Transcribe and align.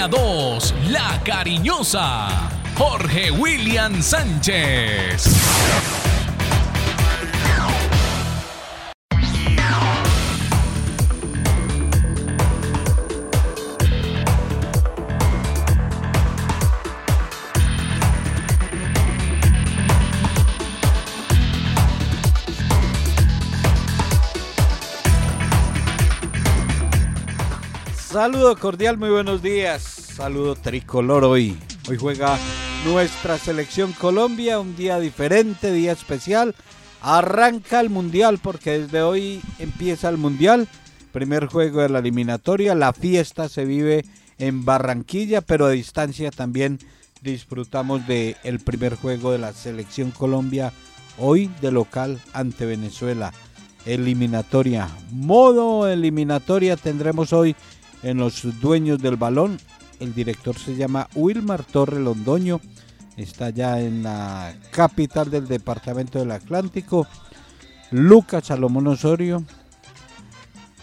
Antena 0.00 0.08
2, 0.08 0.74
La 0.88 1.20
Cariñosa, 1.22 2.48
Jorge 2.74 3.30
William 3.30 4.02
Sánchez. 4.02 6.09
Saludo 28.20 28.54
cordial, 28.54 28.98
muy 28.98 29.08
buenos 29.08 29.40
días. 29.40 29.80
Saludo 29.82 30.54
tricolor 30.54 31.24
hoy. 31.24 31.56
Hoy 31.88 31.96
juega 31.96 32.38
nuestra 32.84 33.38
selección 33.38 33.94
Colombia, 33.94 34.60
un 34.60 34.76
día 34.76 35.00
diferente, 35.00 35.72
día 35.72 35.92
especial. 35.92 36.54
Arranca 37.00 37.80
el 37.80 37.88
mundial 37.88 38.38
porque 38.42 38.78
desde 38.78 39.00
hoy 39.00 39.40
empieza 39.58 40.10
el 40.10 40.18
mundial. 40.18 40.68
Primer 41.12 41.46
juego 41.46 41.80
de 41.80 41.88
la 41.88 42.00
eliminatoria. 42.00 42.74
La 42.74 42.92
fiesta 42.92 43.48
se 43.48 43.64
vive 43.64 44.04
en 44.36 44.66
Barranquilla, 44.66 45.40
pero 45.40 45.64
a 45.64 45.70
distancia 45.70 46.30
también 46.30 46.78
disfrutamos 47.22 48.06
del 48.06 48.36
el 48.44 48.60
primer 48.60 48.96
juego 48.96 49.32
de 49.32 49.38
la 49.38 49.54
selección 49.54 50.10
Colombia 50.10 50.74
hoy 51.16 51.50
de 51.62 51.72
local 51.72 52.20
ante 52.34 52.66
Venezuela. 52.66 53.32
Eliminatoria, 53.86 54.90
modo 55.10 55.88
eliminatoria 55.88 56.76
tendremos 56.76 57.32
hoy 57.32 57.56
en 58.02 58.18
los 58.18 58.60
dueños 58.60 59.00
del 59.00 59.16
balón. 59.16 59.58
El 59.98 60.14
director 60.14 60.56
se 60.56 60.76
llama 60.76 61.08
Wilmar 61.14 61.64
Torre 61.64 62.00
Londoño. 62.00 62.60
Está 63.16 63.50
ya 63.50 63.80
en 63.80 64.02
la 64.02 64.54
capital 64.70 65.30
del 65.30 65.46
departamento 65.46 66.18
del 66.18 66.30
Atlántico. 66.30 67.06
Lucas 67.90 68.46
Salomón 68.46 68.86
Osorio. 68.86 69.44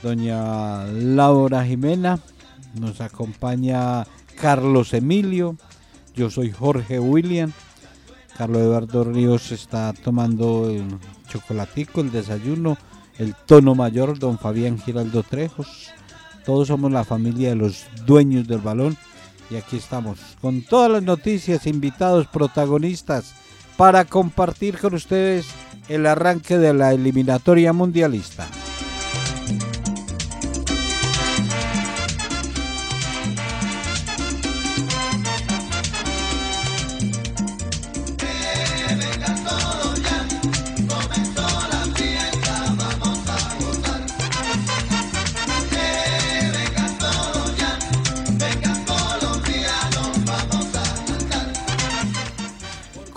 Doña 0.03 0.85
Laura 0.85 1.65
Jimena. 1.65 2.19
Nos 2.79 3.01
acompaña 3.01 4.05
Carlos 4.39 4.93
Emilio. 4.93 5.57
Yo 6.15 6.29
soy 6.29 6.51
Jorge 6.51 6.99
William. 6.99 7.51
Carlos 8.37 8.61
Eduardo 8.61 9.03
Ríos 9.03 9.51
está 9.51 9.93
tomando 9.93 10.69
el 10.69 10.85
chocolatico, 11.27 12.01
el 12.01 12.11
desayuno, 12.11 12.77
el 13.17 13.33
tono 13.33 13.73
mayor, 13.73 14.19
don 14.19 14.37
Fabián 14.37 14.77
Giraldo 14.79 15.23
Trejos. 15.23 15.89
Todos 16.47 16.69
somos 16.69 16.93
la 16.93 17.03
familia 17.03 17.49
de 17.49 17.55
los 17.57 17.83
dueños 18.05 18.47
del 18.47 18.61
balón. 18.61 18.95
Y 19.49 19.57
aquí 19.57 19.75
estamos 19.75 20.17
con 20.39 20.61
todas 20.61 20.89
las 20.89 21.03
noticias, 21.03 21.67
invitados, 21.67 22.25
protagonistas, 22.27 23.33
para 23.75 24.05
compartir 24.05 24.77
con 24.77 24.93
ustedes 24.93 25.45
el 25.89 26.05
arranque 26.05 26.57
de 26.57 26.73
la 26.73 26.93
eliminatoria 26.93 27.73
mundialista. 27.73 28.47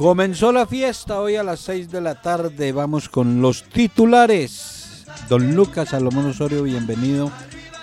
Comenzó 0.01 0.51
la 0.51 0.67
fiesta 0.67 1.21
hoy 1.21 1.37
a 1.37 1.43
las 1.43 1.61
6 1.61 1.91
de 1.91 2.01
la 2.01 2.15
tarde. 2.23 2.73
Vamos 2.73 3.11
con 3.11 3.43
los 3.43 3.65
titulares. 3.65 5.05
Don 5.29 5.55
Lucas 5.55 5.91
Salomón 5.91 6.25
Osorio, 6.25 6.63
bienvenido. 6.63 7.31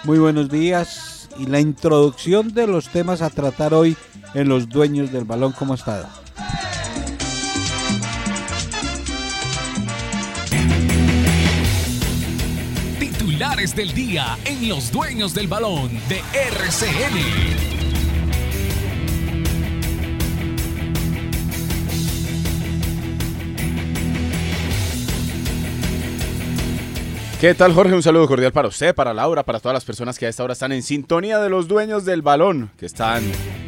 Muy 0.04 0.18
buenos 0.18 0.50
días. 0.50 1.30
Y 1.38 1.46
la 1.46 1.60
introducción 1.60 2.56
de 2.56 2.66
los 2.66 2.90
temas 2.90 3.22
a 3.22 3.30
tratar 3.30 3.76
hoy 3.76 3.96
en 4.34 4.50
Los 4.50 4.68
Dueños 4.68 5.12
del 5.12 5.26
Balón. 5.26 5.52
¿Cómo 5.52 5.74
ha 5.74 5.76
estado? 5.76 6.08
Titulares 13.00 13.76
del 13.76 13.94
día 13.94 14.40
en 14.46 14.68
Los 14.68 14.92
Dueños 14.92 15.36
del 15.36 15.48
Balón 15.48 15.92
de 16.10 16.24
RCN. 16.34 17.77
¿Qué 27.40 27.54
tal 27.54 27.72
Jorge? 27.72 27.94
Un 27.94 28.02
saludo 28.02 28.28
cordial 28.28 28.52
para 28.52 28.68
usted, 28.68 28.96
para 28.96 29.14
Laura, 29.14 29.44
para 29.44 29.60
todas 29.60 29.76
las 29.76 29.86
personas 29.86 30.18
que 30.18 30.26
a 30.26 30.30
esta 30.30 30.44
hora 30.44 30.54
están 30.54 30.72
en 30.72 30.82
sintonía 30.82 31.38
de 31.38 31.50
los 31.50 31.68
dueños 31.68 32.04
del 32.04 32.24
balón, 32.24 32.72
que 32.80 32.88
están 32.88 33.24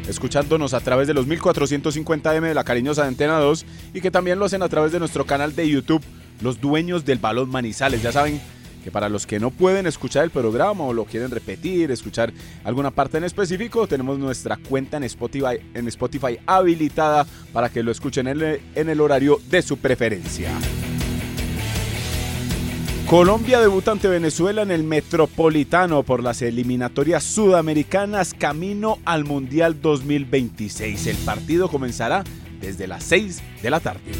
escuchándonos 0.08 0.74
a 0.74 0.80
través 0.80 1.06
de 1.06 1.14
los 1.14 1.28
1450M 1.28 2.40
de 2.40 2.54
la 2.54 2.64
cariñosa 2.64 3.06
Antena 3.06 3.38
2 3.38 3.64
y 3.94 4.00
que 4.00 4.10
también 4.10 4.40
lo 4.40 4.46
hacen 4.46 4.62
a 4.62 4.68
través 4.68 4.90
de 4.90 4.98
nuestro 4.98 5.24
canal 5.24 5.54
de 5.54 5.68
YouTube, 5.68 6.02
Los 6.40 6.60
Dueños 6.60 7.04
del 7.04 7.18
Balón 7.18 7.48
Manizales. 7.48 8.02
Ya 8.02 8.10
saben 8.10 8.40
que 8.82 8.90
para 8.90 9.08
los 9.08 9.24
que 9.24 9.38
no 9.38 9.52
pueden 9.52 9.86
escuchar 9.86 10.24
el 10.24 10.30
programa 10.30 10.82
o 10.82 10.92
lo 10.92 11.04
quieren 11.04 11.30
repetir, 11.30 11.92
escuchar 11.92 12.32
alguna 12.64 12.90
parte 12.90 13.18
en 13.18 13.24
específico, 13.24 13.86
tenemos 13.86 14.18
nuestra 14.18 14.56
cuenta 14.56 14.96
en 14.96 15.04
Spotify, 15.04 16.38
habilitada 16.44 17.24
para 17.52 17.68
que 17.68 17.84
lo 17.84 17.92
escuchen 17.92 18.26
en 18.26 18.88
el 18.88 19.00
horario 19.00 19.38
de 19.48 19.62
su 19.62 19.76
preferencia. 19.76 20.50
Colombia 23.10 23.60
debuta 23.60 23.90
ante 23.90 24.06
Venezuela 24.06 24.62
en 24.62 24.70
el 24.70 24.84
Metropolitano 24.84 26.04
por 26.04 26.22
las 26.22 26.42
eliminatorias 26.42 27.24
sudamericanas 27.24 28.34
camino 28.34 29.00
al 29.04 29.24
Mundial 29.24 29.82
2026. 29.82 31.08
El 31.08 31.16
partido 31.16 31.68
comenzará 31.68 32.22
desde 32.60 32.86
las 32.86 33.02
6 33.02 33.42
de 33.62 33.70
la 33.70 33.80
tarde. 33.80 34.12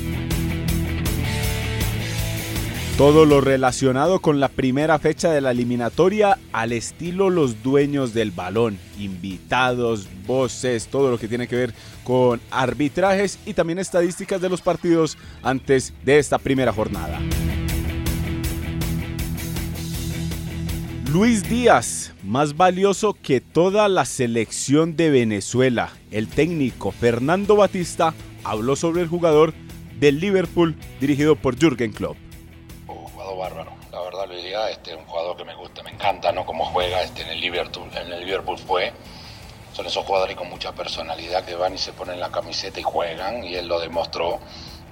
Todo 2.99 3.27
lo 3.27 3.41
relacionado 3.41 4.19
con 4.19 4.41
la 4.41 4.49
primera 4.49 4.99
fecha 4.99 5.31
de 5.31 5.41
la 5.41 5.53
eliminatoria 5.53 6.37
al 6.51 6.72
estilo 6.72 7.31
los 7.31 7.62
dueños 7.62 8.12
del 8.12 8.33
balón, 8.33 8.77
invitados, 8.99 10.09
voces, 10.27 10.89
todo 10.89 11.12
lo 11.12 11.19
que 11.21 11.28
tiene 11.28 11.47
que 11.47 11.55
ver 11.55 11.75
con 12.03 12.41
arbitrajes 12.51 13.39
y 13.47 13.55
también 13.55 13.78
estadísticas 13.78 14.41
de 14.41 14.49
los 14.49 14.62
partidos 14.62 15.17
antes 15.45 15.95
de 16.05 16.19
esta 16.19 16.39
primera 16.39 16.72
jornada. 16.72 17.21
Luis 21.12 21.43
Díaz, 21.43 22.12
más 22.22 22.56
valioso 22.56 23.15
que 23.21 23.41
toda 23.41 23.88
la 23.88 24.04
selección 24.04 24.94
de 24.94 25.10
Venezuela. 25.10 25.91
El 26.12 26.28
técnico 26.28 26.93
Fernando 26.93 27.56
Batista 27.56 28.15
habló 28.44 28.76
sobre 28.76 29.03
el 29.03 29.09
jugador 29.09 29.53
del 29.98 30.21
Liverpool 30.21 30.76
dirigido 31.00 31.34
por 31.34 31.59
Jürgen 31.59 31.93
Klopp. 31.93 32.16
Un 32.87 32.94
jugador 32.94 33.38
bárbaro, 33.38 33.72
la 33.91 34.00
verdad 34.03 34.28
Luis 34.28 34.44
Díaz, 34.44 34.71
este, 34.71 34.94
un 34.94 35.04
jugador 35.04 35.37
que 35.37 35.44
me 35.44 35.56
gusta, 35.56 35.82
me 35.82 35.91
encanta, 35.91 36.31
¿no? 36.31 36.47
Cómo 36.47 36.65
juega 36.66 37.03
este, 37.03 37.22
en 37.22 37.31
el 37.31 37.41
Liverpool, 37.41 37.91
en 37.92 38.12
el 38.12 38.21
Liverpool 38.25 38.56
fue. 38.56 38.92
Son 39.72 39.84
esos 39.87 40.04
jugadores 40.04 40.37
con 40.37 40.48
mucha 40.48 40.72
personalidad 40.77 41.44
que 41.44 41.56
van 41.56 41.75
y 41.75 41.78
se 41.78 41.92
ponen 41.92 42.21
la 42.21 42.31
camiseta 42.31 42.78
y 42.78 42.84
juegan, 42.84 43.42
y 43.42 43.56
él 43.56 43.66
lo 43.66 43.81
demostró. 43.81 44.38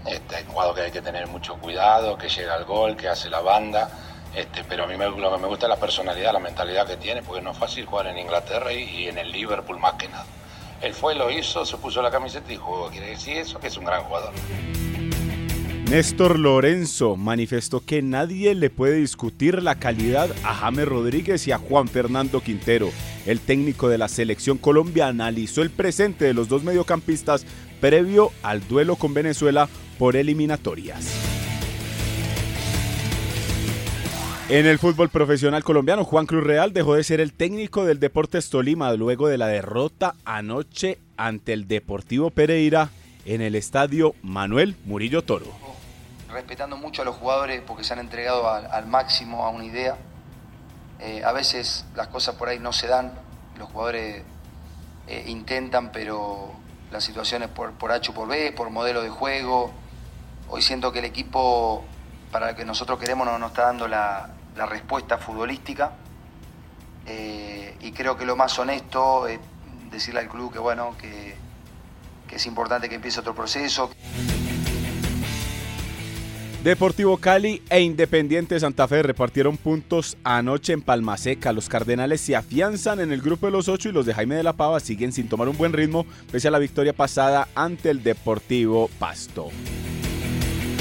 Este, 0.05 0.43
un 0.43 0.49
jugador 0.49 0.75
que 0.75 0.81
hay 0.81 0.91
que 0.91 1.03
tener 1.03 1.29
mucho 1.29 1.55
cuidado, 1.59 2.19
que 2.19 2.29
llega 2.29 2.55
al 2.55 2.65
gol, 2.65 2.97
que 2.97 3.07
hace 3.07 3.31
la 3.31 3.41
banda 3.41 3.89
este, 4.39 4.63
pero 4.69 4.85
a 4.85 4.87
mí 4.87 4.97
me, 4.97 5.07
lo 5.07 5.17
que 5.17 5.43
me 5.43 5.49
gusta 5.49 5.67
es 5.67 5.71
la 5.71 5.81
personalidad, 5.81 6.33
la 6.33 6.39
mentalidad 6.39 6.87
que 6.87 6.97
tiene, 6.97 7.23
porque 7.23 7.43
no 7.43 7.51
es 7.51 7.59
fácil 7.59 7.85
jugar 7.87 8.07
en 8.07 8.19
Inglaterra 8.19 8.73
y, 8.73 9.09
en 9.09 9.19
el 9.19 9.33
Liverpool 9.33 9.79
más 9.81 9.95
que 9.95 10.09
nada. 10.09 10.27
Él 10.81 10.95
fue, 10.95 11.17
lo 11.17 11.29
hizo, 11.29 11.67
se 11.67 11.77
puso 11.77 12.01
la 12.03 12.11
camiseta 12.11 12.53
y 12.53 12.57
jugó. 12.57 12.89
Quiere 12.89 13.09
decir 13.09 13.37
eso, 13.37 13.59
que 13.59 13.67
es 13.67 13.77
un 13.77 13.85
gran 13.85 14.05
jugador. 14.05 14.33
Néstor 15.91 16.39
Lorenzo 16.39 17.17
manifestó 17.17 17.81
que 17.81 18.01
nadie 18.01 18.55
le 18.55 18.71
puede 18.71 18.97
discutir 18.97 19.61
la 19.61 19.75
calidad 19.75 20.31
a 20.45 20.55
James 20.55 20.87
Rodríguez 20.87 21.49
y 21.49 21.53
a 21.53 21.59
Juan 21.59 21.89
Fernando 21.89 22.41
Quintero. 22.41 22.91
El 23.27 23.41
técnico 23.41 23.89
de 23.89 23.99
la 23.99 24.07
selección 24.07 24.59
Colombia 24.59 25.09
analizó 25.09 25.63
el 25.63 25.71
presente 25.71 26.27
de 26.27 26.35
los 26.35 26.49
dos 26.49 26.63
mediocampistas 26.63 27.45
previo 27.81 28.31
al 28.43 28.67
duelo 28.69 28.97
con 28.97 29.15
Venezuela 29.15 29.69
por 29.99 30.15
eliminatorias. 30.15 31.38
En 34.51 34.65
el 34.65 34.79
fútbol 34.79 35.11
profesional 35.11 35.63
colombiano, 35.63 36.05
Juan 36.05 36.25
Cruz 36.25 36.43
Real 36.43 36.73
dejó 36.73 36.95
de 36.95 37.05
ser 37.05 37.21
el 37.21 37.35
técnico 37.35 37.85
del 37.85 38.01
Deportes 38.01 38.49
Tolima 38.49 38.91
luego 38.95 39.29
de 39.29 39.37
la 39.37 39.47
derrota 39.47 40.15
anoche 40.25 40.99
ante 41.19 41.53
el 41.53 41.69
Deportivo 41.69 42.31
Pereira 42.31 42.89
en 43.27 43.43
el 43.43 43.55
estadio 43.55 44.15
Manuel 44.23 44.75
Murillo 44.87 45.23
Toro. 45.23 45.45
Respetando 46.33 46.79
mucho 46.79 47.03
a 47.03 47.05
los 47.05 47.17
jugadores 47.17 47.61
porque 47.61 47.85
se 47.85 47.93
han 47.93 47.99
entregado 47.99 48.49
al, 48.49 48.87
máximo 48.87 49.45
a 49.45 49.51
una 49.51 49.67
idea. 49.67 49.99
Eh, 50.99 51.23
a 51.23 51.33
veces 51.33 51.85
las 51.95 52.09
cosas 52.09 52.37
por 52.37 52.49
ahí 52.49 52.59
no 52.59 52.73
se 52.73 52.87
dan, 52.87 53.13
los 53.59 53.69
jugadores 53.69 54.23
eh, 55.09 55.25
intentan, 55.27 55.93
pero 55.93 56.53
las 56.91 57.05
situaciones 57.05 57.51
por, 57.51 57.73
por 57.73 57.93
H 57.93 58.13
o 58.13 58.15
por 58.15 58.27
B, 58.29 58.53
por 58.53 58.71
modelo 58.71 59.03
de 59.03 59.11
juego. 59.11 59.75
Hoy 60.49 60.63
siento 60.63 60.91
que 60.91 61.01
el 61.01 61.05
equipo 61.05 61.85
para 62.33 62.51
el 62.51 62.57
que 62.57 62.65
nosotros 62.65 62.99
queremos 62.99 63.27
no 63.27 63.39
nos 63.39 63.51
está 63.51 63.65
dando 63.65 63.89
la, 63.89 64.31
la 64.59 64.67
respuesta 64.67 65.17
futbolística. 65.17 65.93
Eh, 67.07 67.77
y 67.81 67.93
creo 67.93 68.19
que 68.19 68.27
lo 68.27 68.37
más 68.37 68.59
honesto 68.59 69.27
es 69.27 69.39
decirle 69.91 70.21
al 70.21 70.29
club 70.29 70.53
que 70.53 70.59
bueno, 70.59 70.95
que, 71.01 71.37
es 72.31 72.47
importante 72.47 72.89
que 72.89 72.97
empiece 72.97 73.21
otro 73.21 73.35
proceso. 73.35 73.91
Deportivo 76.63 77.17
Cali 77.17 77.63
e 77.71 77.81
Independiente 77.81 78.61
Santa 78.61 78.87
Fe 78.87 79.03
repartieron 79.03 79.57
puntos 79.57 80.19
anoche 80.25 80.73
en 80.73 80.83
Palmaseca. 80.83 81.53
Los 81.53 81.69
Cardenales 81.69 82.21
se 82.21 82.37
afianzan 82.37 83.01
en 83.01 83.13
el 83.13 83.23
grupo 83.23 83.47
de 83.47 83.53
los 83.53 83.69
ocho 83.69 83.89
y 83.89 83.93
los 83.93 84.05
de 84.05 84.13
Jaime 84.13 84.35
de 84.35 84.43
la 84.43 84.53
Pava 84.53 84.81
siguen 84.81 85.13
sin 85.13 85.29
tomar 85.29 85.49
un 85.49 85.57
buen 85.57 85.73
ritmo 85.73 86.05
pese 86.31 86.49
a 86.49 86.51
la 86.51 86.59
victoria 86.59 86.93
pasada 86.93 87.49
ante 87.55 87.91
el 87.91 88.03
Deportivo 88.03 88.91
Pasto. 88.99 89.51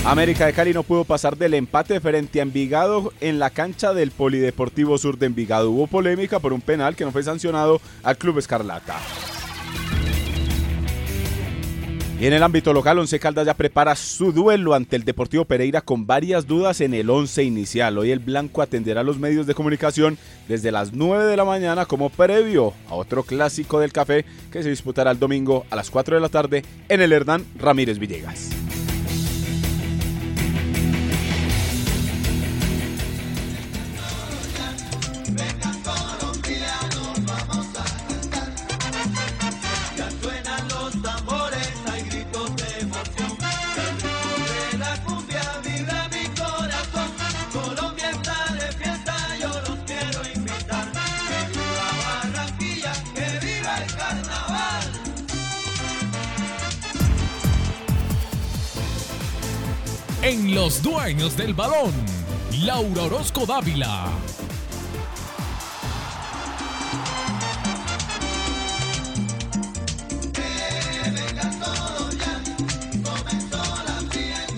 América 0.05 0.45
de 0.45 0.53
Cali 0.53 0.73
no 0.73 0.83
pudo 0.83 1.03
pasar 1.03 1.37
del 1.37 1.53
empate 1.53 1.99
frente 1.99 2.39
a 2.39 2.43
Envigado 2.43 3.11
en 3.19 3.39
la 3.39 3.49
cancha 3.49 3.93
del 3.93 4.11
Polideportivo 4.11 4.97
Sur 4.97 5.17
de 5.17 5.25
Envigado. 5.25 5.71
Hubo 5.71 5.87
polémica 5.87 6.39
por 6.39 6.53
un 6.53 6.61
penal 6.61 6.95
que 6.95 7.03
no 7.03 7.11
fue 7.11 7.23
sancionado 7.23 7.81
al 8.03 8.17
Club 8.17 8.37
Escarlata. 8.37 8.95
Y 12.19 12.25
en 12.25 12.33
el 12.33 12.41
ámbito 12.41 12.73
local, 12.73 12.97
Once 12.97 13.19
Caldas 13.19 13.45
ya 13.45 13.53
prepara 13.53 13.95
su 13.95 14.31
duelo 14.31 14.73
ante 14.73 14.95
el 14.95 15.03
Deportivo 15.03 15.45
Pereira 15.45 15.81
con 15.81 16.07
varias 16.07 16.47
dudas 16.47 16.81
en 16.81 16.95
el 16.95 17.11
once 17.11 17.43
inicial. 17.43 17.95
Hoy 17.95 18.09
el 18.09 18.17
Blanco 18.17 18.63
atenderá 18.63 19.01
a 19.01 19.03
los 19.03 19.19
medios 19.19 19.45
de 19.45 19.53
comunicación 19.53 20.17
desde 20.47 20.71
las 20.71 20.93
9 20.93 21.25
de 21.25 21.37
la 21.37 21.45
mañana 21.45 21.85
como 21.85 22.09
previo 22.09 22.73
a 22.89 22.95
otro 22.95 23.21
clásico 23.21 23.79
del 23.79 23.93
café 23.93 24.25
que 24.51 24.63
se 24.63 24.69
disputará 24.69 25.11
el 25.11 25.19
domingo 25.19 25.67
a 25.69 25.75
las 25.75 25.91
4 25.91 26.15
de 26.15 26.21
la 26.21 26.29
tarde 26.29 26.63
en 26.89 27.01
el 27.01 27.13
Hernán 27.13 27.45
Ramírez 27.59 27.99
Villegas. 27.99 28.49
Los 60.57 60.81
dueños 60.81 61.37
del 61.37 61.53
balón, 61.53 61.93
Laura 62.63 63.03
Orozco 63.03 63.45
Dávila. 63.45 64.07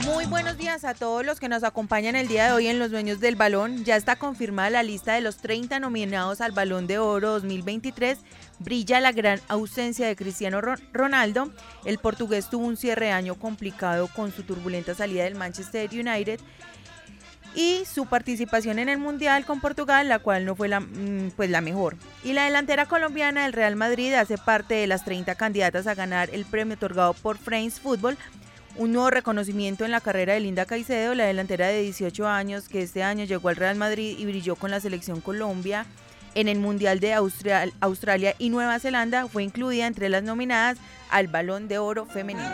Muy 0.05 0.25
buenos 0.27 0.57
días 0.57 0.85
a 0.85 0.93
todos 0.93 1.25
los 1.25 1.41
que 1.41 1.49
nos 1.49 1.65
acompañan 1.65 2.15
el 2.15 2.29
día 2.29 2.45
de 2.45 2.53
hoy 2.53 2.67
en 2.67 2.79
Los 2.79 2.91
Dueños 2.91 3.19
del 3.19 3.35
Balón. 3.35 3.83
Ya 3.83 3.97
está 3.97 4.15
confirmada 4.15 4.69
la 4.69 4.83
lista 4.83 5.15
de 5.15 5.21
los 5.21 5.35
30 5.35 5.81
nominados 5.81 6.39
al 6.39 6.53
Balón 6.53 6.87
de 6.87 6.97
Oro 6.97 7.31
2023. 7.31 8.19
Brilla 8.59 8.99
la 8.99 9.11
gran 9.13 9.39
ausencia 9.47 10.07
de 10.07 10.15
Cristiano 10.15 10.59
Ro- 10.61 10.75
Ronaldo. 10.91 11.49
El 11.85 11.97
portugués 11.97 12.49
tuvo 12.49 12.65
un 12.65 12.77
cierre 12.77 13.07
de 13.07 13.11
año 13.13 13.35
complicado 13.35 14.07
con 14.15 14.31
su 14.33 14.43
turbulenta 14.43 14.93
salida 14.95 15.23
del 15.23 15.35
Manchester 15.35 15.89
United 15.91 16.39
y 17.55 17.83
su 17.91 18.05
participación 18.05 18.77
en 18.77 18.89
el 18.89 18.99
Mundial 18.99 19.43
con 19.45 19.59
Portugal, 19.59 20.07
la 20.07 20.19
cual 20.19 20.45
no 20.45 20.55
fue 20.55 20.67
la, 20.67 20.81
mm, 20.81 21.31
pues 21.35 21.49
la 21.49 21.61
mejor. 21.61 21.95
Y 22.23 22.33
la 22.33 22.43
delantera 22.45 22.85
colombiana 22.85 23.43
del 23.43 23.53
Real 23.53 23.75
Madrid 23.75 24.13
hace 24.13 24.37
parte 24.37 24.75
de 24.75 24.87
las 24.87 25.03
30 25.03 25.35
candidatas 25.35 25.87
a 25.87 25.95
ganar 25.95 26.29
el 26.31 26.45
premio 26.45 26.75
otorgado 26.75 27.13
por 27.13 27.37
France 27.37 27.79
Football, 27.81 28.17
un 28.75 28.91
nuevo 28.91 29.09
reconocimiento 29.09 29.83
en 29.83 29.91
la 29.91 29.99
carrera 29.99 30.33
de 30.33 30.41
Linda 30.41 30.65
Caicedo, 30.65 31.15
la 31.15 31.25
delantera 31.25 31.67
de 31.67 31.81
18 31.81 32.27
años 32.27 32.69
que 32.69 32.83
este 32.83 33.01
año 33.03 33.23
llegó 33.25 33.49
al 33.49 33.55
Real 33.55 33.75
Madrid 33.77 34.15
y 34.19 34.25
brilló 34.25 34.55
con 34.55 34.69
la 34.69 34.79
selección 34.79 35.19
Colombia 35.19 35.85
en 36.35 36.47
el 36.47 36.59
Mundial 36.59 36.99
de 36.99 37.13
Australia 37.13 38.35
y 38.37 38.49
Nueva 38.49 38.79
Zelanda, 38.79 39.27
fue 39.27 39.43
incluida 39.43 39.87
entre 39.87 40.09
las 40.09 40.23
nominadas 40.23 40.77
al 41.09 41.27
Balón 41.27 41.67
de 41.67 41.77
Oro 41.77 42.05
femenino. 42.05 42.49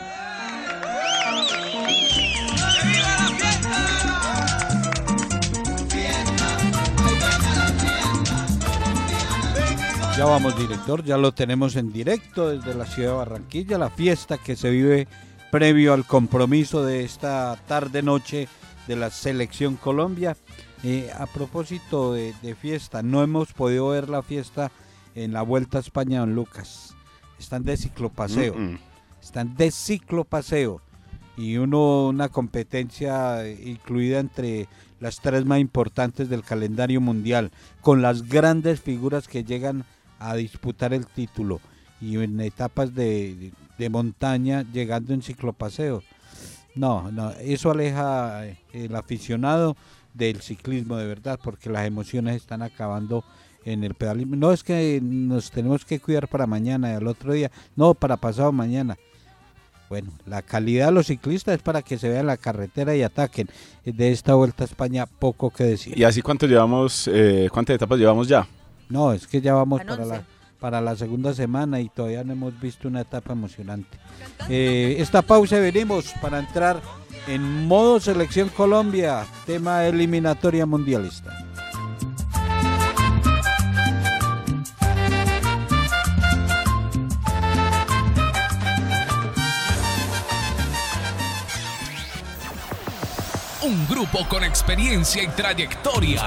Ya 10.17 10.23
vamos, 10.23 10.57
director, 10.57 11.03
ya 11.03 11.17
lo 11.17 11.33
tenemos 11.33 11.75
en 11.75 11.91
directo 11.91 12.49
desde 12.49 12.73
la 12.73 12.85
ciudad 12.85 13.09
de 13.09 13.17
Barranquilla, 13.17 13.77
la 13.77 13.89
fiesta 13.89 14.37
que 14.37 14.55
se 14.55 14.69
vive 14.69 15.09
previo 15.51 15.93
al 15.93 16.05
compromiso 16.05 16.85
de 16.85 17.03
esta 17.03 17.57
tarde-noche 17.67 18.47
de 18.87 18.95
la 18.95 19.09
Selección 19.09 19.75
Colombia. 19.75 20.37
Eh, 20.87 21.09
a 21.17 21.25
propósito 21.25 22.13
de, 22.13 22.33
de 22.43 22.53
fiesta, 22.53 23.01
no 23.01 23.23
hemos 23.23 23.53
podido 23.53 23.87
ver 23.89 24.07
la 24.07 24.21
fiesta 24.21 24.71
en 25.15 25.33
la 25.33 25.41
Vuelta 25.41 25.79
a 25.79 25.81
España, 25.81 26.19
don 26.19 26.35
Lucas. 26.35 26.93
Están 27.39 27.63
de 27.63 27.75
ciclopaseo, 27.75 28.53
Mm, 28.55 28.73
mm. 28.73 28.79
están 29.21 29.55
de 29.55 29.71
ciclopaseo. 29.71 30.81
Y 31.37 31.57
uno, 31.57 32.07
una 32.07 32.29
competencia 32.29 33.45
eh, 33.45 33.59
incluida 33.65 34.19
entre 34.19 34.67
las 34.99 35.19
tres 35.21 35.43
más 35.45 35.59
importantes 35.59 36.29
del 36.29 36.43
calendario 36.43 37.01
mundial, 37.01 37.51
con 37.81 38.01
las 38.01 38.21
grandes 38.29 38.79
figuras 38.79 39.27
que 39.27 39.43
llegan 39.43 39.85
a 40.19 40.35
disputar 40.35 40.93
el 40.93 41.07
título 41.07 41.59
y 41.99 42.17
en 42.17 42.39
etapas 42.41 42.93
de, 42.93 43.35
de- 43.35 43.51
de 43.77 43.89
montaña 43.89 44.63
llegando 44.71 45.13
en 45.13 45.21
ciclopaseo. 45.21 46.03
No, 46.75 47.11
no, 47.11 47.31
eso 47.31 47.71
aleja 47.71 48.45
eh, 48.45 48.57
el 48.71 48.95
aficionado 48.95 49.75
del 50.15 50.41
ciclismo 50.41 50.97
de 50.97 51.05
verdad, 51.05 51.39
porque 51.43 51.69
las 51.69 51.85
emociones 51.85 52.35
están 52.35 52.61
acabando 52.61 53.23
en 53.65 53.83
el 53.83 53.93
pedalismo. 53.93 54.35
No 54.35 54.51
es 54.51 54.63
que 54.63 54.99
nos 55.01 55.51
tenemos 55.51 55.85
que 55.85 55.99
cuidar 55.99 56.27
para 56.27 56.47
mañana 56.47 56.91
y 56.91 56.95
al 56.95 57.07
otro 57.07 57.33
día, 57.33 57.51
no, 57.75 57.93
para 57.93 58.17
pasado 58.17 58.51
mañana. 58.51 58.97
Bueno, 59.89 60.11
la 60.25 60.41
calidad 60.41 60.87
de 60.87 60.93
los 60.93 61.07
ciclistas 61.07 61.55
es 61.55 61.61
para 61.61 61.81
que 61.81 61.97
se 61.97 62.09
vean 62.09 62.25
la 62.25 62.37
carretera 62.37 62.95
y 62.95 63.03
ataquen. 63.03 63.47
De 63.83 64.11
esta 64.11 64.33
vuelta 64.33 64.63
a 64.63 64.65
España, 64.65 65.05
poco 65.05 65.51
que 65.51 65.63
decir. 65.63 65.97
¿Y 65.97 66.03
así 66.03 66.21
cuánto 66.21 66.47
llevamos, 66.47 67.07
eh, 67.11 67.49
cuántas 67.51 67.75
etapas 67.75 67.99
llevamos 67.99 68.27
ya? 68.27 68.47
No, 68.89 69.13
es 69.13 69.27
que 69.27 69.41
ya 69.41 69.53
vamos 69.53 69.83
para 69.83 70.05
la, 70.05 70.23
para 70.59 70.81
la 70.81 70.95
segunda 70.95 71.33
semana 71.33 71.79
y 71.79 71.89
todavía 71.89 72.23
no 72.23 72.33
hemos 72.33 72.59
visto 72.59 72.87
una 72.87 73.01
etapa 73.01 73.33
emocionante. 73.33 73.97
Eh, 74.49 74.95
esta 74.99 75.21
pausa 75.21 75.59
venimos 75.59 76.13
para 76.21 76.39
entrar 76.39 76.81
en 77.27 77.67
modo 77.67 77.99
selección 77.99 78.49
Colombia, 78.49 79.25
tema 79.45 79.85
eliminatoria 79.85 80.65
mundialista. 80.65 81.31
Un 93.63 93.87
grupo 93.87 94.19
con 94.29 94.43
experiencia 94.43 95.23
y 95.23 95.27
trayectoria. 95.29 96.21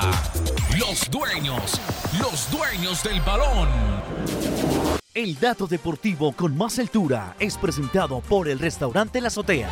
Los 0.77 1.09
dueños, 1.09 1.81
los 2.21 2.51
dueños 2.51 3.05
del 3.05 3.21
balón. 3.21 3.69
El 5.15 5.39
dato 5.39 5.69
deportivo 5.69 6.33
con 6.33 6.57
más 6.57 6.79
altura 6.81 7.37
es 7.39 7.57
presentado 7.57 8.21
por 8.21 8.49
el 8.49 8.59
restaurante 8.59 9.21
La 9.21 9.29
Azotea. 9.29 9.71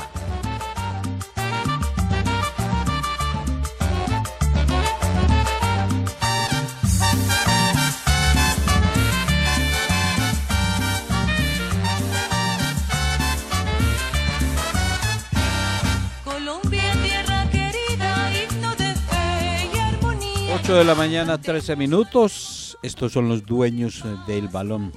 8 20.66 20.78
de 20.78 20.84
la 20.84 20.96
mañana, 20.96 21.40
13 21.40 21.76
minutos. 21.76 22.76
Estos 22.82 23.12
son 23.12 23.28
los 23.28 23.46
dueños 23.46 24.02
eh, 24.04 24.16
del 24.26 24.48
balón. 24.48 24.90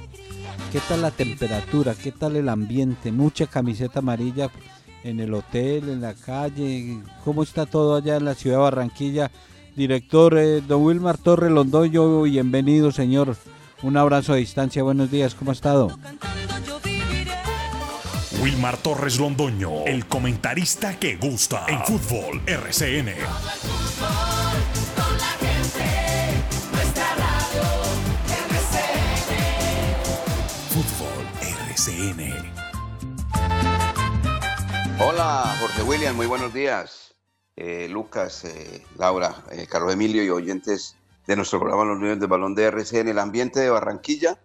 ¿Qué 0.71 0.79
tal 0.79 1.03
la 1.03 1.11
temperatura? 1.11 1.93
¿Qué 1.93 2.11
tal 2.11 2.38
el 2.38 2.49
ambiente? 2.49 3.11
Mucha 3.11 3.45
camiseta 3.45 3.99
amarilla 3.99 4.49
en 5.03 5.19
el 5.19 5.31
hotel, 5.31 5.89
en 5.89 6.01
la 6.01 6.15
calle. 6.15 6.97
¿Cómo 7.23 7.43
está 7.43 7.67
todo 7.67 7.97
allá 7.97 8.15
en 8.15 8.25
la 8.25 8.33
ciudad 8.33 8.57
de 8.57 8.63
Barranquilla? 8.63 9.29
Director 9.75 10.39
eh, 10.39 10.61
Don 10.67 10.81
Wilmar 10.81 11.19
Torre 11.19 11.51
Londoño, 11.51 12.23
bienvenido, 12.23 12.91
señor. 12.91 13.38
Un 13.83 13.95
abrazo 13.95 14.33
a 14.33 14.38
distancia, 14.38 14.81
buenos 14.81 15.11
días, 15.11 15.35
¿cómo 15.35 15.51
ha 15.51 15.53
estado? 15.53 15.91
Wilmar 18.41 18.77
Torres 18.77 19.19
Londoño, 19.19 19.85
el 19.85 20.07
comentarista 20.07 20.97
que 20.97 21.17
gusta 21.17 21.67
en 21.67 21.79
fútbol 21.85 22.41
RCN. 22.47 23.13
Hola, 35.00 35.56
Jorge 35.60 35.84
William, 35.84 36.15
muy 36.15 36.25
buenos 36.27 36.53
días. 36.53 37.15
Eh, 37.56 37.88
Lucas, 37.89 38.44
eh, 38.46 38.86
Laura, 38.98 39.34
eh, 39.51 39.68
Carlos 39.70 39.94
Emilio 39.94 40.24
y 40.24 40.29
oyentes 40.29 40.96
de 41.27 41.36
nuestro 41.36 41.60
programa 41.60 41.86
Los 41.86 42.00
Niños 42.00 42.20
del 42.20 42.29
Balón 42.29 42.56
de 42.56 42.65
RCN. 42.65 43.10
El 43.12 43.20
ambiente 43.20 43.60
de 43.60 43.70
Barranquilla, 43.70 44.38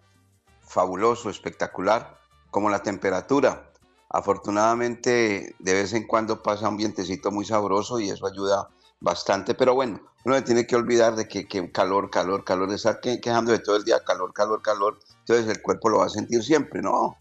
fabuloso, 0.61 1.31
espectacular, 1.31 2.19
como 2.51 2.71
la 2.71 2.83
temperatura. 2.83 3.71
Afortunadamente, 4.11 5.55
de 5.59 5.73
vez 5.75 5.93
en 5.93 6.07
cuando 6.07 6.43
pasa 6.43 6.69
un 6.69 6.77
vientecito 6.77 7.31
muy 7.31 7.45
sabroso 7.45 7.99
y 7.99 8.11
eso 8.11 8.27
ayuda 8.27 8.69
bastante, 9.01 9.55
pero 9.55 9.75
bueno, 9.75 10.01
uno 10.25 10.37
se 10.37 10.43
tiene 10.43 10.67
que 10.67 10.77
olvidar 10.77 11.17
de 11.17 11.27
que, 11.27 11.47
que 11.47 11.71
calor, 11.73 12.11
calor, 12.11 12.45
calor, 12.45 12.73
estar 12.73 13.01
que- 13.01 13.21
quejando 13.21 13.51
de 13.53 13.59
todo 13.59 13.77
el 13.77 13.85
día, 13.85 14.03
calor, 14.05 14.33
calor, 14.33 14.63
calor, 14.63 14.99
entonces 15.21 15.49
el 15.49 15.61
cuerpo 15.61 15.91
lo 15.91 15.99
va 15.99 16.07
a 16.07 16.11
sentir 16.11 16.43
siempre, 16.43 16.81
¿no? 16.81 17.17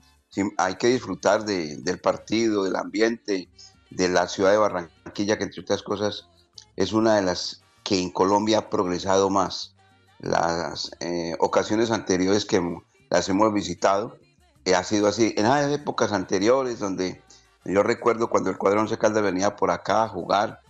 Hay 0.58 0.76
que 0.76 0.88
disfrutar 0.88 1.46
de- 1.46 1.78
del 1.78 2.00
partido, 2.00 2.64
del 2.64 2.76
ambiente, 2.76 3.50
de 3.90 4.10
la 4.10 4.28
ciudad 4.28 4.52
de 4.52 4.58
Barranquilla, 4.58 5.38
que 5.38 5.44
entre 5.44 5.62
otras 5.62 5.84
cosas 5.84 6.28
es 6.76 6.94
una 6.94 7.16
de 7.16 7.22
las 7.22 7.62
que 7.84 8.00
en 8.00 8.10
Colombia 8.10 8.58
ha 8.60 8.70
progresado 8.70 9.30
más. 9.30 9.76
Las 10.20 10.92
eh, 11.00 11.36
ocasiones 11.40 11.92
anteriores 11.92 12.46
que 12.46 12.62
las 13.10 13.30
hemos 13.30 13.54
visitado, 13.54 14.18
eh, 14.66 14.74
ha 14.74 14.84
sido 14.84 15.08
así. 15.08 15.34
En 15.38 15.44
las 15.44 15.70
épocas 15.72 16.14
anteriores, 16.14 16.80
donde 16.80 17.22
yo 17.66 17.84
recuerdo 17.84 18.30
cuando 18.30 18.50
el 18.50 18.58
cuadrón 18.58 18.84
Once 18.84 18.98
Caldas 18.98 19.24
venía 19.24 19.56
por 19.56 19.70
acá 19.70 20.04
a 20.04 20.10
jugar, 20.10 20.62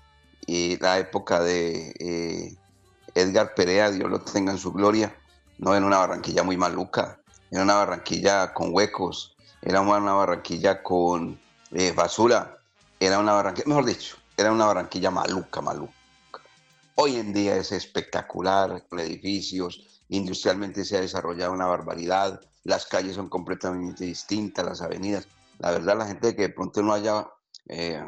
y 0.46 0.77
la 0.79 0.98
época 1.00 1.39
de 1.41 1.93
eh, 2.00 2.58
Edgar 3.15 3.53
Perea, 3.55 3.91
Dios 3.91 4.10
lo 4.10 4.20
tenga 4.20 4.51
en 4.51 4.58
su 4.58 4.74
gloria, 4.74 5.15
no 5.58 5.74
era 5.74 5.86
una 5.86 6.00
Barranquilla 6.00 6.43
muy 6.43 6.58
maluca, 6.58 7.22
era 7.50 7.63
una 7.63 7.75
Barranquilla 7.75 8.53
con 8.53 8.74
huecos, 8.74 9.38
era 9.65 9.82
una 9.82 10.13
Barranquilla 10.13 10.84
con 10.84 11.39
eh, 11.72 11.91
basura, 11.93 12.58
era 13.00 13.20
una 13.20 13.34
Barranquilla, 13.34 13.67
mejor 13.67 13.86
dicho, 13.86 14.17
era 14.36 14.51
una 14.51 14.65
Barranquilla 14.65 15.10
maluca, 15.10 15.62
maluca. 15.62 15.93
Hoy 16.96 17.15
en 17.15 17.34
día 17.34 17.55
es 17.55 17.72
espectacular, 17.72 18.86
con 18.88 19.00
edificios, 19.00 20.03
industrialmente 20.10 20.84
se 20.84 20.98
ha 20.98 21.01
desarrollado 21.01 21.53
una 21.53 21.65
barbaridad, 21.65 22.41
las 22.63 22.86
calles 22.86 23.15
son 23.15 23.29
completamente 23.29 24.05
distintas, 24.05 24.65
las 24.65 24.82
avenidas. 24.82 25.27
La 25.60 25.72
verdad, 25.72 25.98
la 25.98 26.08
gente 26.08 26.36
que 26.36 26.43
de 26.43 26.50
pronto 26.50 26.84
no 26.84 26.93
haya 26.93 27.27
eh, 27.67 28.03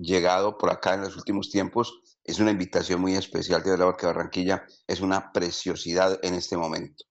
llegado 0.00 0.56
por 0.56 0.70
acá 0.70 0.94
en 0.94 1.02
los 1.02 1.16
últimos 1.16 1.50
tiempos, 1.50 2.00
es 2.24 2.38
una 2.38 2.52
invitación 2.52 3.00
muy 3.00 3.14
especial, 3.14 3.62
de 3.62 3.70
verdad, 3.70 3.86
porque 3.86 4.06
Barranquilla 4.06 4.64
es 4.86 5.00
una 5.00 5.32
preciosidad 5.32 6.18
en 6.22 6.34
este 6.34 6.56
momento. 6.56 7.04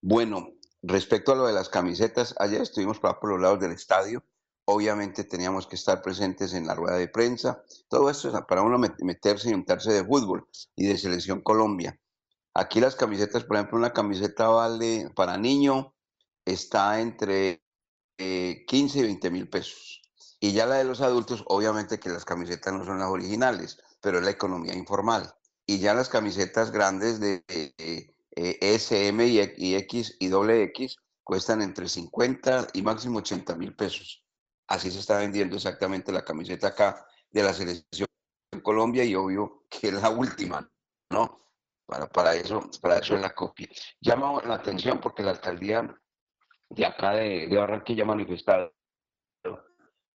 Bueno, 0.00 0.48
respecto 0.82 1.32
a 1.32 1.36
lo 1.36 1.46
de 1.46 1.52
las 1.52 1.68
camisetas, 1.68 2.34
ayer 2.38 2.62
estuvimos 2.62 2.98
por, 3.00 3.18
los 3.28 3.40
lados 3.40 3.60
del 3.60 3.72
estadio, 3.72 4.24
obviamente 4.64 5.24
teníamos 5.24 5.66
que 5.66 5.76
estar 5.76 6.02
presentes 6.02 6.52
en 6.52 6.66
la 6.66 6.74
rueda 6.74 6.96
de 6.96 7.08
prensa, 7.08 7.62
todo 7.88 8.10
esto 8.10 8.28
es 8.28 8.44
para 8.46 8.62
uno 8.62 8.78
met- 8.78 9.02
meterse 9.02 9.50
y 9.50 9.54
untarse 9.54 9.92
de 9.92 10.04
fútbol 10.04 10.48
y 10.76 10.86
de 10.86 10.98
Selección 10.98 11.40
Colombia. 11.40 11.98
Aquí 12.54 12.80
las 12.80 12.96
camisetas, 12.96 13.44
por 13.44 13.56
ejemplo, 13.56 13.78
una 13.78 13.92
camiseta 13.92 14.48
vale 14.48 15.10
para 15.14 15.38
niño, 15.38 15.94
está 16.44 17.00
entre 17.00 17.62
eh, 18.18 18.64
15 18.66 18.98
y 18.98 19.02
20 19.02 19.30
mil 19.30 19.48
pesos. 19.48 20.02
Y 20.40 20.52
ya 20.52 20.66
la 20.66 20.76
de 20.76 20.84
los 20.84 21.00
adultos, 21.00 21.44
obviamente 21.46 21.98
que 22.00 22.10
las 22.10 22.24
camisetas 22.24 22.72
no 22.72 22.84
son 22.84 22.98
las 22.98 23.08
originales, 23.10 23.78
pero 24.00 24.18
es 24.18 24.24
la 24.24 24.30
economía 24.30 24.74
informal. 24.74 25.34
Y 25.66 25.78
ya 25.78 25.94
las 25.94 26.08
camisetas 26.08 26.70
grandes 26.70 27.20
de 27.20 27.44
eh, 27.48 28.14
eh, 28.38 28.58
SM 28.60 29.26
y, 29.26 29.40
y 29.56 29.74
X 29.74 30.16
y 30.20 30.28
doble 30.28 30.62
X 30.64 30.96
cuestan 31.24 31.60
entre 31.60 31.88
50 31.88 32.68
y 32.74 32.82
máximo 32.82 33.18
80 33.18 33.56
mil 33.56 33.74
pesos. 33.74 34.24
Así 34.68 34.90
se 34.90 35.00
está 35.00 35.18
vendiendo 35.18 35.56
exactamente 35.56 36.12
la 36.12 36.24
camiseta 36.24 36.68
acá 36.68 37.04
de 37.30 37.42
la 37.42 37.52
selección 37.52 38.06
de 38.52 38.62
Colombia 38.62 39.04
y 39.04 39.16
obvio 39.16 39.64
que 39.68 39.88
es 39.88 39.94
la 39.94 40.10
última, 40.10 40.70
¿no? 41.10 41.40
Para, 41.84 42.06
para, 42.06 42.34
eso, 42.34 42.70
para 42.80 42.98
eso 42.98 43.16
es 43.16 43.22
la 43.22 43.34
copia. 43.34 43.68
Llama 44.00 44.40
la 44.44 44.54
atención 44.54 45.00
porque 45.00 45.24
la 45.24 45.32
alcaldía 45.32 45.98
de 46.68 46.86
acá 46.86 47.12
de, 47.14 47.48
de 47.48 47.56
Barranquilla 47.56 48.04
ha 48.04 48.06
manifestado 48.06 48.72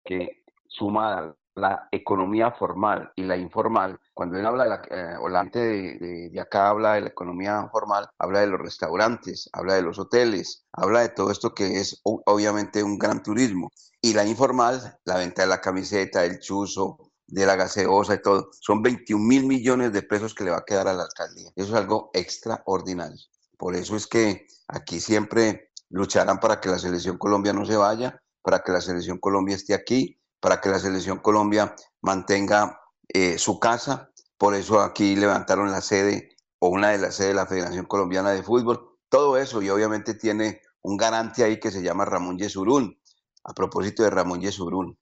que 0.04 0.44
suma 0.68 1.34
la 1.54 1.88
economía 1.92 2.50
formal 2.52 3.12
y 3.16 3.22
la 3.24 3.36
informal, 3.36 3.98
cuando 4.14 4.38
él 4.38 4.46
habla 4.46 4.64
de 4.64 4.70
la, 4.70 4.82
eh, 4.90 5.16
o 5.20 5.28
la 5.28 5.42
gente 5.42 5.58
de, 5.58 6.30
de- 6.30 6.40
acá 6.40 6.68
habla 6.70 6.94
de 6.94 7.02
la 7.02 7.08
economía 7.08 7.68
formal, 7.70 8.08
habla 8.18 8.40
de 8.40 8.46
los 8.46 8.60
restaurantes, 8.60 9.48
habla 9.52 9.74
de 9.74 9.82
los 9.82 9.98
hoteles, 9.98 10.64
habla 10.72 11.00
de 11.00 11.10
todo 11.10 11.30
esto 11.30 11.54
que 11.54 11.80
es 11.80 12.00
obviamente 12.04 12.82
un 12.82 12.98
gran 12.98 13.22
turismo. 13.22 13.70
Y 14.00 14.14
la 14.14 14.24
informal, 14.24 14.98
la 15.04 15.16
venta 15.18 15.42
de 15.42 15.48
la 15.48 15.60
camiseta, 15.60 16.24
el 16.24 16.38
chuzo, 16.40 16.98
de 17.26 17.46
la 17.46 17.56
gaseosa 17.56 18.14
y 18.14 18.22
todo, 18.22 18.50
son 18.60 18.82
21 18.82 19.26
mil 19.26 19.44
millones 19.46 19.92
de 19.92 20.02
pesos 20.02 20.34
que 20.34 20.44
le 20.44 20.50
va 20.50 20.58
a 20.58 20.64
quedar 20.64 20.88
a 20.88 20.92
la 20.94 21.04
alcaldía. 21.04 21.50
Eso 21.56 21.68
es 21.72 21.74
algo 21.80 22.10
extraordinario. 22.12 23.16
Por 23.56 23.74
eso 23.76 23.96
es 23.96 24.06
que 24.06 24.46
aquí 24.68 25.00
siempre 25.00 25.70
lucharán 25.90 26.40
para 26.40 26.60
que 26.60 26.68
la 26.68 26.78
selección 26.78 27.18
Colombia 27.18 27.52
no 27.52 27.64
se 27.64 27.76
vaya, 27.76 28.20
para 28.42 28.60
que 28.62 28.72
la 28.72 28.80
selección 28.80 29.18
Colombia 29.18 29.54
esté 29.56 29.74
aquí, 29.74 30.18
para 30.42 30.60
que 30.60 30.68
la 30.68 30.80
selección 30.80 31.20
Colombia 31.20 31.74
mantenga 32.00 32.80
eh, 33.08 33.38
su 33.38 33.60
casa. 33.60 34.10
Por 34.36 34.56
eso 34.56 34.80
aquí 34.80 35.14
levantaron 35.14 35.70
la 35.70 35.80
sede 35.80 36.36
o 36.58 36.68
una 36.68 36.90
de 36.90 36.98
las 36.98 37.14
sedes 37.14 37.30
de 37.30 37.34
la 37.36 37.46
Federación 37.46 37.86
Colombiana 37.86 38.32
de 38.32 38.42
Fútbol. 38.42 38.98
Todo 39.08 39.38
eso 39.38 39.62
y 39.62 39.70
obviamente 39.70 40.14
tiene 40.14 40.60
un 40.82 40.96
garante 40.96 41.44
ahí 41.44 41.60
que 41.60 41.70
se 41.70 41.80
llama 41.80 42.04
Ramón 42.04 42.38
Yesurún. 42.38 42.98
A 43.44 43.54
propósito 43.54 44.02
de 44.02 44.10
Ramón 44.10 44.40
Yesurún, 44.40 44.98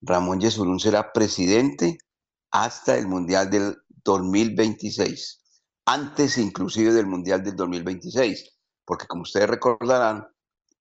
Ramón 0.00 0.40
Yesurún 0.40 0.80
será 0.80 1.12
presidente 1.12 1.98
hasta 2.50 2.96
el 2.96 3.06
Mundial 3.06 3.50
del 3.50 3.76
2026, 4.04 5.40
antes 5.86 6.38
inclusive 6.38 6.92
del 6.92 7.06
Mundial 7.06 7.42
del 7.42 7.56
2026, 7.56 8.50
porque 8.84 9.06
como 9.06 9.22
ustedes 9.22 9.48
recordarán, 9.48 10.26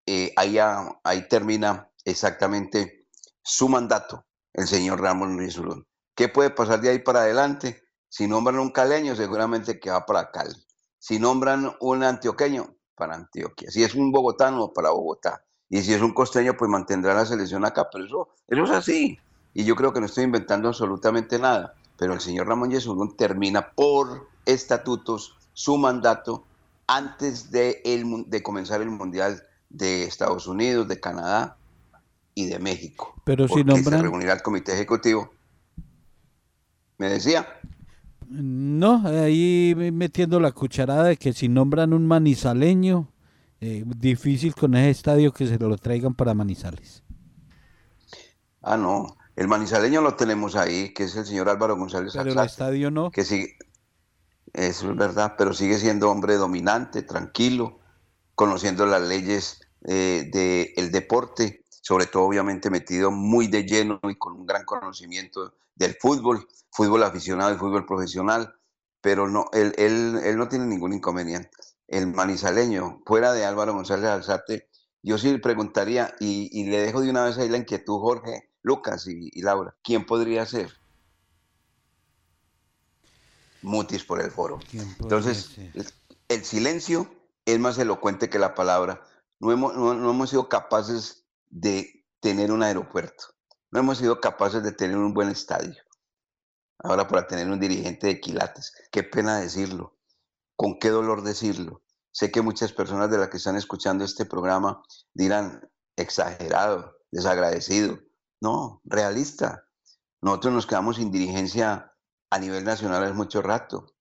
eh, 0.06 0.34
ahí, 0.36 1.28
termina 1.30 1.90
exactamente 2.04 3.01
su 3.44 3.70
mandato, 3.70 4.26
el 4.54 4.68
señor 4.68 5.02
Ramón 5.02 5.40
Yesurún. 5.40 5.86
¿Qué 6.16 6.30
puede 6.30 6.50
pasar 6.50 6.82
de 6.82 6.90
ahí 6.90 7.00
para 7.00 7.22
adelante? 7.22 7.84
Si 8.10 8.28
nombran 8.28 8.60
un 8.60 8.72
caleño, 8.72 9.16
seguramente 9.16 9.80
que 9.80 9.90
va 9.90 10.06
para 10.06 10.32
Cali. 10.32 10.56
Si 11.00 11.18
nombran 11.18 11.76
un 11.80 12.04
antioqueño, 12.04 12.76
para 12.96 13.16
Antioquia. 13.16 13.72
Si 13.72 13.84
es 13.84 13.96
un 13.96 14.12
bogotano, 14.12 14.74
para 14.74 14.92
Bogotá. 14.92 15.44
Y 15.70 15.82
si 15.82 15.94
es 15.94 16.02
un 16.02 16.14
costeño, 16.14 16.56
pues 16.56 16.70
mantendrá 16.70 17.16
la 17.16 17.26
selección 17.26 17.66
acá. 17.66 17.90
Pero 17.92 18.06
eso, 18.06 18.30
eso 18.48 18.64
es 18.66 18.70
así. 18.70 19.18
Y 19.54 19.64
yo 19.64 19.76
creo 19.76 19.94
que 19.94 20.00
no 20.00 20.06
estoy 20.06 20.26
inventando 20.26 20.68
absolutamente 20.68 21.40
nada. 21.40 21.74
Pero 21.98 22.14
el 22.14 22.20
señor 22.20 22.48
Ramón 22.48 22.70
Yesurún 22.70 23.16
termina 23.16 23.72
por 23.72 24.28
estatutos 24.46 25.36
su 25.54 25.78
mandato 25.78 26.44
antes 26.86 27.50
de, 27.50 27.82
el 27.86 28.26
de 28.28 28.44
comenzar 28.44 28.82
el 28.82 28.90
Mundial 28.90 29.42
de 29.70 30.04
Estados 30.04 30.46
Unidos, 30.46 30.88
de 30.88 31.00
Canadá 31.00 31.58
y 32.36 32.46
de 32.48 32.60
México. 32.60 33.14
Pero 33.26 33.48
si 33.48 33.64
porque 33.64 33.84
se 33.84 33.90
nombran- 33.90 34.02
reunirá 34.02 34.34
el 34.34 34.42
comité 34.42 34.74
ejecutivo. 34.74 35.32
Me 36.98 37.10
decía, 37.10 37.48
No, 38.30 39.06
ahí 39.08 39.74
metiendo 39.92 40.40
la 40.40 40.52
cucharada 40.54 41.04
de 41.06 41.18
que 41.18 41.34
si 41.34 41.50
nombran 41.50 41.92
un 41.94 42.08
manizaleño, 42.08 43.12
eh, 43.60 43.84
difícil 43.86 44.56
con 44.56 44.76
ese 44.76 44.90
estadio 44.90 45.34
que 45.34 45.46
se 45.48 45.58
lo 45.60 45.76
traigan 45.78 46.14
para 46.14 46.34
Manizales. 46.34 47.04
ah, 48.62 48.78
no, 48.78 49.18
el 49.36 49.48
manizaleño 49.48 50.02
lo 50.02 50.16
tenemos 50.16 50.56
ahí, 50.56 50.94
que 50.94 51.04
es 51.04 51.16
el 51.18 51.26
señor 51.26 51.50
Álvaro 51.50 51.76
González 51.76 52.14
Pero 52.16 52.32
el 52.32 52.40
estadio 52.46 52.90
no. 52.92 53.12
que 53.12 53.24
sigue, 53.26 53.58
eso 54.54 54.92
es 54.92 54.98
verdad, 54.98 55.36
pero 55.38 55.54
sigue 55.54 55.78
siendo 55.78 56.10
hombre 56.10 56.36
dominante, 56.36 57.02
tranquilo, 57.02 57.80
conociendo 58.36 58.86
las 58.86 59.02
leyes 59.02 59.62
del 59.82 60.92
deporte, 60.92 61.66
sobre 61.92 62.06
todo 62.06 62.24
obviamente 62.24 62.70
metido 62.70 63.12
muy 63.12 63.48
de 63.48 63.66
lleno 63.66 64.00
y 64.04 64.16
con 64.16 64.32
un 64.32 64.46
gran 64.46 64.64
conocimiento 64.64 65.54
del 65.76 65.94
fútbol, 65.96 66.48
fútbol 66.72 67.04
aficionado 67.04 67.54
y 67.54 67.58
fútbol 67.58 67.86
profesional, 67.86 68.56
pero 69.02 69.28
no, 69.28 69.48
él, 69.52 69.74
él, 69.78 70.18
él 70.24 70.38
no 70.38 70.48
tiene 70.48 70.68
ningún 70.68 70.94
inconveniente. 70.94 71.50
El 71.90 72.08
manizaleño, 72.08 73.02
fuera 73.06 73.34
de 73.34 73.44
Álvaro 73.44 73.74
González 73.74 74.06
Alzate, 74.06 74.70
yo 75.04 75.18
sí 75.18 75.34
le 75.34 75.40
preguntaría, 75.40 76.16
y, 76.22 76.48
y 76.58 76.64
le 76.64 76.80
dejo 76.80 77.02
de 77.02 77.10
una 77.10 77.26
vez 77.26 77.38
ahí 77.38 77.50
la 77.50 77.58
inquietud, 77.58 78.00
Jorge, 78.00 78.50
Lucas 78.62 79.06
y, 79.08 79.30
y 79.34 79.42
Laura, 79.42 79.76
¿quién 79.84 80.06
podría 80.06 80.46
ser? 80.46 80.72
Mutis 83.64 84.06
por 84.06 84.22
el 84.22 84.32
foro. 84.32 84.60
¿Quién 84.72 84.86
podría 84.96 85.18
Entonces, 85.18 85.46
ser? 85.74 85.94
el 86.30 86.46
silencio 86.46 87.14
es 87.44 87.60
más 87.60 87.78
elocuente 87.78 88.30
que 88.30 88.40
la 88.40 88.56
palabra. 88.56 89.04
No 89.42 89.52
hemos, 89.52 89.76
no, 89.76 89.94
no 89.94 90.12
hemos 90.12 90.30
sido 90.30 90.48
capaces 90.48 91.21
de 91.52 92.06
tener 92.20 92.52
un 92.52 92.64
aeropuerto. 92.64 93.26
No 93.70 93.82
hemos 93.82 94.00
sido 94.00 94.20
capaces 94.20 94.64
de 94.64 94.72
tener 94.72 94.98
un 94.98 95.14
buen 95.14 95.30
estadio. 95.30 95.76
Ahora 96.80 97.08
para 97.08 97.28
tener 97.28 97.48
un 97.50 97.60
dirigente 97.60 98.08
de 98.08 98.20
quilates. 98.20 98.74
Qué 98.92 99.04
pena 99.04 99.40
decirlo. 99.40 99.98
Con 100.56 100.80
qué 100.80 100.90
dolor 100.90 101.22
decirlo. 101.22 101.84
Sé 102.12 102.32
que 102.32 102.42
muchas 102.42 102.74
personas 102.74 103.10
de 103.12 103.18
las 103.18 103.30
que 103.30 103.38
están 103.38 103.56
escuchando 103.56 104.04
este 104.04 104.26
programa 104.26 104.84
dirán 105.14 105.70
exagerado, 105.96 106.98
desagradecido. 107.12 108.00
No, 108.42 108.82
realista. 108.84 109.68
Nosotros 110.22 110.54
nos 110.54 110.68
quedamos 110.68 110.98
sin 110.98 111.12
dirigencia 111.12 111.94
a 112.30 112.40
nivel 112.40 112.64
nacional 112.64 113.04
hace 113.04 113.14
mucho 113.14 113.42
rato, 113.42 113.94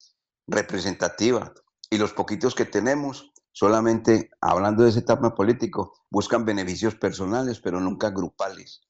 representativa. 0.46 1.52
Y 1.90 1.98
los 1.98 2.12
poquitos 2.12 2.54
que 2.54 2.64
tenemos, 2.64 3.29
solamente 3.52 4.30
hablando 4.40 4.82
de 4.82 4.90
ese 4.90 5.02
tema 5.02 5.34
político, 5.34 5.94
buscan 6.10 6.44
beneficios 6.44 6.94
personales, 6.94 7.60
pero 7.60 7.80
nunca 7.80 8.10
grupales. 8.10 8.82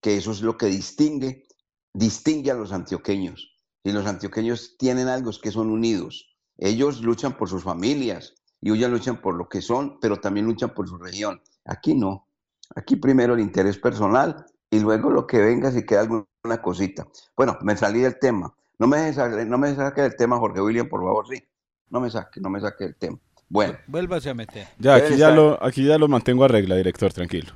Que 0.00 0.16
eso 0.16 0.32
es 0.32 0.42
lo 0.42 0.56
que 0.56 0.66
distingue, 0.66 1.46
distingue 1.92 2.50
a 2.50 2.54
los 2.54 2.72
antioqueños. 2.72 3.56
Y 3.84 3.92
los 3.92 4.06
antioqueños 4.06 4.76
tienen 4.78 5.08
algo, 5.08 5.30
es 5.30 5.38
que 5.38 5.50
son 5.50 5.70
unidos. 5.70 6.36
Ellos 6.58 7.02
luchan 7.02 7.36
por 7.36 7.48
sus 7.48 7.64
familias 7.64 8.34
y 8.60 8.72
ellos 8.72 8.90
luchan 8.90 9.20
por 9.20 9.34
lo 9.34 9.48
que 9.48 9.60
son, 9.60 9.98
pero 10.00 10.18
también 10.18 10.46
luchan 10.46 10.72
por 10.74 10.88
su 10.88 10.96
región. 10.98 11.40
Aquí 11.64 11.94
no. 11.94 12.28
Aquí 12.76 12.96
primero 12.96 13.34
el 13.34 13.40
interés 13.40 13.78
personal 13.78 14.46
y 14.70 14.78
luego 14.78 15.10
lo 15.10 15.26
que 15.26 15.38
venga 15.38 15.70
si 15.70 15.84
queda 15.84 16.02
alguna 16.02 16.62
cosita. 16.62 17.06
Bueno, 17.36 17.58
me 17.62 17.76
salí 17.76 18.00
del 18.00 18.18
tema. 18.18 18.54
No 18.78 18.86
me, 18.86 19.12
no 19.46 19.58
me 19.58 19.74
saque 19.74 20.02
del 20.02 20.16
tema, 20.16 20.38
Jorge 20.38 20.60
William, 20.60 20.88
por 20.88 21.02
favor, 21.02 21.26
sí. 21.28 21.42
No 21.90 22.00
me 22.00 22.10
saque, 22.10 22.40
no 22.40 22.48
me 22.48 22.60
saque 22.60 22.84
del 22.84 22.96
tema. 22.96 23.18
Bueno, 23.52 23.76
Vuélvase 23.86 24.30
a 24.30 24.34
meter. 24.34 24.66
Ya, 24.78 24.94
aquí 24.94 25.14
ya, 25.14 25.30
lo, 25.30 25.62
aquí 25.62 25.84
ya 25.84 25.98
lo 25.98 26.08
mantengo 26.08 26.42
a 26.42 26.48
regla, 26.48 26.74
director, 26.74 27.12
tranquilo. 27.12 27.52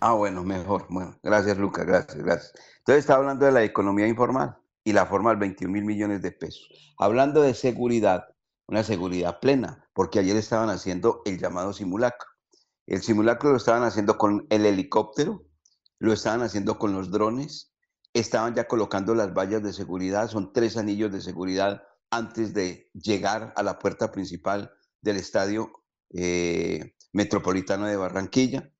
ah, 0.00 0.12
bueno, 0.12 0.44
mejor. 0.44 0.84
Bueno, 0.90 1.18
gracias, 1.22 1.56
Lucas, 1.56 1.86
gracias, 1.86 2.18
gracias. 2.18 2.52
Entonces 2.80 3.00
estaba 3.00 3.20
hablando 3.20 3.46
de 3.46 3.52
la 3.52 3.64
economía 3.64 4.06
informal 4.06 4.58
y 4.84 4.92
la 4.92 5.06
forma 5.06 5.30
del 5.30 5.38
21 5.38 5.72
mil 5.72 5.84
millones 5.86 6.20
de 6.20 6.32
pesos. 6.32 6.68
Hablando 6.98 7.40
de 7.40 7.54
seguridad, 7.54 8.26
una 8.66 8.82
seguridad 8.82 9.40
plena, 9.40 9.88
porque 9.94 10.18
ayer 10.18 10.36
estaban 10.36 10.68
haciendo 10.68 11.22
el 11.24 11.38
llamado 11.38 11.72
simulacro. 11.72 12.28
El 12.86 13.00
simulacro 13.00 13.52
lo 13.52 13.56
estaban 13.56 13.84
haciendo 13.84 14.18
con 14.18 14.46
el 14.50 14.66
helicóptero, 14.66 15.46
lo 15.98 16.12
estaban 16.12 16.42
haciendo 16.42 16.78
con 16.78 16.92
los 16.92 17.10
drones, 17.10 17.72
estaban 18.12 18.54
ya 18.54 18.64
colocando 18.64 19.14
las 19.14 19.32
vallas 19.32 19.62
de 19.62 19.72
seguridad, 19.72 20.28
son 20.28 20.52
tres 20.52 20.76
anillos 20.76 21.10
de 21.10 21.22
seguridad 21.22 21.84
antes 22.12 22.52
de 22.52 22.90
llegar 22.92 23.52
a 23.56 23.62
la 23.62 23.78
puerta 23.78 24.12
principal 24.12 24.70
del 25.00 25.16
estadio 25.16 25.72
eh, 26.10 26.94
metropolitano 27.12 27.86
de 27.86 27.96
Barranquilla. 27.96 28.70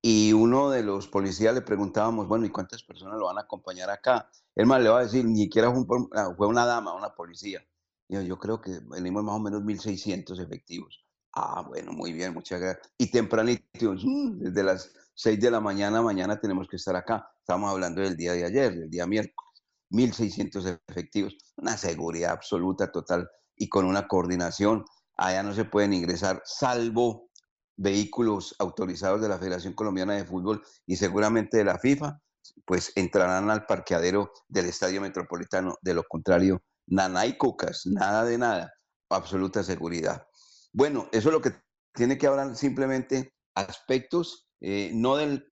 Y 0.00 0.32
uno 0.32 0.70
de 0.70 0.82
los 0.82 1.08
policías 1.08 1.54
le 1.54 1.62
preguntábamos, 1.62 2.28
bueno, 2.28 2.46
¿y 2.46 2.50
cuántas 2.50 2.82
personas 2.82 3.18
lo 3.18 3.26
van 3.26 3.38
a 3.38 3.42
acompañar 3.42 3.90
acá? 3.90 4.30
El 4.54 4.66
man 4.66 4.82
le 4.82 4.90
va 4.90 5.00
a 5.00 5.02
decir, 5.02 5.24
ni 5.24 5.42
siquiera 5.42 5.70
fue, 5.70 5.80
un 5.80 6.08
ah, 6.14 6.32
fue 6.36 6.46
una 6.46 6.64
dama, 6.64 6.94
una 6.94 7.14
policía. 7.14 7.64
Y 8.08 8.14
yo, 8.14 8.22
yo 8.22 8.38
creo 8.38 8.60
que 8.60 8.80
venimos 8.84 9.24
más 9.24 9.36
o 9.36 9.40
menos 9.40 9.62
1.600 9.62 10.40
efectivos. 10.40 11.04
Ah, 11.32 11.64
bueno, 11.66 11.92
muy 11.92 12.12
bien, 12.12 12.32
muchas 12.32 12.60
gracias. 12.60 12.92
Y 12.96 13.10
tempranito, 13.10 13.94
desde 14.36 14.62
las 14.62 14.92
6 15.14 15.40
de 15.40 15.50
la 15.50 15.60
mañana, 15.60 16.00
mañana 16.00 16.38
tenemos 16.38 16.68
que 16.68 16.76
estar 16.76 16.94
acá. 16.94 17.32
Estamos 17.38 17.70
hablando 17.70 18.02
del 18.02 18.16
día 18.16 18.34
de 18.34 18.44
ayer, 18.44 18.74
del 18.74 18.90
día 18.90 19.06
miércoles. 19.06 19.51
1.600 19.92 20.80
efectivos, 20.88 21.36
una 21.56 21.76
seguridad 21.76 22.32
absoluta, 22.32 22.90
total, 22.90 23.28
y 23.56 23.68
con 23.68 23.84
una 23.84 24.08
coordinación. 24.08 24.84
Allá 25.16 25.42
no 25.42 25.54
se 25.54 25.64
pueden 25.64 25.92
ingresar, 25.92 26.42
salvo 26.44 27.30
vehículos 27.76 28.54
autorizados 28.58 29.20
de 29.20 29.28
la 29.28 29.38
Federación 29.38 29.74
Colombiana 29.74 30.14
de 30.14 30.24
Fútbol 30.24 30.62
y 30.86 30.96
seguramente 30.96 31.58
de 31.58 31.64
la 31.64 31.78
FIFA, 31.78 32.20
pues 32.64 32.92
entrarán 32.96 33.50
al 33.50 33.66
parqueadero 33.66 34.32
del 34.48 34.66
Estadio 34.66 35.00
Metropolitano. 35.00 35.76
De 35.82 35.94
lo 35.94 36.04
contrario, 36.04 36.62
nada 36.86 37.26
y 37.26 37.36
cucas, 37.36 37.86
nada 37.86 38.24
de 38.24 38.38
nada, 38.38 38.72
absoluta 39.10 39.62
seguridad. 39.62 40.26
Bueno, 40.72 41.08
eso 41.12 41.28
es 41.28 41.32
lo 41.32 41.40
que 41.40 41.52
tiene 41.94 42.18
que 42.18 42.26
hablar 42.26 42.56
simplemente 42.56 43.34
aspectos, 43.54 44.48
eh, 44.60 44.90
no 44.94 45.16
de 45.16 45.44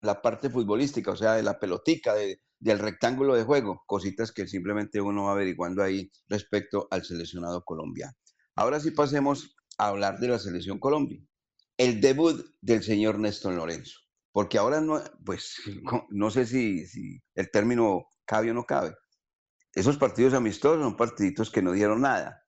la 0.00 0.20
parte 0.22 0.50
futbolística, 0.50 1.12
o 1.12 1.16
sea, 1.16 1.34
de 1.34 1.42
la 1.42 1.58
pelotica, 1.58 2.14
de- 2.14 2.40
del 2.66 2.80
rectángulo 2.80 3.34
de 3.36 3.44
juego, 3.44 3.82
cositas 3.86 4.32
que 4.32 4.48
simplemente 4.48 5.00
uno 5.00 5.24
va 5.24 5.32
averiguando 5.32 5.82
ahí 5.82 6.10
respecto 6.28 6.88
al 6.90 7.04
seleccionado 7.04 7.64
colombiano. 7.64 8.14
Ahora 8.56 8.80
sí 8.80 8.90
pasemos 8.90 9.56
a 9.78 9.88
hablar 9.88 10.18
de 10.18 10.28
la 10.28 10.38
selección 10.40 10.80
Colombia. 10.80 11.20
El 11.78 12.00
debut 12.00 12.44
del 12.60 12.82
señor 12.82 13.20
Néstor 13.20 13.54
Lorenzo, 13.54 14.00
porque 14.32 14.58
ahora 14.58 14.80
no, 14.80 15.00
pues 15.24 15.56
no 16.10 16.30
sé 16.30 16.46
si, 16.46 16.84
el 17.36 17.50
término 17.52 18.06
cabe 18.26 18.50
o 18.50 18.54
no 18.54 18.64
cabe. 18.64 18.96
Esos 19.74 19.96
partidos 19.98 20.34
amistosos 20.34 20.82
son 20.82 20.96
partiditos 20.96 21.50
que 21.50 21.62
no 21.62 21.72
dieron 21.72 22.00
nada 22.00 22.42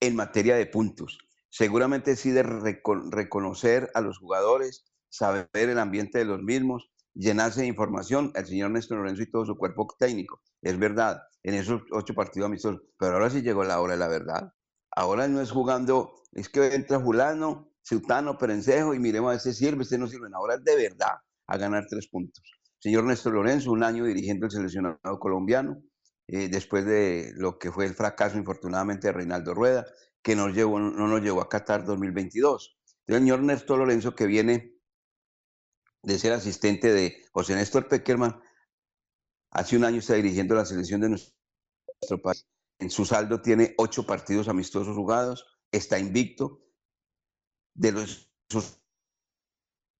en 0.00 0.14
materia 0.14 0.54
de 0.56 0.66
puntos. 0.66 1.18
Seguramente 1.50 2.14
sí 2.16 2.30
de 2.30 2.44
reco- 2.44 3.10
reconocer 3.10 3.90
a 3.94 4.00
los 4.00 4.18
jugadores, 4.18 4.84
saber 5.08 5.48
el 5.54 5.78
ambiente 5.80 6.18
de 6.18 6.26
los 6.26 6.42
mismos, 6.42 6.92
llenarse 7.14 7.60
de 7.60 7.66
información, 7.68 8.32
el 8.34 8.46
señor 8.46 8.70
Néstor 8.70 8.98
Lorenzo 8.98 9.22
y 9.22 9.30
todo 9.30 9.46
su 9.46 9.56
cuerpo 9.56 9.86
técnico. 9.98 10.42
Es 10.62 10.78
verdad, 10.78 11.22
en 11.42 11.54
esos 11.54 11.82
ocho 11.92 12.14
partidos 12.14 12.46
amistosos, 12.46 12.82
pero 12.98 13.14
ahora 13.14 13.30
sí 13.30 13.42
llegó 13.42 13.64
la 13.64 13.80
hora 13.80 13.94
de 13.94 13.98
la 13.98 14.08
verdad. 14.08 14.52
Ahora 14.90 15.28
no 15.28 15.40
es 15.40 15.50
jugando, 15.50 16.14
es 16.32 16.48
que 16.48 16.74
entra 16.74 17.00
Julano, 17.00 17.70
Ciutano, 17.82 18.38
Perencejo 18.38 18.94
y 18.94 18.98
miremos 18.98 19.32
a 19.32 19.36
este 19.36 19.52
sirve, 19.52 19.82
este 19.82 19.98
no 19.98 20.06
sirve. 20.06 20.28
Ahora 20.32 20.54
es 20.54 20.64
de 20.64 20.76
verdad 20.76 21.14
a 21.46 21.56
ganar 21.56 21.84
tres 21.88 22.08
puntos. 22.08 22.42
Señor 22.78 23.04
Néstor 23.04 23.34
Lorenzo, 23.34 23.72
un 23.72 23.82
año 23.82 24.04
dirigiendo 24.04 24.46
el 24.46 24.52
seleccionado 24.52 25.18
colombiano, 25.18 25.82
eh, 26.26 26.48
después 26.48 26.84
de 26.86 27.32
lo 27.36 27.58
que 27.58 27.70
fue 27.70 27.86
el 27.86 27.94
fracaso, 27.94 28.38
infortunadamente, 28.38 29.08
de 29.08 29.12
Reinaldo 29.12 29.54
Rueda, 29.54 29.84
que 30.22 30.34
nos 30.34 30.54
llevó, 30.54 30.78
no 30.78 31.06
nos 31.06 31.20
llevó 31.20 31.42
a 31.42 31.48
Qatar 31.48 31.84
2022. 31.84 32.78
El 33.06 33.16
señor 33.16 33.42
Néstor 33.42 33.78
Lorenzo, 33.78 34.14
que 34.14 34.26
viene 34.26 34.73
de 36.04 36.18
ser 36.18 36.32
asistente 36.32 36.92
de 36.92 37.24
José 37.32 37.54
Néstor 37.54 37.88
Peckerman, 37.88 38.40
hace 39.50 39.76
un 39.76 39.84
año 39.84 39.98
está 39.98 40.14
dirigiendo 40.14 40.54
la 40.54 40.64
selección 40.64 41.00
de 41.00 41.10
nuestro 41.10 42.22
país. 42.22 42.46
En 42.78 42.90
su 42.90 43.04
saldo 43.04 43.40
tiene 43.40 43.74
ocho 43.78 44.04
partidos 44.04 44.48
amistosos 44.48 44.96
jugados, 44.96 45.46
está 45.70 45.98
invicto. 45.98 46.60
De 47.76 47.90
los 47.90 48.30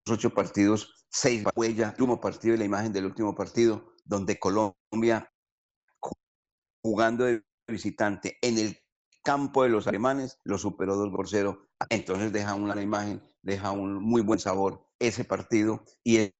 ocho 0.08 0.30
partidos, 0.30 1.06
seis 1.08 1.44
huella, 1.56 1.84
el 1.84 1.90
último 1.90 2.20
partido 2.20 2.54
y 2.54 2.58
la 2.58 2.64
imagen 2.64 2.92
del 2.92 3.06
último 3.06 3.34
partido, 3.34 3.94
donde 4.04 4.38
Colombia 4.38 5.32
jugando 6.84 7.24
de 7.24 7.42
visitante 7.66 8.38
en 8.42 8.58
el 8.58 8.78
campo 9.22 9.62
de 9.62 9.70
los 9.70 9.86
alemanes, 9.86 10.38
lo 10.44 10.58
superó 10.58 10.96
2 10.96 11.10
por 11.10 11.28
0. 11.28 11.68
Entonces 11.88 12.32
deja 12.32 12.54
una 12.54 12.80
imagen, 12.80 13.22
deja 13.44 13.70
un 13.70 14.02
muy 14.02 14.22
buen 14.22 14.40
sabor 14.40 14.86
ese 14.98 15.24
partido 15.24 15.84
y 16.02 16.32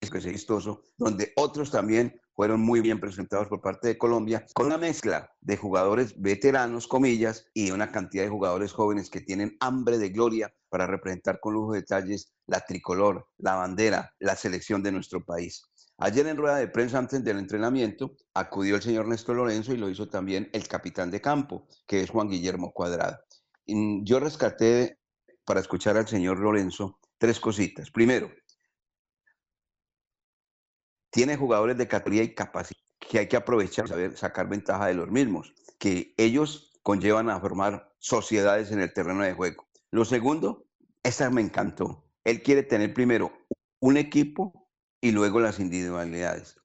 es 0.00 0.10
que 0.10 0.18
es 0.18 0.26
vistoso, 0.26 0.82
donde 0.96 1.32
otros 1.36 1.70
también 1.70 2.20
fueron 2.34 2.60
muy 2.60 2.80
bien 2.80 2.98
presentados 2.98 3.46
por 3.46 3.60
parte 3.60 3.88
de 3.88 3.98
Colombia, 3.98 4.44
con 4.54 4.66
una 4.66 4.78
mezcla 4.78 5.30
de 5.40 5.56
jugadores 5.56 6.20
veteranos, 6.20 6.88
comillas, 6.88 7.46
y 7.54 7.70
una 7.70 7.92
cantidad 7.92 8.24
de 8.24 8.30
jugadores 8.30 8.72
jóvenes 8.72 9.10
que 9.10 9.20
tienen 9.20 9.56
hambre 9.60 9.98
de 9.98 10.08
gloria 10.08 10.52
para 10.70 10.86
representar 10.86 11.38
con 11.38 11.54
lujo 11.54 11.72
de 11.72 11.80
detalles 11.80 12.32
la 12.46 12.60
tricolor, 12.60 13.28
la 13.38 13.54
bandera, 13.56 14.12
la 14.18 14.34
selección 14.34 14.82
de 14.82 14.92
nuestro 14.92 15.24
país. 15.24 15.62
Ayer 15.98 16.26
en 16.26 16.36
rueda 16.38 16.56
de 16.56 16.68
prensa 16.68 16.98
antes 16.98 17.22
del 17.22 17.38
entrenamiento 17.38 18.16
acudió 18.34 18.76
el 18.76 18.82
señor 18.82 19.06
Néstor 19.06 19.36
Lorenzo 19.36 19.72
y 19.72 19.76
lo 19.76 19.88
hizo 19.88 20.08
también 20.08 20.48
el 20.52 20.66
capitán 20.66 21.10
de 21.10 21.20
campo, 21.20 21.68
que 21.86 22.00
es 22.00 22.10
Juan 22.10 22.28
Guillermo 22.28 22.72
Cuadrado. 22.72 23.18
Y 23.66 24.02
Yo 24.04 24.18
rescaté 24.18 24.98
para 25.44 25.60
escuchar 25.60 25.96
al 25.96 26.08
señor 26.08 26.38
Lorenzo 26.38 26.98
tres 27.18 27.40
cositas. 27.40 27.90
Primero, 27.90 28.30
tiene 31.10 31.36
jugadores 31.36 31.76
de 31.76 31.88
categoría 31.88 32.22
y 32.22 32.34
capacidad 32.34 32.80
que 32.98 33.18
hay 33.18 33.28
que 33.28 33.36
aprovechar, 33.36 33.88
saber 33.88 34.16
sacar 34.16 34.48
ventaja 34.48 34.86
de 34.86 34.94
los 34.94 35.10
mismos, 35.10 35.54
que 35.78 36.14
ellos 36.16 36.72
conllevan 36.82 37.30
a 37.30 37.40
formar 37.40 37.92
sociedades 37.98 38.70
en 38.70 38.80
el 38.80 38.92
terreno 38.92 39.22
de 39.22 39.34
juego. 39.34 39.66
Lo 39.90 40.04
segundo, 40.04 40.66
esta 41.02 41.28
me 41.30 41.40
encantó. 41.40 42.04
Él 42.24 42.42
quiere 42.42 42.62
tener 42.62 42.94
primero 42.94 43.32
un 43.80 43.96
equipo 43.96 44.70
y 45.00 45.10
luego 45.10 45.40
las 45.40 45.58
individualidades. 45.58 46.56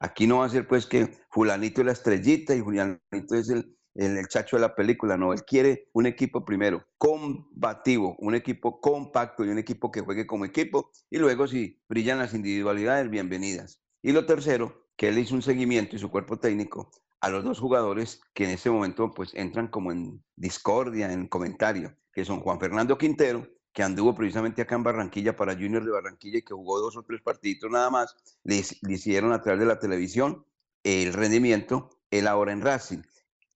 Aquí 0.00 0.26
no 0.26 0.38
va 0.38 0.46
a 0.46 0.50
ser 0.50 0.66
pues 0.66 0.86
que 0.86 1.18
fulanito 1.30 1.80
es 1.80 1.86
la 1.86 1.92
estrellita 1.92 2.54
y 2.54 2.62
fulanito 2.62 3.34
es 3.34 3.48
el, 3.50 3.73
el, 3.94 4.16
el 4.16 4.28
chacho 4.28 4.56
de 4.56 4.62
la 4.62 4.74
película, 4.74 5.16
no, 5.16 5.32
él 5.32 5.44
quiere 5.44 5.88
un 5.92 6.06
equipo 6.06 6.44
primero 6.44 6.84
combativo, 6.98 8.16
un 8.18 8.34
equipo 8.34 8.80
compacto 8.80 9.44
y 9.44 9.48
un 9.48 9.58
equipo 9.58 9.90
que 9.90 10.00
juegue 10.00 10.26
como 10.26 10.44
equipo 10.44 10.90
y 11.10 11.18
luego 11.18 11.46
si 11.46 11.80
brillan 11.88 12.18
las 12.18 12.34
individualidades, 12.34 13.10
bienvenidas. 13.10 13.80
Y 14.02 14.12
lo 14.12 14.26
tercero, 14.26 14.88
que 14.96 15.08
él 15.08 15.18
hizo 15.18 15.34
un 15.34 15.42
seguimiento 15.42 15.96
y 15.96 15.98
su 15.98 16.10
cuerpo 16.10 16.38
técnico 16.38 16.90
a 17.20 17.30
los 17.30 17.42
dos 17.42 17.58
jugadores 17.58 18.20
que 18.34 18.44
en 18.44 18.50
este 18.50 18.70
momento 18.70 19.10
pues 19.10 19.32
entran 19.34 19.68
como 19.68 19.92
en 19.92 20.22
discordia, 20.36 21.10
en 21.10 21.26
comentario, 21.26 21.96
que 22.12 22.24
son 22.24 22.40
Juan 22.40 22.60
Fernando 22.60 22.98
Quintero, 22.98 23.48
que 23.72 23.82
anduvo 23.82 24.14
precisamente 24.14 24.62
acá 24.62 24.74
en 24.74 24.82
Barranquilla 24.82 25.34
para 25.34 25.54
Junior 25.54 25.84
de 25.84 25.90
Barranquilla 25.90 26.38
y 26.38 26.42
que 26.42 26.54
jugó 26.54 26.80
dos 26.80 26.96
o 26.96 27.02
tres 27.02 27.22
partidos 27.22 27.72
nada 27.72 27.90
más, 27.90 28.14
le, 28.44 28.62
le 28.82 28.92
hicieron 28.92 29.32
a 29.32 29.40
través 29.40 29.60
de 29.60 29.66
la 29.66 29.78
televisión 29.78 30.44
el 30.82 31.12
rendimiento, 31.14 31.98
él 32.10 32.26
ahora 32.26 32.52
en 32.52 32.60
Racing. 32.60 33.02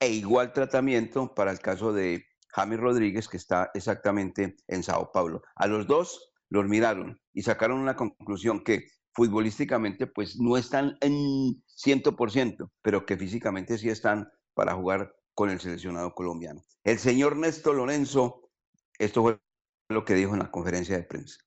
E 0.00 0.10
igual 0.10 0.52
tratamiento 0.52 1.34
para 1.34 1.50
el 1.50 1.58
caso 1.58 1.92
de 1.92 2.24
James 2.50 2.78
Rodríguez, 2.78 3.28
que 3.28 3.36
está 3.36 3.70
exactamente 3.74 4.56
en 4.68 4.82
Sao 4.82 5.10
Paulo. 5.12 5.42
A 5.56 5.66
los 5.66 5.86
dos 5.86 6.32
los 6.50 6.66
miraron 6.66 7.20
y 7.32 7.42
sacaron 7.42 7.80
una 7.80 7.96
conclusión 7.96 8.62
que 8.62 8.86
futbolísticamente 9.12 10.06
pues 10.06 10.38
no 10.38 10.56
están 10.56 10.96
en 11.00 11.62
100%, 11.66 12.70
pero 12.82 13.04
que 13.04 13.16
físicamente 13.16 13.76
sí 13.76 13.88
están 13.88 14.30
para 14.54 14.74
jugar 14.74 15.12
con 15.34 15.50
el 15.50 15.60
seleccionado 15.60 16.14
colombiano. 16.14 16.62
El 16.84 16.98
señor 16.98 17.36
Néstor 17.36 17.76
Lorenzo, 17.76 18.50
esto 18.98 19.22
fue 19.22 19.40
lo 19.88 20.04
que 20.04 20.14
dijo 20.14 20.34
en 20.34 20.40
la 20.40 20.50
conferencia 20.50 20.96
de 20.96 21.04
prensa. 21.04 21.38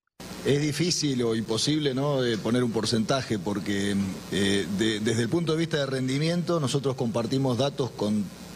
Es 0.45 0.59
difícil 0.59 1.21
o 1.21 1.35
imposible 1.35 1.93
¿no? 1.93 2.19
de 2.21 2.35
poner 2.37 2.63
un 2.63 2.71
porcentaje 2.71 3.37
porque 3.37 3.95
eh, 4.31 4.65
de- 4.77 4.99
desde 4.99 5.21
el 5.23 5.29
punto 5.29 5.51
de 5.51 5.59
vista 5.59 5.77
de 5.77 5.85
rendimiento 5.85 6.59
nosotros 6.59 6.95
compartimos 6.95 7.59
datos 7.59 7.91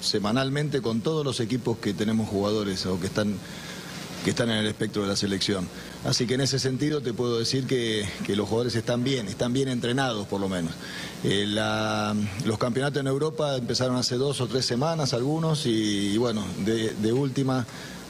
semanalmente 0.02 0.82
con 0.82 1.02
todos 1.02 1.24
los 1.24 1.40
equipos 1.40 1.78
que 1.78 1.94
tenemos 1.94 2.28
jugadores 2.28 2.88
o 2.88 3.00
que 3.00 3.06
están, 3.06 3.36
que 4.24 4.32
están 4.32 4.50
en 4.50 4.58
el 4.58 4.66
espectro 4.66 5.04
de 5.04 5.10
la 5.10 5.16
selección. 5.16 5.68
Así 6.06 6.26
que 6.26 6.34
en 6.34 6.42
ese 6.42 6.58
sentido 6.58 7.02
te 7.02 7.14
puedo 7.14 7.38
decir 7.38 7.68
que, 7.68 8.08
que 8.26 8.36
los 8.36 8.48
jugadores 8.48 8.74
están 8.76 9.04
bien, 9.04 9.28
están 9.28 9.54
bien 9.54 9.68
entrenados 9.68 10.26
por 10.28 10.42
lo 10.42 10.50
menos. 10.50 10.74
Eh, 11.24 11.46
los 12.46 12.58
campeonatos 12.58 13.00
en 13.00 13.08
Europa 13.08 13.56
empezaron 13.58 13.96
hace 13.96 14.16
dos 14.16 14.42
o 14.42 14.48
tres 14.48 14.66
semanas 14.66 15.14
algunos 15.14 15.68
y, 15.68 16.18
bueno, 16.18 16.44
de 16.66 17.14
última 17.14 17.66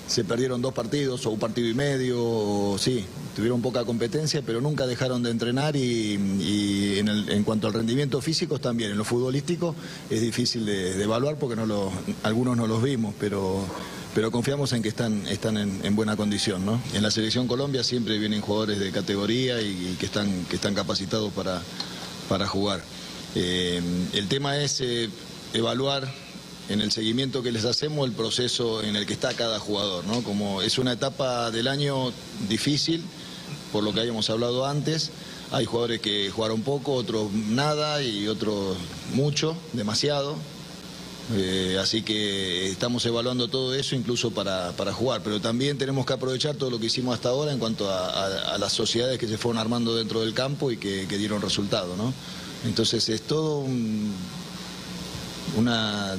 se 0.08 0.24
perdieron 0.24 0.62
dos 0.62 0.74
partidos 0.74 1.26
o 1.26 1.32
un 1.32 1.40
partido 1.40 1.68
y 1.68 1.74
medio, 1.74 2.18
o, 2.22 2.78
sí, 2.78 3.06
tuvieron 3.36 3.62
poca 3.62 3.84
competencia, 3.86 4.42
pero 4.46 4.62
nunca 4.62 4.86
dejaron 4.86 5.24
de 5.24 5.32
entrenar 5.32 5.76
y, 5.76 6.14
en, 7.00 7.08
el- 7.08 7.30
en 7.30 7.44
cuanto 7.44 7.68
al 7.68 7.74
rendimiento 7.74 8.22
físico 8.22 8.60
también, 8.60 8.92
en 8.92 8.98
lo 8.98 9.04
futbolístico 9.04 9.76
es 10.10 10.22
difícil 10.22 10.66
de, 10.66 11.02
evaluar 11.02 11.38
porque 11.38 11.56
no 11.56 11.92
algunos 12.24 12.56
no 12.56 12.68
los 12.68 12.84
vimos, 12.84 13.16
pero, 13.20 13.66
pero 14.14 14.30
confiamos 14.32 14.72
en 14.74 14.82
que 14.84 14.90
están, 14.90 15.26
están 15.28 15.58
en, 15.58 15.80
en 15.84 15.96
buena 15.96 16.16
condición. 16.16 16.66
¿no? 16.66 16.80
En 16.94 17.02
la 17.02 17.10
selección 17.12 17.48
Colombia 17.48 17.84
siempre 17.84 18.18
vienen 18.20 18.42
jugadores 18.42 18.80
de 18.80 18.92
categoría 18.92 19.60
y, 19.62 19.66
y 19.94 19.98
que, 20.00 20.06
están, 20.06 20.46
que 20.46 20.56
están 20.58 20.76
capacitados 20.76 21.34
para, 21.34 21.62
para 22.30 22.48
jugar. 22.48 22.82
Eh, 23.34 23.82
el 24.14 24.28
tema 24.28 24.58
es 24.62 24.80
eh, 24.82 25.10
evaluar 25.54 26.08
en 26.70 26.82
el 26.82 26.92
seguimiento 26.92 27.44
que 27.44 27.52
les 27.52 27.66
hacemos 27.66 28.08
el 28.08 28.14
proceso 28.14 28.82
en 28.82 28.96
el 28.96 29.06
que 29.06 29.14
está 29.14 29.34
cada 29.34 29.60
jugador, 29.60 30.06
¿no? 30.06 30.24
Como 30.24 30.62
es 30.62 30.78
una 30.78 30.94
etapa 30.94 31.52
del 31.52 31.68
año 31.68 32.12
difícil, 32.50 33.04
por 33.72 33.84
lo 33.84 33.94
que 33.94 34.00
habíamos 34.00 34.30
hablado 34.30 34.66
antes, 34.66 35.12
hay 35.52 35.66
jugadores 35.66 36.02
que 36.02 36.30
jugaron 36.32 36.62
poco, 36.62 36.94
otros 36.94 37.32
nada 37.32 38.02
y 38.02 38.28
otros 38.28 38.78
mucho, 39.14 39.56
demasiado. 39.74 40.36
Eh, 41.34 41.78
así 41.82 42.04
que 42.04 42.70
estamos 42.70 43.04
evaluando 43.08 43.48
todo 43.48 43.74
eso 43.74 43.96
incluso 43.96 44.30
para, 44.30 44.74
para 44.74 44.94
jugar, 44.94 45.22
pero 45.24 45.42
también 45.42 45.76
tenemos 45.78 46.06
que 46.06 46.14
aprovechar 46.14 46.56
todo 46.56 46.70
lo 46.70 46.80
que 46.80 46.86
hicimos 46.86 47.16
hasta 47.16 47.30
ahora 47.30 47.52
en 47.52 47.58
cuanto 47.58 47.90
a, 47.90 48.58
las 48.60 48.74
sociedades 48.74 49.18
que 49.18 49.28
se 49.28 49.38
fueron 49.38 49.60
armando 49.60 49.96
dentro 49.96 50.22
del 50.22 50.36
campo 50.36 50.72
y 50.72 50.78
que, 50.78 51.08
que 51.08 51.18
dieron 51.18 51.42
resultado. 51.42 51.96
¿no? 51.96 52.14
Entonces 52.64 53.10
es 53.10 53.22
todo 53.24 53.60
un, 53.60 54.14
una, 55.58 56.16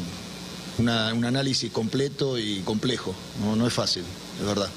una- 0.79 1.12
un 1.15 1.25
análisis 1.25 1.71
completo 1.73 2.39
y 2.39 2.61
complejo, 2.61 3.15
no, 3.43 3.57
no 3.57 3.67
es 3.67 3.73
fácil, 3.73 4.03
es 4.41 4.47
verdad. 4.47 4.69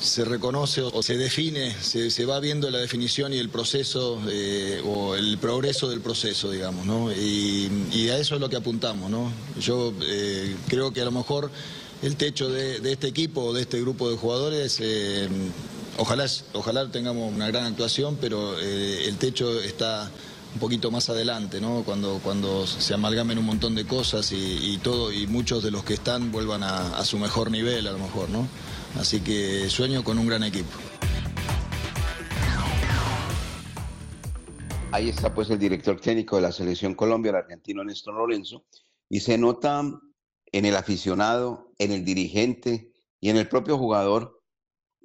Se 0.00 0.26
reconoce 0.26 0.82
o 0.82 1.02
se 1.02 1.16
define, 1.16 1.74
se, 1.80 2.10
se 2.10 2.26
va 2.26 2.38
viendo 2.38 2.70
la 2.70 2.78
definición 2.78 3.32
y 3.32 3.38
el 3.38 3.48
proceso 3.48 4.20
eh, 4.28 4.82
o 4.84 5.14
el 5.14 5.38
progreso 5.38 5.88
del 5.88 6.02
proceso, 6.02 6.50
digamos, 6.50 6.84
¿no? 6.84 7.10
Y, 7.12 8.08
a 8.10 8.18
eso 8.18 8.34
es 8.34 8.40
lo 8.42 8.50
que 8.50 8.56
apuntamos, 8.56 9.10
¿no? 9.10 9.32
Yo 9.58 9.94
eh, 10.02 10.54
creo 10.68 10.92
que 10.92 11.00
a 11.00 11.06
lo 11.06 11.12
mejor 11.12 11.50
el 12.02 12.16
techo 12.16 12.50
de, 12.50 12.80
de 12.80 12.92
este 12.92 13.08
equipo 13.08 13.40
o 13.42 13.52
de 13.54 13.62
este 13.62 13.80
grupo 13.80 14.10
de 14.10 14.16
jugadores, 14.18 14.76
eh, 14.80 15.28
ojalá, 15.96 16.26
ojalá 16.52 16.90
tengamos 16.90 17.32
una 17.34 17.46
gran 17.48 17.64
actuación, 17.64 18.18
pero 18.20 18.58
el 18.60 19.16
techo 19.16 19.60
está 19.62 20.10
un 20.56 20.60
poquito 20.60 20.90
más 20.90 21.10
adelante, 21.10 21.60
¿no? 21.60 21.82
Cuando, 21.84 22.18
cuando 22.24 22.66
se 22.66 22.94
amalgamen 22.94 23.36
un 23.36 23.44
montón 23.44 23.74
de 23.74 23.86
cosas 23.86 24.32
y, 24.32 24.72
y 24.72 24.78
todo, 24.78 25.12
y 25.12 25.26
muchos 25.26 25.62
de 25.62 25.70
los 25.70 25.84
que 25.84 25.92
están 25.92 26.32
vuelvan 26.32 26.62
a, 26.62 26.96
a 26.96 27.04
su 27.04 27.18
mejor 27.18 27.50
nivel, 27.50 27.86
a 27.86 27.92
lo 27.92 27.98
mejor, 27.98 28.30
¿no? 28.30 28.48
Así 28.98 29.20
que 29.20 29.68
sueño 29.68 30.02
con 30.02 30.18
un 30.18 30.26
gran 30.26 30.42
equipo. 30.44 30.70
Ahí 34.92 35.10
está 35.10 35.34
pues 35.34 35.50
el 35.50 35.58
director 35.58 36.00
técnico 36.00 36.36
de 36.36 36.42
la 36.42 36.52
selección 36.52 36.94
Colombia, 36.94 37.28
el 37.28 37.36
argentino 37.36 37.84
Néstor 37.84 38.14
Lorenzo, 38.14 38.64
y 39.10 39.20
se 39.20 39.36
nota 39.36 39.82
en 40.52 40.64
el 40.64 40.74
aficionado, 40.74 41.74
en 41.76 41.92
el 41.92 42.02
dirigente 42.02 42.94
y 43.20 43.28
en 43.28 43.36
el 43.36 43.46
propio 43.46 43.76
jugador 43.76 44.40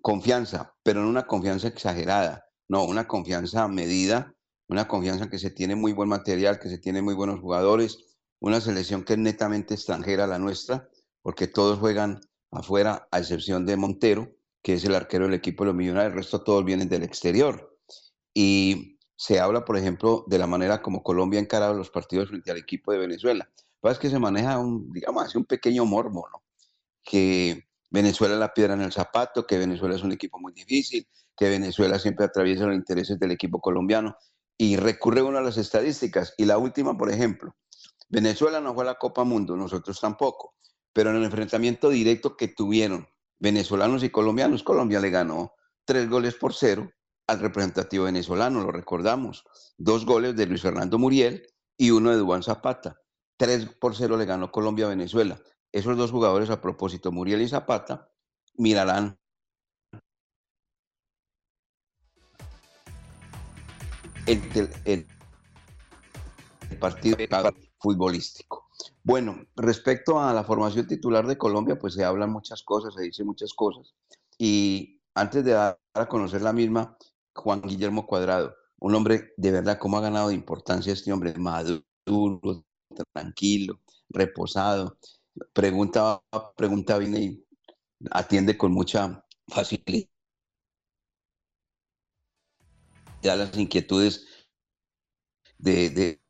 confianza, 0.02 0.76
pero 0.82 1.02
no 1.02 1.10
una 1.10 1.28
confianza 1.28 1.68
exagerada, 1.68 2.46
no, 2.70 2.86
una 2.86 3.06
confianza 3.06 3.68
medida, 3.68 4.34
una 4.72 4.88
confianza 4.88 5.30
que 5.30 5.38
se 5.38 5.52
tiene 5.52 5.76
muy 5.76 5.92
buen 5.92 6.08
material, 6.08 6.58
que 6.58 6.70
se 6.70 6.78
tiene 6.78 7.02
muy 7.02 7.14
buenos 7.14 7.42
jugadores, 7.42 8.06
una 8.40 8.62
selección 8.62 9.04
que 9.04 9.14
es 9.14 9.20
netamente 9.20 9.74
extranjera 9.74 10.26
la 10.28 10.40
nuestra, 10.40 10.90
porque 11.22 11.48
todos 11.48 11.78
juegan 11.78 12.22
afuera, 12.52 13.06
a 13.12 13.20
excepción 13.20 13.66
de 13.66 13.76
Montero, 13.76 14.32
que 14.64 14.76
es 14.76 14.86
el 14.86 14.96
arquero 14.96 15.26
del 15.26 15.34
equipo 15.34 15.66
de 15.66 15.68
los 15.68 15.76
millonarios, 15.76 16.14
el 16.14 16.20
resto 16.20 16.42
todos 16.42 16.64
vienen 16.64 16.88
del 16.88 17.04
exterior. 17.04 17.78
Y 18.34 18.98
se 19.18 19.42
habla, 19.42 19.66
por 19.66 19.78
ejemplo, 19.78 20.24
de 20.28 20.40
la 20.40 20.48
manera 20.48 20.82
como 20.82 21.04
Colombia 21.04 21.40
ha 21.42 21.44
encarado 21.44 21.74
los 21.74 21.90
partidos 21.90 22.30
frente 22.30 22.50
al 22.50 22.58
equipo 22.58 22.94
de 22.94 23.00
Venezuela. 23.00 23.50
Lo 23.54 23.56
que 23.56 23.82
pasa 23.82 23.94
es 23.94 24.00
que 24.00 24.10
se 24.10 24.20
maneja 24.20 24.58
un, 24.58 24.90
digamos 24.94 25.36
un 25.36 25.44
pequeño 25.44 25.84
morbo, 25.84 26.30
¿no? 26.32 26.44
Que 27.04 27.66
Venezuela 27.90 28.36
es 28.36 28.40
la 28.40 28.54
piedra 28.54 28.76
en 28.76 28.82
el 28.82 28.94
zapato, 28.94 29.46
que 29.46 29.58
Venezuela 29.58 29.96
es 29.96 30.04
un 30.04 30.14
equipo 30.14 30.40
muy 30.40 30.54
difícil, 30.54 31.06
que 31.36 31.50
Venezuela 31.50 32.00
siempre 32.00 32.26
atraviesa 32.26 32.66
los 32.68 32.76
intereses 32.76 33.20
del 33.20 33.32
equipo 33.32 33.60
colombiano. 33.60 34.16
Y 34.62 34.76
recurre 34.76 35.24
uno 35.24 35.40
a 35.40 35.42
las 35.42 35.58
estadísticas. 35.58 36.36
Y 36.38 36.46
la 36.46 36.60
última, 36.60 36.96
por 36.96 37.10
ejemplo, 37.10 37.56
Venezuela 38.10 38.62
no 38.62 38.76
fue 38.76 38.84
a 38.84 38.92
la 38.92 39.00
Copa 39.00 39.24
Mundo, 39.24 39.58
nosotros 39.58 40.00
tampoco. 40.00 40.54
Pero 40.94 41.10
en 41.10 41.16
el 41.16 41.24
enfrentamiento 41.24 41.90
directo 41.90 42.38
que 42.38 42.48
tuvieron 42.48 43.08
venezolanos 43.40 44.04
y 44.04 44.12
colombianos, 44.12 44.62
Colombia 44.62 45.00
le 45.00 45.10
ganó 45.10 45.56
tres 45.84 46.08
goles 46.08 46.36
por 46.36 46.54
cero 46.54 46.92
al 47.26 47.40
representativo 47.40 48.04
venezolano, 48.04 48.62
lo 48.62 48.72
recordamos. 48.72 49.46
Dos 49.80 50.06
goles 50.06 50.36
de 50.36 50.46
Luis 50.46 50.62
Fernando 50.62 51.00
Muriel 51.00 51.42
y 51.76 51.90
uno 51.90 52.12
de 52.12 52.18
Dubán 52.18 52.44
Zapata. 52.44 53.02
Tres 53.38 53.66
por 53.66 53.96
cero 53.96 54.16
le 54.16 54.26
ganó 54.26 54.52
Colombia 54.52 54.86
a 54.86 54.90
Venezuela. 54.90 55.42
Esos 55.72 55.98
dos 55.98 56.12
jugadores, 56.12 56.52
a 56.52 56.62
propósito, 56.62 57.12
Muriel 57.12 57.42
y 57.42 57.48
Zapata, 57.48 58.12
mirarán 58.54 59.20
el, 64.86 65.08
partido 66.80 67.18
futbolístico. 67.80 68.70
Bueno, 69.04 69.46
respecto 69.56 70.20
a 70.20 70.34
la 70.34 70.44
formación 70.44 70.88
titular 70.88 71.28
de 71.28 71.38
Colombia, 71.38 71.78
pues 71.78 71.94
se 71.94 72.04
hablan 72.04 72.32
muchas 72.32 72.64
cosas, 72.64 72.94
se 72.94 73.04
dicen 73.04 73.26
muchas 73.26 73.54
cosas. 73.54 73.94
Y 74.38 75.02
antes 75.14 75.44
de 75.44 75.52
dar 75.52 75.80
a 75.94 76.08
conocer 76.08 76.42
la 76.42 76.54
misma, 76.54 76.98
Juan 77.34 77.62
Guillermo 77.62 78.08
Cuadrado, 78.08 78.56
un 78.80 78.96
hombre 78.96 79.34
de 79.38 79.52
verdad, 79.52 79.78
cómo 79.78 79.98
ha 79.98 80.02
ganado 80.02 80.30
de 80.30 80.36
importancia 80.36 80.94
este 80.94 81.12
hombre, 81.12 81.34
maduro, 81.38 81.84
tranquilo, 83.14 83.80
reposado, 84.10 84.98
pregunta, 85.54 86.22
pregunta 86.56 86.98
bien 86.98 87.18
y 87.18 87.46
atiende 88.10 88.58
con 88.58 88.72
mucha 88.72 89.24
facilidad 89.48 90.11
las 93.24 93.58
inquietudes 93.58 94.26
de, 95.58 95.90
de, 95.90 96.22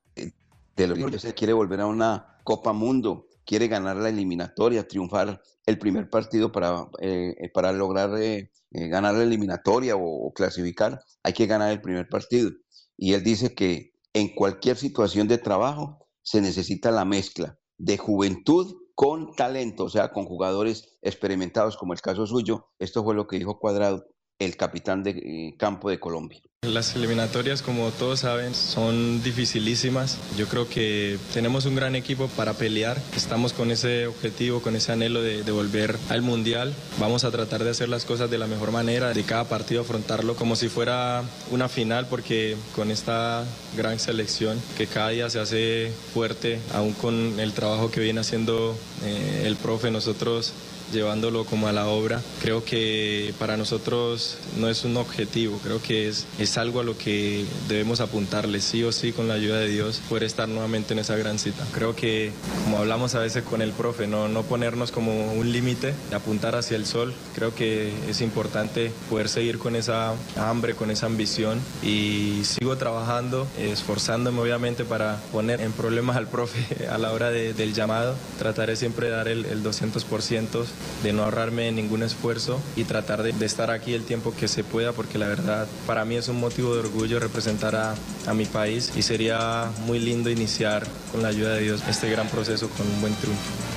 que 0.75 1.19
se 1.19 1.33
quiere 1.33 1.53
volver 1.53 1.81
a 1.81 1.87
una 1.87 2.39
Copa 2.43 2.73
Mundo, 2.73 3.27
quiere 3.45 3.67
ganar 3.67 3.97
la 3.97 4.09
eliminatoria, 4.09 4.87
triunfar 4.87 5.41
el 5.65 5.77
primer 5.77 6.09
partido 6.09 6.51
para, 6.51 6.87
eh, 6.99 7.49
para 7.53 7.71
lograr 7.71 8.19
eh, 8.21 8.51
eh, 8.71 8.87
ganar 8.87 9.13
la 9.13 9.23
eliminatoria 9.23 9.95
o, 9.95 10.27
o 10.27 10.33
clasificar, 10.33 11.01
hay 11.23 11.33
que 11.33 11.45
ganar 11.45 11.71
el 11.71 11.81
primer 11.81 12.09
partido. 12.09 12.51
Y 12.97 13.13
él 13.13 13.23
dice 13.23 13.53
que 13.53 13.93
en 14.13 14.33
cualquier 14.35 14.77
situación 14.77 15.27
de 15.27 15.37
trabajo 15.37 16.07
se 16.23 16.41
necesita 16.41 16.91
la 16.91 17.05
mezcla 17.05 17.57
de 17.77 17.97
juventud 17.97 18.75
con 18.95 19.33
talento, 19.33 19.85
o 19.85 19.89
sea, 19.89 20.11
con 20.11 20.25
jugadores 20.25 20.99
experimentados 21.01 21.77
como 21.77 21.93
el 21.93 22.01
caso 22.01 22.27
suyo. 22.27 22.67
Esto 22.77 23.03
fue 23.03 23.15
lo 23.15 23.27
que 23.27 23.37
dijo 23.37 23.59
Cuadrado, 23.59 24.05
el 24.37 24.57
capitán 24.57 25.03
de 25.03 25.11
eh, 25.11 25.55
campo 25.57 25.89
de 25.89 25.99
Colombia. 25.99 26.41
Las 26.67 26.95
eliminatorias, 26.95 27.63
como 27.63 27.89
todos 27.89 28.19
saben, 28.19 28.53
son 28.53 29.23
dificilísimas. 29.23 30.19
Yo 30.37 30.47
creo 30.47 30.69
que 30.69 31.17
tenemos 31.33 31.65
un 31.65 31.73
gran 31.73 31.95
equipo 31.95 32.27
para 32.27 32.53
pelear. 32.53 33.01
Estamos 33.15 33.51
con 33.51 33.71
ese 33.71 34.05
objetivo, 34.05 34.61
con 34.61 34.75
ese 34.75 34.91
anhelo 34.91 35.23
de, 35.23 35.41
volver 35.51 35.97
al 36.09 36.21
Mundial. 36.21 36.71
Vamos 36.99 37.23
a 37.23 37.31
tratar 37.31 37.63
de 37.63 37.71
hacer 37.71 37.89
las 37.89 38.05
cosas 38.05 38.29
de 38.29 38.37
la 38.37 38.45
mejor 38.45 38.69
manera, 38.69 39.11
de 39.11 39.23
cada 39.23 39.45
partido 39.45 39.81
afrontarlo 39.81 40.35
como 40.35 40.55
si 40.55 40.69
fuera 40.69 41.23
una 41.49 41.67
final, 41.67 42.05
porque 42.05 42.55
con 42.75 42.91
esta 42.91 43.43
gran 43.75 43.97
selección 43.97 44.61
que 44.77 44.85
cada 44.85 45.09
día 45.09 45.31
se 45.31 45.39
hace 45.39 45.91
fuerte, 46.13 46.59
aún 46.75 46.93
con 46.93 47.39
el 47.39 47.53
trabajo 47.53 47.89
que 47.89 48.01
viene 48.01 48.19
haciendo 48.19 48.77
eh, 49.03 49.45
el 49.47 49.55
profe, 49.55 49.89
nosotros 49.89 50.53
llevándolo 50.91 51.45
como 51.45 51.67
a 51.67 51.71
la 51.71 51.87
obra. 51.87 52.21
Creo 52.41 52.63
que 52.65 53.33
para 53.39 53.57
nosotros 53.57 54.37
no 54.57 54.69
es 54.69 54.83
un 54.83 54.97
objetivo, 54.97 55.59
creo 55.63 55.81
que 55.81 56.07
es, 56.07 56.25
es 56.39 56.57
algo 56.57 56.79
a 56.79 56.83
lo 56.83 56.97
que 56.97 57.45
debemos 57.67 58.01
apuntarle, 58.01 58.61
sí 58.61 58.83
o 58.83 58.91
sí, 58.91 59.11
con 59.11 59.27
la 59.27 59.35
ayuda 59.35 59.59
de 59.59 59.67
Dios, 59.69 60.01
poder 60.09 60.23
estar 60.23 60.47
nuevamente 60.49 60.93
en 60.93 60.99
esa 60.99 61.15
gran 61.15 61.39
cita. 61.39 61.65
Creo 61.73 61.95
que, 61.95 62.31
como 62.63 62.77
hablamos 62.77 63.15
a 63.15 63.19
veces 63.19 63.43
con 63.43 63.61
el 63.61 63.71
profe, 63.71 64.07
no, 64.07 64.27
no 64.27 64.43
ponernos 64.43 64.91
como 64.91 65.33
un 65.33 65.51
límite, 65.51 65.93
apuntar 66.13 66.55
hacia 66.55 66.77
el 66.77 66.85
sol. 66.85 67.13
Creo 67.35 67.53
que 67.55 67.91
es 68.09 68.21
importante 68.21 68.91
poder 69.09 69.29
seguir 69.29 69.57
con 69.57 69.75
esa 69.75 70.13
hambre, 70.37 70.75
con 70.75 70.91
esa 70.91 71.05
ambición 71.05 71.59
y 71.83 72.41
sigo 72.43 72.77
trabajando, 72.77 73.47
esforzándome 73.59 74.39
obviamente 74.41 74.83
para 74.85 75.17
poner 75.31 75.61
en 75.61 75.71
problemas 75.71 76.17
al 76.17 76.27
profe 76.27 76.87
a 76.91 76.97
la 76.97 77.11
hora 77.11 77.29
de- 77.29 77.53
del 77.53 77.73
llamado. 77.73 78.15
Trataré 78.37 78.75
siempre 78.75 79.07
de 79.07 79.13
dar 79.15 79.27
el, 79.27 79.45
el 79.45 79.63
200%, 79.63 80.63
de 81.03 81.13
no 81.13 81.23
ahorrarme 81.23 81.71
ningún 81.71 82.03
esfuerzo 82.03 82.61
y 82.75 82.83
tratar 82.83 83.23
de, 83.23 83.45
estar 83.45 83.71
aquí 83.71 83.93
el 83.93 84.03
tiempo 84.03 84.33
que 84.37 84.47
se 84.47 84.63
pueda, 84.63 84.93
porque 84.93 85.17
la 85.17 85.27
verdad 85.27 85.67
para 85.87 86.05
mí 86.05 86.15
es 86.15 86.27
un 86.27 86.39
motivo 86.39 86.73
de 86.73 86.81
orgullo 86.81 87.19
representar 87.19 87.75
a, 87.75 87.95
a 88.27 88.33
mi 88.33 88.45
país 88.45 88.91
y 88.95 89.01
sería 89.01 89.71
muy 89.85 89.99
lindo 89.99 90.29
iniciar 90.29 90.87
con 91.11 91.21
la 91.21 91.29
ayuda 91.29 91.55
de 91.55 91.61
Dios 91.61 91.83
este 91.87 92.09
gran 92.09 92.27
proceso 92.27 92.69
con 92.69 92.87
un 92.87 93.01
buen 93.01 93.13
triunfo. 93.15 93.71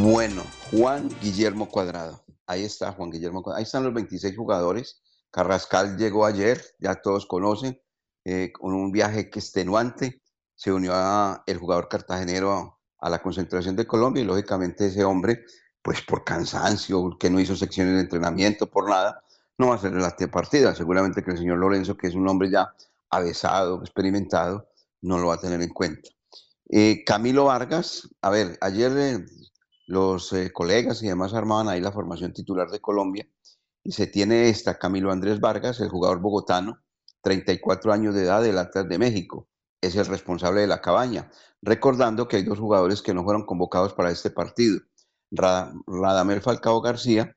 Bueno, 0.00 0.44
Juan 0.70 1.08
Guillermo 1.20 1.68
Cuadrado. 1.68 2.24
Ahí 2.46 2.64
está 2.64 2.92
Juan 2.92 3.10
Guillermo 3.10 3.42
Cuadrado. 3.42 3.58
Ahí 3.58 3.64
están 3.64 3.84
los 3.84 3.94
26 3.94 4.36
jugadores. 4.36 5.02
Carrascal 5.30 5.96
llegó 5.96 6.24
ayer, 6.24 6.62
ya 6.78 6.94
todos 7.02 7.26
conocen, 7.26 7.80
eh, 8.30 8.52
con 8.52 8.74
un 8.74 8.92
viaje 8.92 9.30
que 9.30 9.38
extenuante. 9.38 10.20
Se 10.54 10.70
unió 10.70 10.92
a 10.94 11.44
el 11.46 11.56
jugador 11.56 11.88
cartagenero 11.88 12.78
a, 12.98 13.08
la 13.08 13.22
concentración 13.22 13.74
de 13.74 13.86
Colombia 13.86 14.22
y 14.22 14.26
lógicamente 14.26 14.88
ese 14.88 15.02
hombre, 15.02 15.44
pues 15.80 16.02
por 16.02 16.24
cansancio, 16.24 17.16
que 17.18 17.30
no 17.30 17.40
hizo 17.40 17.56
secciones 17.56 17.94
de 17.94 18.00
entrenamiento, 18.02 18.66
por 18.66 18.90
nada, 18.90 19.22
no 19.56 19.68
va 19.68 19.76
a 19.76 19.78
ser 19.78 19.94
la 19.94 20.14
partida. 20.30 20.74
Seguramente 20.74 21.24
que 21.24 21.30
el 21.30 21.38
señor 21.38 21.56
Lorenzo, 21.56 21.96
que 21.96 22.08
es 22.08 22.14
un 22.14 22.28
hombre 22.28 22.50
ya 22.50 22.74
avesado, 23.08 23.80
experimentado, 23.80 24.68
no 25.00 25.16
lo 25.16 25.28
va 25.28 25.36
a 25.36 25.40
tener 25.40 25.62
en 25.62 25.70
cuenta. 25.70 26.10
Eh, 26.68 27.04
Camilo 27.06 27.46
Vargas, 27.46 28.10
a 28.20 28.28
ver, 28.28 28.58
ayer 28.60 28.92
eh, 28.98 29.26
los 29.86 30.34
colegas 30.52 31.02
y 31.02 31.08
demás 31.08 31.32
armaban 31.32 31.70
ahí 31.70 31.80
la 31.80 31.92
formación 31.92 32.34
titular 32.34 32.68
de 32.68 32.80
Colombia 32.80 33.26
y 33.82 33.92
se 33.92 34.06
tiene 34.06 34.50
esta 34.50 34.78
Camilo 34.78 35.10
Andrés 35.10 35.40
Vargas, 35.40 35.80
el 35.80 35.88
jugador 35.88 36.20
bogotano, 36.20 36.82
34 37.28 37.92
años 37.92 38.14
de 38.14 38.22
edad 38.22 38.42
del 38.42 38.56
Atlas 38.56 38.88
de 38.88 38.98
México, 38.98 39.48
es 39.82 39.94
el 39.96 40.06
responsable 40.06 40.62
de 40.62 40.66
la 40.66 40.80
cabaña, 40.80 41.30
recordando 41.60 42.26
que 42.26 42.36
hay 42.38 42.42
dos 42.42 42.58
jugadores 42.58 43.02
que 43.02 43.12
no 43.12 43.22
fueron 43.22 43.44
convocados 43.44 43.92
para 43.92 44.10
este 44.10 44.30
partido, 44.30 44.80
Ra- 45.30 45.70
Radamel 45.86 46.40
Falcao 46.40 46.80
García, 46.80 47.36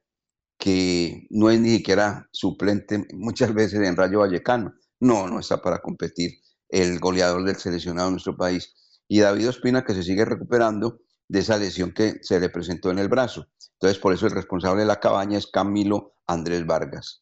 que 0.58 1.27
no 1.30 1.49
es 1.49 1.60
ni 1.60 1.71
siquiera 1.77 2.30
suplente 2.32 3.06
muchas 3.13 3.54
veces 3.54 3.82
en 3.86 3.97
Rayo 3.97 4.19
Vallecano, 4.19 4.73
no, 5.01 5.27
no 5.27 5.39
está 5.39 5.62
para 5.62 5.80
competir 5.82 6.39
el 6.69 6.97
goleador 6.99 7.43
del 7.43 7.58
seleccionado 7.58 8.08
de 8.08 8.12
nuestro 8.13 8.38
país, 8.38 8.73
y 9.10 9.19
David 9.19 9.49
Ospina 9.49 9.84
que 9.84 9.93
se 9.93 10.04
sigue 10.04 10.23
recuperando 10.23 11.01
de 11.27 11.39
esa 11.39 11.58
lesión 11.58 11.91
que 11.93 12.19
se 12.21 12.39
le 12.39 12.47
presentó 12.47 12.91
en 12.91 12.99
el 12.99 13.10
brazo. 13.10 13.47
Entonces, 13.73 13.99
por 13.99 14.13
eso 14.13 14.25
el 14.25 14.32
responsable 14.32 14.84
de 14.84 14.88
la 14.88 15.01
cabaña 15.01 15.38
es 15.38 15.47
Camilo 15.47 16.13
Andrés 16.27 16.65
Vargas, 16.65 17.20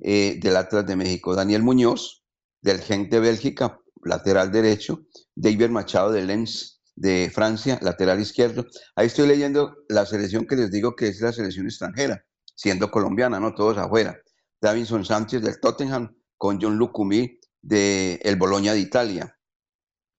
eh, 0.00 0.38
del 0.40 0.56
Atlas 0.56 0.86
de 0.86 0.96
México. 0.96 1.34
Daniel 1.34 1.62
Muñoz, 1.62 2.24
del 2.60 2.80
Genk 2.80 3.10
de 3.10 3.20
Bélgica, 3.20 3.80
lateral 4.04 4.52
derecho. 4.52 5.06
David 5.34 5.68
Machado, 5.68 6.12
del 6.12 6.28
Lens 6.28 6.82
de 6.94 7.30
Francia, 7.32 7.78
lateral 7.82 8.20
izquierdo. 8.20 8.66
Ahí 8.94 9.06
estoy 9.06 9.28
leyendo 9.28 9.76
la 9.88 10.06
selección 10.06 10.46
que 10.46 10.56
les 10.56 10.70
digo 10.70 10.96
que 10.96 11.08
es 11.08 11.20
la 11.20 11.32
selección 11.32 11.66
extranjera, 11.66 12.24
siendo 12.54 12.90
colombiana, 12.90 13.38
no 13.38 13.54
todos 13.54 13.78
afuera. 13.78 14.18
Davinson 14.60 15.04
Sánchez, 15.04 15.42
del 15.42 15.60
Tottenham, 15.60 16.16
con 16.38 16.60
John 16.60 16.76
Lucumí, 16.76 17.38
del 17.60 18.18
el 18.22 18.36
Bologna 18.36 18.72
de 18.72 18.80
Italia. 18.80 19.38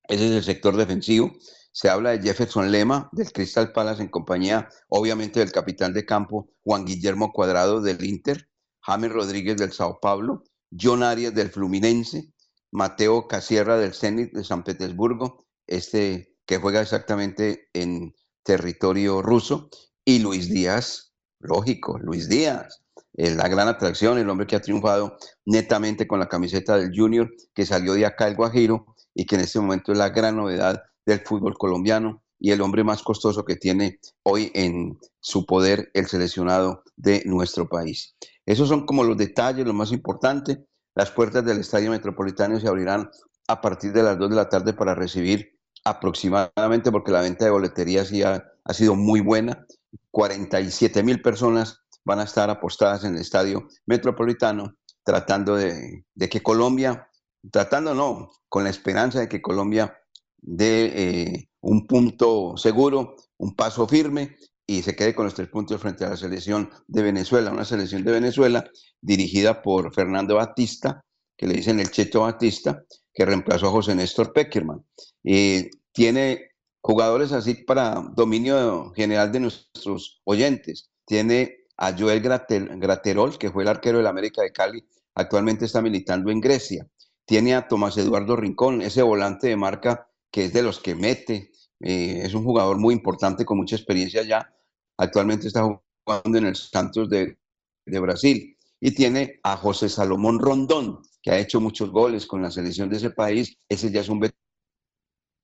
Ese 0.08 0.28
es 0.28 0.32
el 0.32 0.44
sector 0.44 0.78
defensivo. 0.78 1.32
Se 1.72 1.90
habla 1.90 2.12
de 2.12 2.22
Jefferson 2.22 2.72
Lema, 2.72 3.10
del 3.12 3.32
Crystal 3.32 3.72
Palace, 3.72 4.02
en 4.02 4.10
compañía, 4.10 4.70
obviamente, 4.90 5.40
del 5.40 5.52
capitán 5.52 5.94
de 5.94 6.06
campo 6.06 6.50
Juan 6.64 6.86
Guillermo 6.86 7.32
Cuadrado, 7.32 7.82
del 7.82 8.04
Inter, 8.04 8.48
James 8.88 9.12
Rodríguez, 9.12 9.58
del 9.58 9.74
Sao 9.74 10.00
Paulo, 10.00 10.44
John 10.72 11.04
Arias, 11.04 11.36
del 11.36 11.50
Fluminense, 11.50 12.32
Mateo 12.72 13.28
Casierra, 13.28 13.78
del 13.78 13.94
Zenit 13.94 14.32
de 14.32 14.46
San 14.46 14.64
Petersburgo, 14.64 15.46
este 15.68 16.34
que 16.46 16.58
juega 16.58 16.82
exactamente 16.82 17.68
en 17.74 18.16
territorio 18.44 19.22
ruso, 19.22 19.70
y 20.06 20.20
Luis 20.20 20.50
Díaz, 20.50 21.12
lógico, 21.40 22.00
Luis 22.00 22.30
Díaz, 22.30 22.82
eh, 23.18 23.36
la 23.36 23.50
gran 23.50 23.68
atracción, 23.68 24.18
el 24.18 24.30
hombre 24.30 24.48
que 24.48 24.56
ha 24.56 24.62
triunfado 24.62 25.18
netamente 25.46 26.08
con 26.08 26.20
la 26.20 26.30
camiseta 26.30 26.78
del 26.78 26.92
Junior, 26.96 27.30
que 27.54 27.66
salió 27.66 27.94
de 27.94 28.06
acá 28.06 28.30
el 28.30 28.38
Guajiro 28.38 28.86
y 29.14 29.26
que 29.26 29.36
en 29.36 29.42
este 29.42 29.60
momento 29.60 29.92
es 29.92 29.98
la 29.98 30.10
gran 30.10 30.38
novedad 30.38 30.82
del 31.06 31.20
fútbol 31.20 31.58
colombiano 31.58 32.24
y 32.40 32.52
el 32.52 32.62
hombre 32.62 32.86
más 32.86 33.04
costoso 33.04 33.44
que 33.44 33.56
tiene 33.58 34.00
hoy 34.24 34.52
en 34.54 34.98
su 35.20 35.46
poder 35.46 35.90
el 35.94 36.06
seleccionado 36.08 36.84
de 36.96 37.24
nuestro 37.26 37.68
país. 37.68 38.16
Esos 38.48 38.70
son 38.70 38.86
como 38.86 39.04
los 39.04 39.18
detalles, 39.18 39.68
lo 39.68 39.74
más 39.74 39.92
importante. 39.92 40.66
Las 40.96 41.12
puertas 41.12 41.44
del 41.46 41.60
Estadio 41.60 41.92
Metropolitano 41.92 42.60
se 42.60 42.68
abrirán 42.68 43.12
a 43.48 43.62
partir 43.62 43.92
de 43.92 44.04
las 44.04 44.18
2 44.18 44.30
de 44.30 44.36
la 44.38 44.48
tarde 44.48 44.74
para 44.74 44.96
recibir 44.96 45.60
aproximadamente, 45.84 46.90
porque 46.90 47.12
la 47.12 47.22
venta 47.22 47.44
de 47.44 47.52
boletería 47.52 48.06
sí 48.06 48.24
ha, 48.24 48.42
sido 48.70 48.96
muy 48.96 49.20
buena, 49.20 49.66
47 50.12 51.04
mil 51.04 51.22
personas 51.22 51.82
van 52.06 52.20
a 52.20 52.24
estar 52.24 52.50
apostadas 52.50 53.04
en 53.04 53.16
el 53.16 53.22
Estadio 53.22 53.68
Metropolitano 53.86 54.76
tratando 55.04 55.56
de, 55.56 56.06
de 56.16 56.30
que 56.30 56.42
Colombia, 56.42 57.10
tratando 57.52 57.94
no, 57.94 58.30
con 58.48 58.64
la 58.64 58.70
esperanza 58.70 59.20
de 59.20 59.30
que 59.30 59.42
Colombia 59.42 59.94
dé 60.38 60.86
eh, 60.96 61.50
un 61.62 61.86
punto 61.86 62.56
seguro, 62.56 63.16
un 63.38 63.56
paso 63.56 63.88
firme 63.88 64.38
y 64.68 64.82
se 64.82 64.96
quede 64.96 65.16
con 65.16 65.26
los 65.26 65.34
tres 65.34 65.48
puntos 65.48 65.82
frente 65.82 66.04
a 66.04 66.10
la 66.10 66.18
selección 66.18 66.70
de 66.88 67.02
Venezuela, 67.02 67.52
una 67.52 67.64
selección 67.64 68.04
de 68.04 68.12
Venezuela 68.12 68.70
dirigida 69.02 69.62
por 69.62 69.94
Fernando 69.94 70.36
Batista, 70.36 71.06
que 71.38 71.48
le 71.48 71.54
dicen 71.54 71.80
el 71.80 71.90
Checho 71.90 72.22
Batista, 72.22 72.84
que 73.14 73.26
reemplazó 73.26 73.68
a 73.68 73.72
José 73.72 73.96
Néstor 73.96 74.34
Peckerman. 74.34 74.86
Eh, 75.24 75.70
tiene 75.94 76.52
jugadores 76.82 77.32
así 77.32 77.54
para 77.54 78.04
dominio 78.14 78.92
general 78.94 79.32
de 79.32 79.40
nuestros 79.40 80.22
oyentes. 80.26 80.90
Tiene 81.06 81.66
a 81.78 81.96
Joel 81.98 82.22
Graterol, 82.22 83.38
que 83.38 83.52
fue 83.52 83.64
el 83.64 83.70
arquero 83.70 84.00
del 84.00 84.08
América 84.08 84.42
de 84.42 84.52
Cali, 84.52 84.86
actualmente 85.16 85.66
está 85.66 85.82
militando 85.82 86.30
en 86.30 86.42
Grecia. 86.42 86.88
Tiene 87.26 87.56
a 87.56 87.68
Tomás 87.68 87.98
Eduardo 87.98 88.36
Rincón, 88.36 88.82
ese 88.82 89.02
volante 89.02 89.48
de 89.48 89.56
marca 89.56 90.10
que 90.32 90.46
es 90.46 90.54
de 90.54 90.64
los 90.64 90.80
que 90.80 90.96
mete, 90.96 91.52
eh, 91.80 92.22
es 92.24 92.34
un 92.34 92.44
jugador 92.44 92.78
muy 92.78 92.94
importante 92.94 93.46
con 93.46 93.58
mucha 93.58 93.76
experiencia 93.76 94.24
ya. 94.24 94.54
Actualmente 94.98 95.48
está 95.48 95.62
jugando 95.64 96.38
en 96.38 96.46
el 96.48 96.56
Santos 96.56 97.10
de, 97.10 97.38
Brasil. 97.86 98.58
Y 98.80 98.92
tiene 98.94 99.40
a 99.44 99.58
José 99.58 99.90
Salomón 99.90 100.40
Rondón, 100.40 101.02
que 101.22 101.32
ha 101.32 101.40
hecho 101.40 101.60
muchos 101.60 101.90
goles 101.90 102.28
con 102.28 102.42
la 102.42 102.52
selección 102.52 102.90
de 102.90 102.98
ese 102.98 103.10
país. 103.10 103.58
Ese 103.68 103.92
ya 103.92 104.02
es 104.02 104.10
un 104.10 104.20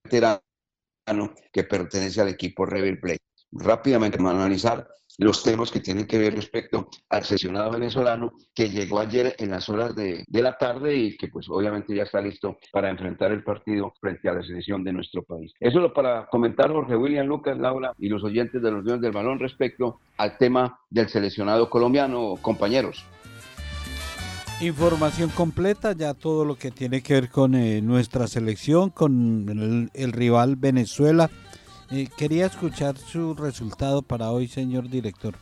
veterano 0.04 0.42
que 1.52 1.64
pertenece 1.64 2.22
al 2.22 2.30
equipo 2.30 2.66
River 2.66 3.00
Plate. 3.00 3.24
Rápidamente 3.52 4.18
vamos 4.18 4.34
a 4.34 4.36
analizar 4.38 4.88
los 5.18 5.44
temas 5.44 5.72
que 5.72 5.80
tienen 5.80 6.08
que 6.08 6.18
ver 6.18 6.36
respecto 6.36 6.90
al 7.10 7.24
sesionado 7.24 7.72
venezolano 7.72 8.34
que 8.54 8.70
llegó 8.70 9.00
ayer 9.00 9.36
en 9.38 9.52
las 9.52 9.70
horas 9.70 9.96
de, 9.96 10.26
la 10.30 10.58
tarde 10.58 10.96
y 10.96 11.18
que 11.18 11.28
pues 11.28 11.48
obviamente 11.50 11.96
ya 11.96 12.04
está 12.04 12.20
listo 12.22 12.58
para 12.72 12.90
enfrentar 12.90 13.32
el 13.32 13.44
partido 13.44 13.94
frente 14.00 14.28
a 14.30 14.34
la 14.34 14.44
selección 14.44 14.84
de 14.84 14.94
nuestro 14.94 15.24
país. 15.24 15.54
Eso 15.60 15.78
es 15.78 15.84
lo 15.84 15.94
para 15.94 16.28
comentar 16.28 16.72
Jorge 16.72 16.96
William, 16.96 17.28
Lucas, 17.28 17.58
Laura 17.58 17.94
y 17.98 18.10
los 18.10 18.24
oyentes 18.24 18.62
de 18.62 18.72
los 18.72 18.84
Dios 18.84 19.00
del 19.00 19.12
Balón 19.12 19.40
respecto 19.40 20.00
al 20.18 20.38
tema 20.38 20.80
del 20.90 21.10
seleccionado 21.10 21.70
colombiano, 21.70 22.36
compañeros. 22.42 23.06
Información 24.62 25.30
completa, 25.30 25.94
ya 25.94 26.14
todo 26.14 26.46
lo 26.46 26.56
que 26.56 26.72
tiene 26.72 27.02
que 27.02 27.14
ver 27.14 27.30
con 27.30 27.56
eh, 27.56 27.82
nuestra 27.82 28.28
selección, 28.28 28.92
con 28.92 29.90
el 29.94 30.12
rival 30.12 30.56
Venezuela 30.56 31.30
Eh, 31.96 32.10
quería 32.18 32.48
escuchar 32.48 32.98
su 32.98 33.36
resultado 33.36 34.02
para 34.02 34.32
hoy, 34.32 34.48
señor 34.48 34.90
director. 34.90 35.36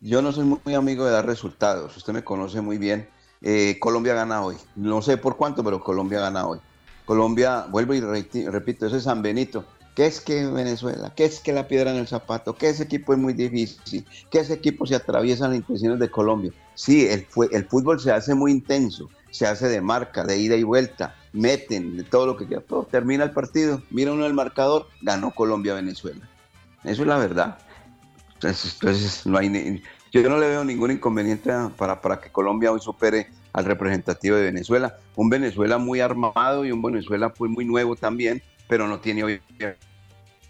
Yo 0.00 0.22
no 0.22 0.30
soy 0.30 0.44
muy 0.44 0.74
amigo 0.74 1.04
de 1.04 1.10
dar 1.10 1.26
resultados, 1.26 1.96
usted 1.96 2.12
me 2.12 2.22
conoce 2.22 2.60
muy 2.60 2.78
bien. 2.78 3.08
Eh, 3.42 3.76
Colombia 3.80 4.14
gana 4.14 4.40
hoy. 4.44 4.54
No 4.76 5.02
sé 5.02 5.16
por 5.16 5.36
cuánto, 5.36 5.64
pero 5.64 5.80
Colombia 5.80 6.20
gana 6.20 6.46
hoy. 6.46 6.60
Colombia, 7.06 7.66
vuelvo 7.68 7.92
y 7.92 8.00
repito, 8.00 8.86
ese 8.86 8.98
es 8.98 9.02
San 9.02 9.20
Benito. 9.20 9.64
¿Qué 9.96 10.06
es 10.06 10.20
que 10.20 10.46
Venezuela? 10.46 11.12
¿Qué 11.16 11.24
es 11.24 11.40
que 11.40 11.52
la 11.52 11.66
piedra 11.66 11.90
en 11.90 11.96
el 11.96 12.06
zapato? 12.06 12.54
¿Qué 12.54 12.68
ese 12.68 12.84
equipo 12.84 13.12
es 13.12 13.18
muy 13.18 13.32
difícil? 13.32 14.06
¿Qué 14.30 14.38
ese 14.38 14.54
equipo 14.54 14.86
se 14.86 14.94
atraviesa 14.94 15.48
las 15.48 15.56
intenciones 15.56 15.98
de 15.98 16.08
Colombia? 16.08 16.52
Sí, 16.76 17.08
el, 17.08 17.26
el 17.50 17.64
fútbol 17.64 17.98
se 17.98 18.12
hace 18.12 18.36
muy 18.36 18.52
intenso, 18.52 19.10
se 19.32 19.48
hace 19.48 19.66
de 19.68 19.80
marca, 19.80 20.22
de 20.22 20.38
ida 20.38 20.54
y 20.54 20.62
vuelta, 20.62 21.16
meten, 21.32 21.96
de 21.96 22.04
todo 22.04 22.26
lo 22.26 22.36
que 22.36 22.46
quiera. 22.46 22.62
Todo, 22.62 22.84
termina 22.84 23.24
el 23.24 23.30
partido, 23.30 23.82
mira 23.90 24.12
uno 24.12 24.26
el 24.26 24.34
marcador, 24.34 24.88
ganó 25.02 25.30
Colombia-Venezuela. 25.32 26.28
Eso 26.84 27.02
es 27.02 27.08
la 27.08 27.18
verdad. 27.18 27.58
Entonces, 28.34 28.74
entonces 28.74 29.26
no 29.26 29.38
hay 29.38 29.82
yo 30.12 30.28
no 30.28 30.38
le 30.38 30.48
veo 30.48 30.64
ningún 30.64 30.90
inconveniente 30.90 31.52
para, 31.76 32.00
para 32.00 32.20
que 32.20 32.30
Colombia 32.30 32.72
hoy 32.72 32.80
supere 32.80 33.28
al 33.52 33.64
representativo 33.64 34.36
de 34.36 34.44
Venezuela. 34.44 34.96
Un 35.14 35.30
Venezuela 35.30 35.78
muy 35.78 36.00
armado 36.00 36.64
y 36.64 36.72
un 36.72 36.82
Venezuela 36.82 37.32
pues, 37.32 37.50
muy 37.50 37.64
nuevo 37.64 37.94
también, 37.94 38.42
pero 38.68 38.88
no 38.88 38.98
tiene 38.98 39.22
obviamente 39.22 39.76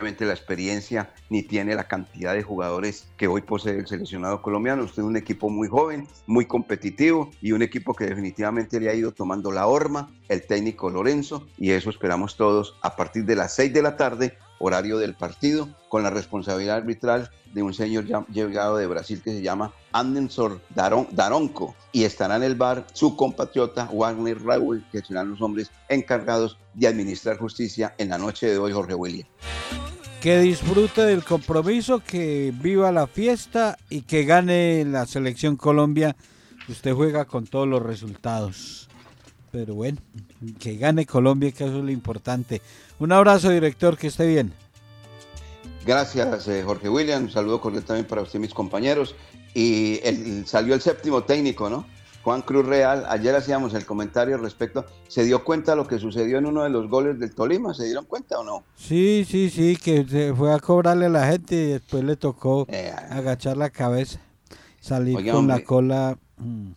la 0.01 0.33
experiencia 0.33 1.13
ni 1.29 1.43
tiene 1.43 1.75
la 1.75 1.87
cantidad 1.87 2.35
de 2.35 2.43
jugadores 2.43 3.07
que 3.19 3.29
hoy 3.29 3.43
posee 3.43 3.79
el 3.79 3.87
seleccionado 3.87 4.41
colombiano. 4.41 4.83
Usted 4.83 5.03
es 5.03 5.09
un 5.09 5.17
equipo 5.17 5.51
muy 5.51 5.69
joven, 5.69 6.09
muy 6.27 6.47
competitivo 6.47 7.31
y 7.43 7.53
un 7.53 7.61
equipo 7.61 7.95
que 7.95 8.07
definitivamente 8.07 8.81
le 8.81 8.89
ha 8.89 8.95
ido 8.95 9.13
tomando 9.13 9.53
la 9.53 9.67
horma, 9.67 10.11
el 10.29 10.47
técnico 10.47 10.89
Lorenzo, 10.89 11.47
y 11.59 11.73
eso 11.73 11.91
esperamos 11.91 12.37
todos 12.37 12.79
a 12.83 12.97
partir 12.97 13.27
de 13.27 13.37
las 13.37 13.55
6 13.55 13.75
de 13.75 13.83
la 13.83 13.97
tarde, 13.97 14.39
horario 14.61 14.99
del 14.99 15.15
partido, 15.15 15.69
con 15.89 16.05
la 16.05 16.11
responsabilidad 16.11 16.77
arbitral 16.77 17.31
de 17.53 17.63
un 17.65 17.75
señor 17.75 18.05
llegado 18.31 18.77
de 18.77 18.87
Brasil 18.87 19.21
que 19.25 19.33
se 19.33 19.43
llama 19.43 19.73
Anderson 19.91 20.61
Daron- 20.73 21.09
Daronco 21.11 21.75
y 21.91 22.05
estará 22.05 22.37
en 22.37 22.45
el 22.45 22.55
bar 22.55 22.87
su 22.93 23.17
compatriota 23.17 23.89
Wagner 23.93 24.41
Raúl, 24.41 24.85
que 24.93 25.01
serán 25.01 25.31
los 25.31 25.41
hombres 25.43 25.73
encargados 25.89 26.59
de 26.75 26.87
administrar 26.87 27.39
justicia 27.39 27.95
en 27.99 28.11
la 28.11 28.19
noche 28.19 28.47
de 28.47 28.59
hoy, 28.59 28.71
Jorge 28.73 28.95
William. 28.95 29.27
Que 30.21 30.39
disfrute 30.39 31.01
del 31.07 31.25
compromiso, 31.25 32.01
que 32.01 32.53
viva 32.55 32.93
la 32.93 33.07
fiesta 33.07 33.79
y 33.89 34.03
que 34.03 34.25
gane 34.25 34.85
la 34.85 35.07
selección 35.07 35.57
Colombia. 35.57 36.15
Usted 36.69 36.93
juega 36.93 37.25
con 37.25 37.47
todos 37.47 37.67
los 37.67 37.83
resultados. 37.83 38.90
Pero 39.53 39.75
bueno, 39.75 39.99
que 40.59 40.77
gane 40.77 41.07
Colombia, 41.07 41.51
que 41.53 41.65
eso 41.65 41.79
es 41.79 41.85
lo 41.85 41.91
importante. 41.91 42.63
Un 42.99 43.13
abrazo, 43.13 43.51
director, 43.51 43.97
que 43.99 44.07
esté 44.09 44.27
bien. 44.27 44.53
Gracias, 45.87 46.47
eh, 46.49 46.63
Jorge 46.65 46.89
William. 46.89 47.25
Un 47.25 47.31
saludo 47.31 47.61
cordial 47.61 47.85
también 47.85 48.07
para 48.07 48.23
usted 48.23 48.39
mis 48.39 48.55
compañeros. 48.55 49.15
Y 49.55 49.99
el- 50.05 50.47
salió 50.47 50.75
el 50.75 50.81
séptimo 50.81 51.25
técnico, 51.25 51.69
¿no? 51.71 51.85
Juan 52.23 52.43
Cruz 52.43 52.67
Real. 52.67 53.07
Ayer 53.09 53.35
hacíamos 53.35 53.73
el 53.75 53.87
comentario 53.87 54.37
respecto. 54.37 54.85
¿Se 55.09 55.25
dio 55.25 55.43
cuenta 55.43 55.73
de 55.73 55.77
lo 55.79 55.87
que 55.89 55.99
sucedió 55.99 56.37
en 56.39 56.47
uno 56.47 56.63
de 56.65 56.71
los 56.71 56.89
goles 56.89 57.19
del 57.19 57.35
Tolima? 57.35 57.73
¿Se 57.73 57.87
dieron 57.87 58.05
cuenta 58.05 58.39
o 58.39 58.45
no? 58.45 58.63
Sí, 58.77 59.27
sí, 59.29 59.49
sí, 59.49 59.77
que 59.77 60.05
se 60.07 60.35
fue 60.35 60.53
a 60.53 60.59
cobrarle 60.59 61.07
a 61.07 61.09
la 61.09 61.27
gente 61.29 61.55
y 61.57 61.67
después 61.73 62.05
le 62.05 62.17
tocó 62.17 62.67
Eh, 62.69 62.93
agachar 63.11 63.57
la 63.57 63.71
cabeza, 63.71 64.21
salir 64.81 65.17
Oiga, 65.17 65.33
con 65.33 65.49
la 65.49 65.65
cola. 65.65 66.19
mm. 66.37 66.73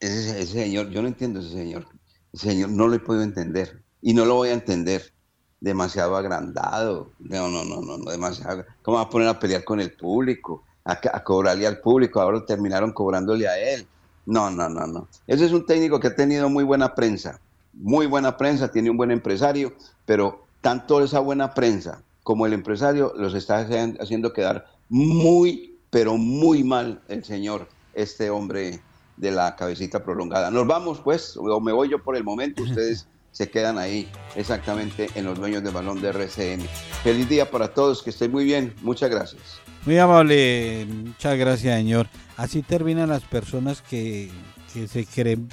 Ese, 0.00 0.46
señor, 0.46 0.90
yo 0.90 1.02
no 1.02 1.08
entiendo 1.08 1.40
ese 1.40 1.50
señor. 1.50 1.86
Ese 2.32 2.50
señor 2.50 2.70
no 2.70 2.88
lo 2.88 2.94
he 2.94 3.00
podido 3.00 3.24
entender. 3.24 3.82
Y 4.02 4.14
no 4.14 4.24
lo 4.24 4.34
voy 4.34 4.50
a 4.50 4.54
entender. 4.54 5.12
Demasiado 5.60 6.16
agrandado. 6.16 7.12
No, 7.18 7.48
no, 7.48 7.64
no, 7.64 7.80
no, 7.80 7.98
no 7.98 8.10
demasiado. 8.10 8.64
¿Cómo 8.82 8.98
va 8.98 9.04
a 9.04 9.10
poner 9.10 9.28
a 9.28 9.38
pelear 9.38 9.64
con 9.64 9.80
el 9.80 9.92
público? 9.92 10.64
A, 10.84 10.92
a 10.92 11.24
cobrarle 11.24 11.66
al 11.66 11.80
público. 11.80 12.20
Ahora 12.20 12.44
terminaron 12.44 12.92
cobrándole 12.92 13.48
a 13.48 13.58
él. 13.58 13.86
No, 14.26 14.50
no, 14.50 14.68
no, 14.68 14.86
no. 14.86 15.08
Ese 15.26 15.46
es 15.46 15.52
un 15.52 15.64
técnico 15.64 16.00
que 16.00 16.08
ha 16.08 16.16
tenido 16.16 16.48
muy 16.50 16.64
buena 16.64 16.94
prensa. 16.94 17.40
Muy 17.72 18.06
buena 18.06 18.36
prensa, 18.36 18.70
tiene 18.70 18.90
un 18.90 18.96
buen 18.96 19.10
empresario, 19.10 19.74
pero 20.06 20.46
tanto 20.62 21.02
esa 21.02 21.20
buena 21.20 21.52
prensa 21.52 22.02
como 22.22 22.46
el 22.46 22.54
empresario 22.54 23.12
los 23.16 23.34
está 23.34 23.68
haciendo 24.00 24.32
quedar 24.32 24.66
muy, 24.88 25.78
pero 25.90 26.16
muy 26.16 26.64
mal 26.64 27.00
el 27.06 27.22
señor, 27.22 27.68
este 27.94 28.30
hombre 28.30 28.80
de 29.16 29.30
la 29.30 29.56
cabecita 29.56 30.04
prolongada. 30.04 30.50
Nos 30.50 30.66
vamos 30.66 31.00
pues, 31.00 31.36
o 31.36 31.60
me 31.60 31.72
voy 31.72 31.88
yo 31.88 32.02
por 32.02 32.16
el 32.16 32.24
momento, 32.24 32.62
ustedes 32.62 33.06
se 33.32 33.50
quedan 33.50 33.76
ahí 33.76 34.08
exactamente 34.34 35.10
en 35.14 35.26
los 35.26 35.38
dueños 35.38 35.62
del 35.62 35.74
balón 35.74 36.00
de 36.00 36.08
RCN. 36.08 36.62
Feliz 37.02 37.28
día 37.28 37.50
para 37.50 37.74
todos, 37.74 38.02
que 38.02 38.10
estén 38.10 38.32
muy 38.32 38.44
bien, 38.44 38.74
muchas 38.82 39.10
gracias. 39.10 39.42
Muy 39.84 39.98
amable, 39.98 40.86
muchas 40.86 41.38
gracias, 41.38 41.76
señor. 41.76 42.08
Así 42.36 42.62
terminan 42.62 43.10
las 43.10 43.22
personas 43.22 43.82
que, 43.82 44.30
que 44.72 44.88
se 44.88 45.04
creen 45.04 45.48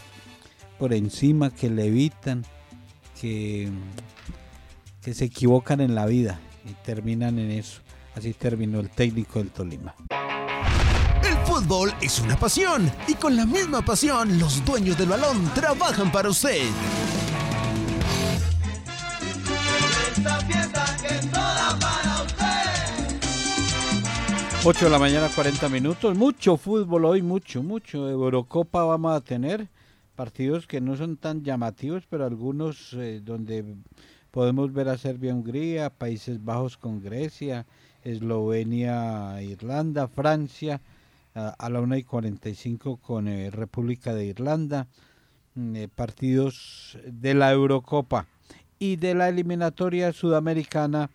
por 0.80 0.94
encima, 0.94 1.54
que 1.54 1.70
levitan, 1.70 2.46
que, 3.20 3.70
que 5.02 5.14
se 5.14 5.26
equivocan 5.26 5.82
en 5.82 5.94
la 5.94 6.06
vida 6.06 6.40
y 6.66 6.74
terminan 6.86 7.38
en 7.38 7.52
eso. 7.52 7.82
Así 8.16 8.34
terminó 8.34 8.80
el 8.80 8.90
técnico 8.90 9.40
del 9.40 9.50
Tolima. 9.50 9.94
Fútbol 11.64 11.94
es 12.02 12.20
una 12.20 12.36
pasión 12.36 12.92
y 13.08 13.14
con 13.14 13.38
la 13.38 13.46
misma 13.46 13.82
pasión 13.82 14.38
los 14.38 14.66
dueños 14.66 14.98
del 14.98 15.08
balón 15.08 15.50
trabajan 15.56 16.12
para 16.12 16.30
usted. 16.30 16.62
Esta 20.12 20.40
fiesta 20.42 20.98
que 21.02 21.08
es 21.16 21.32
toda 21.32 21.80
para 21.80 22.24
usted. 22.24 22.46
8 24.66 24.86
de 24.86 24.92
la 24.92 25.00
mañana, 25.00 25.30
40 25.34 25.70
minutos. 25.70 26.18
Mucho 26.18 26.58
fútbol 26.58 27.06
hoy, 27.06 27.22
mucho, 27.22 27.64
mucho. 27.64 28.10
Eurocopa 28.10 28.84
vamos 28.84 29.16
a 29.16 29.22
tener. 29.22 29.70
Partidos 30.16 30.68
que 30.68 30.82
no 30.82 30.98
son 30.98 31.16
tan 31.16 31.44
llamativos, 31.44 32.04
pero 32.10 32.26
algunos 32.26 32.92
eh, 32.94 33.22
donde 33.24 33.64
podemos 34.32 34.74
ver 34.74 34.90
a 34.90 34.98
Serbia, 34.98 35.34
Hungría, 35.34 35.90
Países 35.92 36.44
Bajos 36.44 36.76
con 36.76 37.02
Grecia, 37.02 37.66
Eslovenia, 38.04 39.42
Irlanda, 39.42 40.10
Francia, 40.10 40.82
a, 41.36 41.70
la 41.70 41.82
1 41.82 41.98
y 41.98 42.04
45 42.04 42.98
con 42.98 43.28
eh, 43.28 43.50
República 43.50 44.14
de 44.14 44.26
Irlanda. 44.26 44.88
Mm, 45.56 45.76
eh, 45.76 45.88
partidos 45.88 46.98
de 47.06 47.36
la 47.36 47.52
Eurocopa 47.52 48.26
y 48.80 48.96
de 48.96 49.14
la 49.14 49.30
eliminatoria 49.30 50.12
sudamericana. 50.12 51.10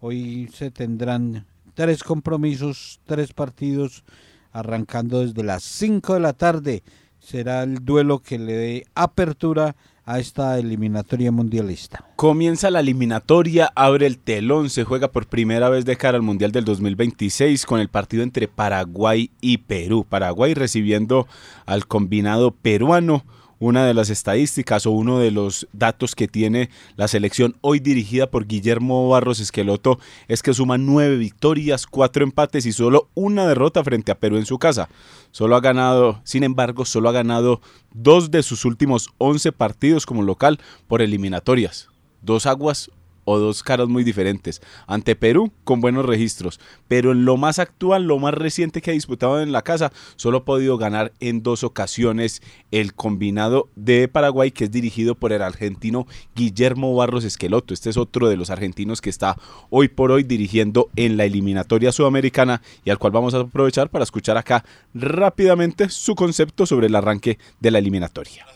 Hoy 0.00 0.48
se 0.54 0.70
tendrán 0.70 1.46
tres 1.74 2.04
compromisos, 2.04 3.00
tres 3.04 3.32
partidos, 3.32 4.04
arrancando 4.52 5.20
desde 5.20 5.42
las 5.42 5.64
5 5.64 6.14
de 6.14 6.20
la 6.20 6.32
tarde. 6.32 6.82
Será 7.18 7.64
el 7.64 7.84
duelo 7.84 8.20
que 8.20 8.38
le 8.38 8.52
dé 8.52 8.86
apertura 8.94 9.74
esta 10.06 10.58
eliminatoria 10.58 11.30
mundialista. 11.30 12.04
Comienza 12.16 12.70
la 12.70 12.80
eliminatoria, 12.80 13.70
abre 13.74 14.06
el 14.06 14.18
telón, 14.18 14.70
se 14.70 14.84
juega 14.84 15.08
por 15.08 15.26
primera 15.26 15.68
vez 15.68 15.84
de 15.84 15.96
cara 15.96 16.16
al 16.16 16.22
Mundial 16.22 16.52
del 16.52 16.64
2026 16.64 17.64
con 17.66 17.80
el 17.80 17.88
partido 17.88 18.22
entre 18.22 18.48
Paraguay 18.48 19.30
y 19.40 19.58
Perú. 19.58 20.04
Paraguay 20.08 20.54
recibiendo 20.54 21.26
al 21.66 21.86
combinado 21.86 22.50
peruano. 22.50 23.24
Una 23.62 23.84
de 23.84 23.92
las 23.92 24.08
estadísticas 24.08 24.86
o 24.86 24.90
uno 24.90 25.18
de 25.18 25.30
los 25.30 25.68
datos 25.74 26.14
que 26.14 26.28
tiene 26.28 26.70
la 26.96 27.08
selección 27.08 27.56
hoy 27.60 27.78
dirigida 27.78 28.30
por 28.30 28.46
Guillermo 28.46 29.06
Barros 29.10 29.38
Esqueloto 29.38 30.00
es 30.28 30.42
que 30.42 30.54
suma 30.54 30.78
nueve 30.78 31.18
victorias, 31.18 31.86
cuatro 31.86 32.24
empates 32.24 32.64
y 32.64 32.72
solo 32.72 33.10
una 33.12 33.46
derrota 33.46 33.84
frente 33.84 34.12
a 34.12 34.18
Perú 34.18 34.38
en 34.38 34.46
su 34.46 34.58
casa. 34.58 34.88
Solo 35.30 35.56
ha 35.56 35.60
ganado, 35.60 36.22
sin 36.24 36.42
embargo, 36.42 36.86
solo 36.86 37.10
ha 37.10 37.12
ganado 37.12 37.60
dos 37.92 38.30
de 38.30 38.42
sus 38.42 38.64
últimos 38.64 39.10
11 39.18 39.52
partidos 39.52 40.06
como 40.06 40.22
local 40.22 40.58
por 40.88 41.02
eliminatorias. 41.02 41.90
Dos 42.22 42.46
aguas 42.46 42.90
dos 43.38 43.62
caras 43.62 43.88
muy 43.88 44.04
diferentes. 44.04 44.60
Ante 44.86 45.16
Perú, 45.16 45.52
con 45.64 45.80
buenos 45.80 46.06
registros. 46.06 46.60
Pero 46.88 47.12
en 47.12 47.24
lo 47.24 47.36
más 47.36 47.58
actual, 47.58 48.04
lo 48.04 48.18
más 48.18 48.34
reciente 48.34 48.82
que 48.82 48.90
ha 48.90 48.94
disputado 48.94 49.40
en 49.42 49.52
la 49.52 49.62
casa, 49.62 49.92
solo 50.16 50.38
ha 50.38 50.44
podido 50.44 50.78
ganar 50.78 51.12
en 51.20 51.42
dos 51.42 51.64
ocasiones 51.64 52.42
el 52.70 52.94
combinado 52.94 53.68
de 53.76 54.08
Paraguay, 54.08 54.50
que 54.50 54.64
es 54.64 54.70
dirigido 54.70 55.14
por 55.14 55.32
el 55.32 55.42
argentino 55.42 56.06
Guillermo 56.34 56.94
Barros 56.94 57.24
Esqueloto. 57.24 57.74
Este 57.74 57.90
es 57.90 57.96
otro 57.96 58.28
de 58.28 58.36
los 58.36 58.50
argentinos 58.50 59.00
que 59.00 59.10
está 59.10 59.36
hoy 59.70 59.88
por 59.88 60.10
hoy 60.10 60.22
dirigiendo 60.22 60.90
en 60.96 61.16
la 61.16 61.24
eliminatoria 61.24 61.92
sudamericana 61.92 62.62
y 62.84 62.90
al 62.90 62.98
cual 62.98 63.12
vamos 63.12 63.34
a 63.34 63.40
aprovechar 63.40 63.90
para 63.90 64.04
escuchar 64.04 64.36
acá 64.36 64.64
rápidamente 64.94 65.88
su 65.88 66.14
concepto 66.14 66.66
sobre 66.66 66.86
el 66.86 66.94
arranque 66.94 67.38
de 67.60 67.70
la 67.70 67.78
eliminatoria. 67.78 68.46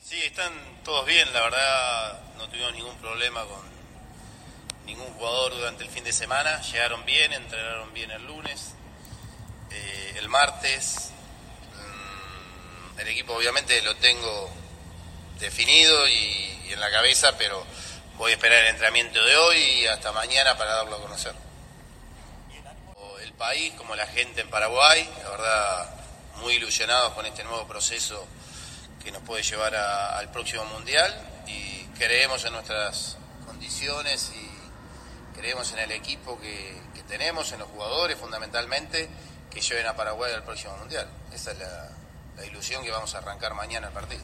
Sí, 0.00 0.16
están 0.24 0.52
todos 0.84 1.06
bien, 1.06 1.26
la 1.32 1.42
verdad 1.42 2.36
no 2.38 2.48
tuvimos 2.48 2.72
ningún 2.74 2.96
problema 2.96 3.40
con 3.44 3.75
ningún 4.96 5.14
jugador 5.14 5.54
durante 5.54 5.84
el 5.84 5.90
fin 5.90 6.04
de 6.04 6.12
semana, 6.12 6.60
llegaron 6.62 7.04
bien, 7.04 7.32
entrenaron 7.32 7.92
bien 7.92 8.10
el 8.10 8.26
lunes, 8.26 8.72
eh, 9.70 10.14
el 10.18 10.28
martes, 10.28 11.10
mm, 11.74 13.00
el 13.00 13.08
equipo 13.08 13.34
obviamente 13.34 13.80
lo 13.82 13.94
tengo 13.96 14.50
definido 15.38 16.08
y, 16.08 16.68
en 16.70 16.80
la 16.80 16.90
cabeza, 16.90 17.36
pero 17.36 17.64
voy 18.16 18.32
a 18.32 18.34
esperar 18.34 18.58
el 18.64 18.68
entrenamiento 18.68 19.22
de 19.24 19.36
hoy 19.36 19.56
y 19.56 19.86
hasta 19.86 20.12
mañana 20.12 20.56
para 20.56 20.76
darlo 20.76 20.96
a 20.96 21.00
conocer. 21.00 21.34
El 23.22 23.32
país, 23.32 23.74
como 23.76 23.94
la 23.94 24.06
gente 24.06 24.40
en 24.40 24.48
Paraguay, 24.48 25.08
la 25.22 25.30
verdad, 25.30 25.94
muy 26.36 26.54
ilusionados 26.54 27.12
con 27.12 27.26
este 27.26 27.44
nuevo 27.44 27.66
proceso 27.66 28.26
que 29.02 29.12
nos 29.12 29.22
puede 29.22 29.42
llevar 29.42 29.74
al 29.74 30.30
próximo 30.30 30.64
Mundial 30.66 31.14
y 31.46 31.84
creemos 31.98 32.44
en 32.44 32.52
nuestras 32.54 33.18
condiciones 33.46 34.32
y 34.34 34.45
creemos 35.36 35.72
en 35.72 35.78
el 35.80 35.92
equipo 35.92 36.38
que, 36.40 36.74
tenemos, 37.08 37.52
en 37.52 37.60
los 37.60 37.68
jugadores 37.68 38.18
fundamentalmente, 38.18 39.08
que 39.50 39.60
lleven 39.60 39.86
a 39.86 39.94
Paraguay 39.94 40.32
al 40.32 40.42
próximo 40.42 40.76
Mundial. 40.78 41.06
Esa 41.32 41.52
es 41.52 41.58
la, 41.58 41.90
la 42.36 42.46
ilusión 42.46 42.82
que 42.82 42.90
vamos 42.90 43.14
a 43.14 43.18
arrancar 43.18 43.54
mañana 43.54 43.88
el 43.88 43.92
partido. 43.92 44.22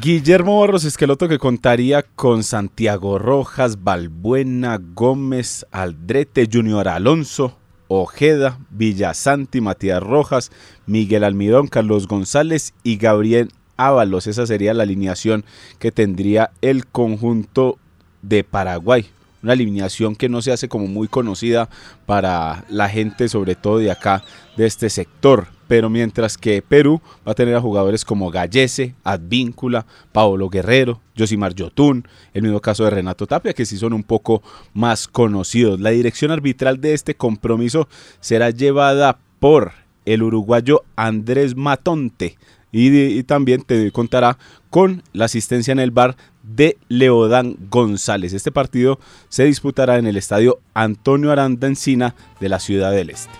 Guillermo 0.00 0.60
Barros 0.60 0.84
Esqueloto 0.84 1.28
que 1.28 1.38
contaría 1.38 2.02
con 2.02 2.44
Santiago 2.44 3.18
Rojas, 3.18 3.82
Balbuena, 3.82 4.78
Gómez, 4.80 5.66
Aldrete, 5.70 6.48
Junior 6.50 6.88
Alonso, 6.88 7.58
Ojeda, 7.88 8.58
Villasanti, 8.70 9.60
Matías 9.60 10.02
Rojas, 10.02 10.50
Miguel 10.86 11.24
Almidón, 11.24 11.68
Carlos 11.68 12.08
González 12.08 12.74
y 12.82 12.96
Gabriel 12.96 13.52
Ábalos. 13.76 14.26
Esa 14.26 14.46
sería 14.46 14.72
la 14.72 14.84
alineación 14.84 15.44
que 15.78 15.92
tendría 15.92 16.52
el 16.62 16.86
conjunto 16.86 17.78
de 18.22 18.44
Paraguay. 18.44 19.10
Una 19.42 19.52
alineación 19.52 20.14
que 20.14 20.28
no 20.28 20.40
se 20.40 20.52
hace 20.52 20.68
como 20.68 20.86
muy 20.86 21.08
conocida 21.08 21.68
para 22.06 22.64
la 22.68 22.88
gente, 22.88 23.28
sobre 23.28 23.54
todo 23.54 23.78
de 23.78 23.90
acá, 23.90 24.22
de 24.56 24.66
este 24.66 24.88
sector. 24.88 25.48
Pero 25.68 25.88
mientras 25.90 26.36
que 26.36 26.62
Perú 26.62 27.00
va 27.26 27.32
a 27.32 27.34
tener 27.34 27.54
a 27.56 27.60
jugadores 27.60 28.04
como 28.04 28.30
Gallese, 28.30 28.94
Advíncula, 29.04 29.86
Paolo 30.12 30.48
Guerrero, 30.48 31.00
Josimar 31.16 31.54
Yotun, 31.54 32.06
el 32.34 32.42
mismo 32.42 32.60
caso 32.60 32.84
de 32.84 32.90
Renato 32.90 33.26
Tapia, 33.26 33.52
que 33.54 33.66
sí 33.66 33.76
son 33.78 33.92
un 33.92 34.02
poco 34.02 34.42
más 34.74 35.08
conocidos. 35.08 35.80
La 35.80 35.90
dirección 35.90 36.30
arbitral 36.30 36.80
de 36.80 36.94
este 36.94 37.14
compromiso 37.14 37.88
será 38.20 38.50
llevada 38.50 39.18
por 39.40 39.72
el 40.04 40.22
uruguayo 40.22 40.84
Andrés 40.94 41.56
Matonte 41.56 42.36
y, 42.70 42.96
y 42.96 43.22
también 43.22 43.62
te 43.62 43.90
contará 43.92 44.38
con 44.70 45.02
la 45.12 45.26
asistencia 45.26 45.72
en 45.72 45.78
el 45.78 45.90
bar 45.90 46.16
de 46.42 46.76
Leodán 46.88 47.56
González. 47.70 48.32
Este 48.32 48.52
partido 48.52 48.98
se 49.28 49.44
disputará 49.44 49.98
en 49.98 50.06
el 50.06 50.16
estadio 50.16 50.60
Antonio 50.74 51.32
Aranda 51.32 51.66
Encina 51.66 52.14
de 52.40 52.48
la 52.48 52.60
Ciudad 52.60 52.92
del 52.92 53.10
Este. 53.10 53.32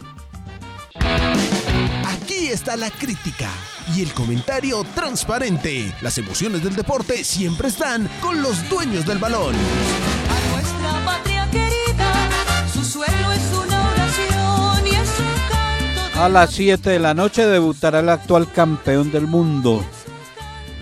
Aquí 2.07 2.49
está 2.49 2.77
la 2.77 2.91
crítica 2.91 3.51
y 3.95 4.03
el 4.03 4.13
comentario 4.13 4.85
transparente. 4.95 5.93
Las 6.01 6.19
emociones 6.19 6.63
del 6.63 6.77
deporte 6.77 7.25
siempre 7.25 7.69
están 7.69 8.09
con 8.21 8.43
los 8.43 8.69
dueños 8.69 9.07
del 9.07 9.19
balón. 9.19 9.55
Nuestra 10.53 11.05
patria 11.05 11.49
querida, 11.51 12.69
su 12.73 12.85
suelo 12.85 13.33
es 13.33 13.43
una 13.65 13.91
oración 13.91 14.87
y 14.87 14.91
es 14.91 15.11
un 15.19 15.51
canto. 15.51 16.21
A 16.21 16.29
las 16.29 16.51
7 16.53 16.91
de 16.91 16.99
la 16.99 17.15
noche 17.15 17.47
debutará 17.47 18.01
el 18.01 18.09
actual 18.09 18.51
campeón 18.53 19.11
del 19.11 19.27
mundo, 19.27 19.85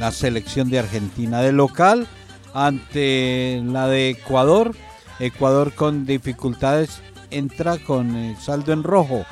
la 0.01 0.11
selección 0.13 0.71
de 0.71 0.79
Argentina 0.79 1.43
de 1.43 1.53
local 1.53 2.09
ante 2.55 3.61
la 3.63 3.87
de 3.87 4.09
Ecuador. 4.09 4.75
Ecuador 5.21 5.75
con 5.75 6.07
dificultades 6.07 7.03
entra 7.31 7.77
con 7.77 8.17
eh, 8.17 8.35
saldo 8.41 8.73
en 8.73 8.83
rojo, 8.83 9.27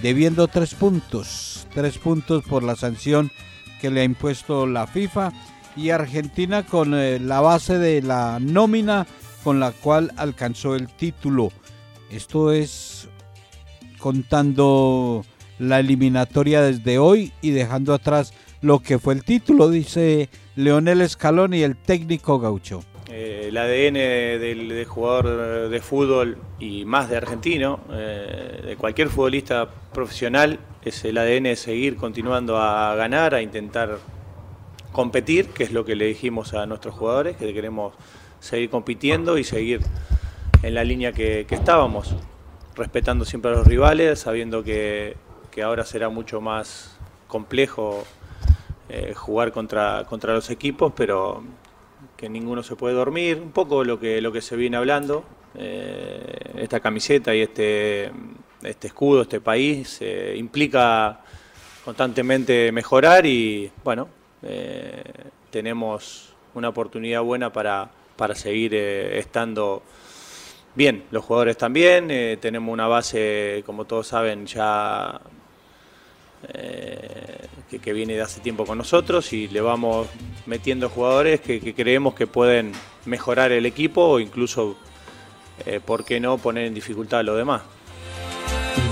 debiendo 0.00 0.46
tres 0.46 0.74
puntos, 0.74 1.66
tres 1.74 1.98
puntos 1.98 2.44
por 2.44 2.62
la 2.62 2.76
sanción 2.76 3.32
que 3.80 3.90
le 3.90 4.02
ha 4.02 4.04
impuesto 4.04 4.68
la 4.68 4.86
FIFA 4.86 5.32
y 5.74 5.90
Argentina 5.90 6.62
con 6.64 6.94
eh, 6.94 7.18
la 7.18 7.40
base 7.40 7.78
de 7.78 8.02
la 8.02 8.38
nómina 8.40 9.08
con 9.42 9.58
la 9.58 9.72
cual 9.72 10.12
alcanzó 10.16 10.76
el 10.76 10.86
título. 10.86 11.50
Esto 12.08 12.52
es 12.52 13.08
contando 13.98 15.24
la 15.58 15.80
eliminatoria 15.80 16.62
desde 16.62 16.98
hoy 16.98 17.32
y 17.42 17.50
dejando 17.50 17.94
atrás 17.94 18.32
lo 18.62 18.78
que 18.78 18.98
fue 18.98 19.14
el 19.14 19.24
título, 19.24 19.68
dice 19.68 20.28
Leonel 20.56 21.08
Scaloni, 21.08 21.62
el 21.62 21.76
técnico 21.76 22.38
gaucho. 22.38 22.82
Eh, 23.10 23.46
el 23.48 23.58
ADN 23.58 23.94
del, 24.40 24.84
jugador 24.86 25.68
de 25.68 25.80
fútbol 25.80 26.38
y 26.58 26.84
más 26.84 27.10
de 27.10 27.16
argentino, 27.16 27.80
eh, 27.92 28.62
de 28.64 28.76
cualquier 28.76 29.08
futbolista 29.08 29.68
profesional, 29.92 30.60
es 30.82 31.04
el 31.04 31.18
ADN 31.18 31.44
de 31.44 31.56
seguir 31.56 31.96
continuando 31.96 32.56
a 32.56 32.94
ganar, 32.94 33.34
a 33.34 33.42
intentar 33.42 33.98
competir, 34.92 35.48
que 35.48 35.64
es 35.64 35.72
lo 35.72 35.84
que 35.84 35.96
le 35.96 36.06
dijimos 36.06 36.54
a 36.54 36.64
nuestros 36.64 36.94
jugadores, 36.94 37.36
que 37.36 37.52
queremos 37.52 37.94
seguir 38.40 38.70
compitiendo 38.70 39.38
y 39.38 39.44
seguir 39.44 39.80
en 40.62 40.74
la 40.74 40.84
línea 40.84 41.12
que, 41.12 41.46
que 41.48 41.54
estábamos, 41.54 42.14
respetando 42.76 43.24
siempre 43.24 43.50
a 43.50 43.54
los 43.54 43.66
rivales, 43.66 44.20
sabiendo 44.20 44.62
que, 44.62 45.16
que 45.50 45.62
ahora 45.62 45.84
será 45.84 46.08
mucho 46.08 46.40
más 46.40 46.96
complejo 47.26 48.04
eh, 48.88 49.14
jugar 49.14 49.52
contra, 49.52 50.04
contra 50.08 50.34
los 50.34 50.50
equipos, 50.50 50.92
pero 50.94 51.42
que 52.16 52.28
ninguno 52.28 52.62
se 52.62 52.76
puede 52.76 52.94
dormir, 52.94 53.40
un 53.42 53.52
poco 53.52 53.84
lo 53.84 53.98
que, 53.98 54.20
lo 54.20 54.32
que 54.32 54.40
se 54.40 54.56
viene 54.56 54.76
hablando, 54.76 55.24
eh, 55.54 56.52
esta 56.56 56.80
camiseta 56.80 57.34
y 57.34 57.42
este, 57.42 58.10
este 58.62 58.86
escudo, 58.86 59.22
este 59.22 59.40
país, 59.40 59.98
eh, 60.00 60.34
implica 60.38 61.20
constantemente 61.84 62.72
mejorar 62.72 63.26
y 63.26 63.70
bueno, 63.84 64.08
eh, 64.42 65.02
tenemos 65.50 66.32
una 66.54 66.68
oportunidad 66.68 67.22
buena 67.22 67.52
para, 67.52 67.90
para 68.16 68.34
seguir 68.34 68.74
estando 68.74 69.82
bien, 70.74 71.04
los 71.10 71.24
jugadores 71.24 71.56
también, 71.58 72.38
tenemos 72.40 72.72
una 72.72 72.86
base, 72.86 73.62
como 73.66 73.84
todos 73.84 74.06
saben, 74.06 74.46
ya 74.46 75.20
eh, 76.48 77.46
que, 77.82 77.92
viene 77.92 78.14
de 78.14 78.22
hace 78.22 78.40
tiempo 78.40 78.64
con 78.64 78.78
nosotros 78.78 79.32
y 79.32 79.48
le 79.48 79.60
vamos 79.60 80.08
metiendo 80.46 80.88
jugadores 80.88 81.40
que, 81.40 81.74
creemos 81.74 82.14
que 82.14 82.26
pueden 82.26 82.72
mejorar 83.06 83.52
el 83.52 83.66
equipo 83.66 84.02
o 84.02 84.20
incluso, 84.20 84.76
eh, 85.66 85.80
¿por 85.84 86.04
qué 86.04 86.20
no, 86.20 86.38
poner 86.38 86.66
en 86.66 86.74
dificultad 86.74 87.20
a 87.20 87.22
los 87.22 87.36
demás? 87.36 87.62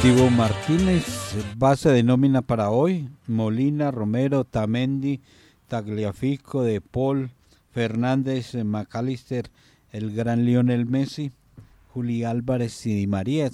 Divo 0.03 0.31
Martínez, 0.31 1.35
base 1.57 1.91
de 1.91 2.03
nómina 2.03 2.43
para 2.43 2.71
hoy. 2.71 3.09
Molina, 3.27 3.91
Romero, 3.91 4.45
Tamendi, 4.45 5.21
Tagliafico, 5.69 6.63
De 6.63 6.81
Paul, 6.81 7.31
Fernández, 7.73 8.55
McAllister, 8.55 9.51
el 9.93 10.15
gran 10.15 10.45
Lionel 10.45 10.87
Messi, 10.87 11.33
Juli 11.93 12.25
Álvarez 12.25 12.87
y 12.87 12.95
Di 12.95 13.07
María. 13.07 13.51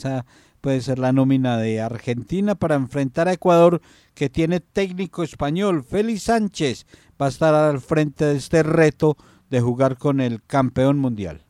Puede 0.67 0.81
ser 0.81 0.99
la 0.99 1.13
nómina 1.13 1.59
de 1.59 1.81
Argentina 1.81 2.57
para 2.57 2.75
enfrentar 2.75 3.29
a 3.29 3.35
Ecuador, 3.35 3.81
que 4.17 4.29
tiene 4.29 4.59
técnico 4.59 5.23
español. 5.23 5.85
Félix 5.85 6.23
Sánchez 6.23 6.87
va 7.23 7.27
a 7.27 7.29
estar 7.29 7.55
al 7.55 7.79
frente 7.79 8.25
de 8.25 8.35
este 8.35 8.65
reto 8.65 9.17
de 9.49 9.61
jugar 9.61 9.97
con 9.97 10.21
el 10.21 10.43
campeón 10.45 10.99
mundial. 10.99 11.43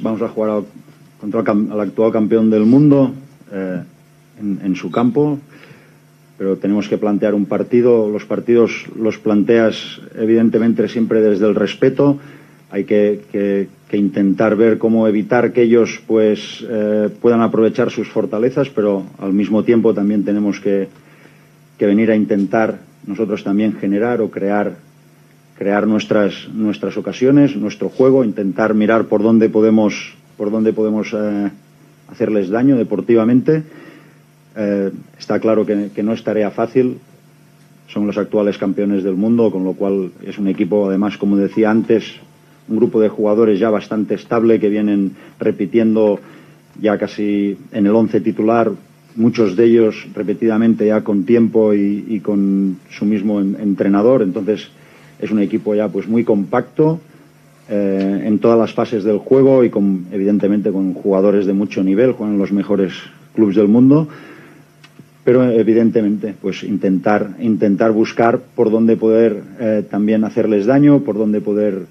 Vamos 0.00 0.22
a 0.22 0.28
jugar 0.28 0.62
contra 1.20 1.40
el, 1.40 1.80
actual 1.80 2.12
campeón 2.12 2.50
del 2.50 2.64
mundo 2.64 3.10
eh, 3.50 3.82
en, 4.38 4.60
en 4.62 4.76
su 4.76 4.92
campo, 4.92 5.40
pero 6.38 6.56
tenemos 6.56 6.88
que 6.88 6.98
plantear 6.98 7.34
un 7.34 7.46
partido. 7.46 8.08
Los 8.08 8.26
partidos 8.26 8.86
los 8.94 9.18
planteas 9.18 10.00
evidentemente 10.14 10.88
siempre 10.88 11.20
desde 11.20 11.48
el 11.48 11.56
respeto. 11.56 12.20
Hay 12.72 12.84
que, 12.84 13.68
intentar 13.92 14.56
ver 14.56 14.78
cómo 14.78 15.06
evitar 15.06 15.52
que 15.52 15.60
ellos 15.60 16.00
pues 16.06 16.64
eh, 16.66 17.10
puedan 17.20 17.42
aprovechar 17.42 17.90
sus 17.90 18.08
fortalezas, 18.08 18.70
pero 18.70 19.04
al 19.18 19.34
mismo 19.34 19.62
tiempo 19.62 19.92
también 19.92 20.24
tenemos 20.24 20.58
que, 20.58 20.88
venir 21.78 22.10
a 22.12 22.16
intentar 22.16 22.78
nosotros 23.06 23.42
también 23.44 23.74
generar 23.74 24.22
o 24.22 24.30
crear 24.30 24.76
nuestras 25.86 26.96
ocasiones, 26.96 27.56
nuestro 27.56 27.88
juego, 27.90 28.24
intentar 28.24 28.72
mirar 28.72 29.06
por 29.06 29.22
dónde 29.22 29.50
podemos 29.50 30.14
eh, 31.12 31.50
hacerles 32.08 32.48
daño 32.48 32.78
deportivamente. 32.78 33.64
Eh, 34.56 34.92
está 35.18 35.40
claro 35.40 35.66
que 35.66 36.02
no 36.02 36.12
es 36.14 36.24
tarea 36.24 36.50
fácil. 36.50 36.98
Son 37.88 38.06
los 38.06 38.16
actuales 38.16 38.56
campeones 38.56 39.04
del 39.04 39.16
mundo, 39.16 39.50
con 39.50 39.64
lo 39.64 39.74
cual 39.74 40.12
es 40.24 40.38
un 40.38 40.48
equipo, 40.48 40.88
además, 40.88 41.18
como 41.18 41.36
decía 41.36 41.70
antes, 41.70 42.20
un 42.68 42.76
grupo 42.76 43.00
de 43.00 43.08
jugadores 43.08 43.58
ya 43.58 43.70
bastante 43.70 44.14
estable 44.14 44.60
que 44.60 44.68
vienen 44.68 45.12
repitiendo 45.38 46.18
ya 46.80 46.98
casi 46.98 47.56
en 47.72 47.86
el 47.86 47.94
once 47.94 48.20
titular, 48.20 48.70
muchos 49.16 49.56
de 49.56 49.64
ellos 49.66 50.06
repetidamente 50.14 50.86
ya 50.86 51.02
con 51.02 51.24
tiempo 51.24 51.74
y, 51.74 52.20
con 52.20 52.78
su 52.90 53.04
mismo 53.04 53.40
en- 53.40 53.56
entrenador. 53.60 54.22
Entonces 54.22 54.68
es 55.20 55.30
un 55.30 55.40
equipo 55.40 55.74
ya 55.74 55.88
pues 55.88 56.08
muy 56.08 56.24
compacto 56.24 57.00
eh, 57.68 58.22
en 58.24 58.38
todas 58.38 58.58
las 58.58 58.72
fases 58.72 59.04
del 59.04 59.18
juego 59.18 59.64
y 59.64 59.70
con 59.70 60.06
evidentemente 60.12 60.70
con 60.72 60.94
jugadores 60.94 61.46
de 61.46 61.52
mucho 61.52 61.82
nivel, 61.84 62.12
juegan 62.12 62.38
los 62.38 62.52
mejores 62.52 62.92
clubes 63.34 63.56
del 63.56 63.68
mundo. 63.68 64.08
Pero 65.24 65.48
evidentemente, 65.50 66.34
pues 66.40 66.64
intentar, 66.64 67.36
intentar 67.38 67.92
buscar 67.92 68.40
por 68.56 68.72
dónde 68.72 68.96
poder 68.96 69.40
eh, 69.60 69.84
también 69.88 70.24
hacerles 70.24 70.66
daño, 70.66 71.00
por 71.00 71.16
dónde 71.16 71.40
poder, 71.40 71.86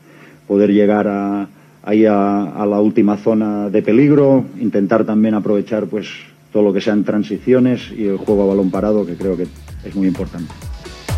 poder 0.52 0.74
llegar 0.74 1.08
a, 1.08 1.48
ahí 1.82 2.06
a, 2.06 2.42
a 2.62 2.66
la 2.66 2.82
última 2.82 3.16
zona 3.16 3.70
de 3.70 3.82
peligro, 3.82 4.44
intentar 4.60 5.06
también 5.06 5.34
aprovechar 5.34 5.86
pues 5.86 6.10
todo 6.52 6.62
lo 6.62 6.74
que 6.74 6.82
sean 6.82 7.06
transiciones 7.06 7.90
y 7.98 8.04
el 8.08 8.18
juego 8.18 8.44
a 8.44 8.48
balón 8.48 8.70
parado, 8.70 9.06
que 9.06 9.16
creo 9.16 9.38
que 9.38 9.48
es 9.86 9.96
muy 9.96 10.08
importante. 10.10 10.52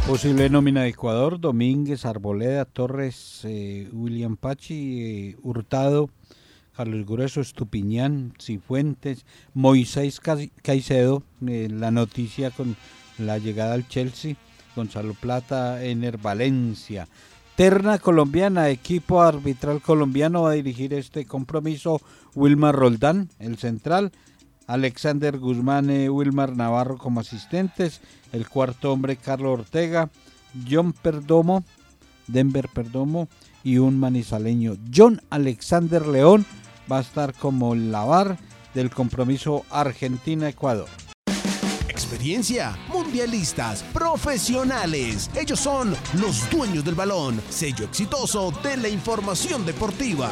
Posible 0.07 0.51
nómina 0.51 0.83
de 0.83 0.89
Ecuador, 0.89 1.39
Domínguez, 1.39 2.05
Arboleda, 2.05 2.65
Torres, 2.65 3.41
eh, 3.45 3.89
William 3.91 4.35
Pachi, 4.37 5.01
eh, 5.01 5.35
Hurtado, 5.41 6.11
Carlos 6.77 7.03
Grueso, 7.07 7.41
Estupiñán, 7.41 8.33
Cifuentes, 8.39 9.25
Moisés 9.55 10.19
Cai- 10.21 10.51
Caicedo, 10.61 11.23
eh, 11.47 11.69
la 11.71 11.89
noticia 11.89 12.51
con 12.51 12.75
la 13.17 13.39
llegada 13.39 13.73
al 13.73 13.87
Chelsea, 13.87 14.35
Gonzalo 14.75 15.15
Plata, 15.19 15.83
Ener 15.83 16.19
Valencia. 16.19 17.07
Terna 17.55 17.99
colombiana, 17.99 18.69
equipo 18.69 19.21
arbitral 19.21 19.79
colombiano 19.79 20.41
va 20.41 20.51
a 20.51 20.53
dirigir 20.53 20.91
este 20.93 21.25
compromiso. 21.25 22.01
Wilmar 22.33 22.75
Roldán, 22.75 23.29
el 23.37 23.59
central, 23.59 24.11
Alexander 24.65 25.37
Guzmán, 25.37 25.91
eh, 25.91 26.09
Wilmar 26.09 26.57
Navarro 26.57 26.97
como 26.97 27.19
asistentes, 27.19 28.01
el 28.31 28.49
cuarto 28.49 28.91
hombre 28.91 29.17
Carlos 29.17 29.59
Ortega, 29.59 30.09
John 30.67 30.93
Perdomo, 30.93 31.63
Denver 32.25 32.69
Perdomo 32.73 33.27
y 33.63 33.77
un 33.77 33.99
manizaleño, 33.99 34.75
John 34.91 35.21
Alexander 35.29 36.07
León, 36.07 36.47
va 36.91 36.97
a 36.97 37.01
estar 37.01 37.35
como 37.35 37.75
lavar 37.75 38.39
del 38.73 38.89
compromiso 38.89 39.63
Argentina-Ecuador. 39.69 40.89
Experiencia, 41.93 42.75
mundialistas, 42.87 43.83
profesionales. 43.93 45.29
Ellos 45.35 45.59
son 45.59 45.95
los 46.19 46.49
dueños 46.49 46.83
del 46.83 46.95
balón, 46.95 47.39
sello 47.51 47.85
exitoso 47.85 48.51
de 48.63 48.77
la 48.77 48.89
información 48.89 49.63
deportiva. 49.63 50.27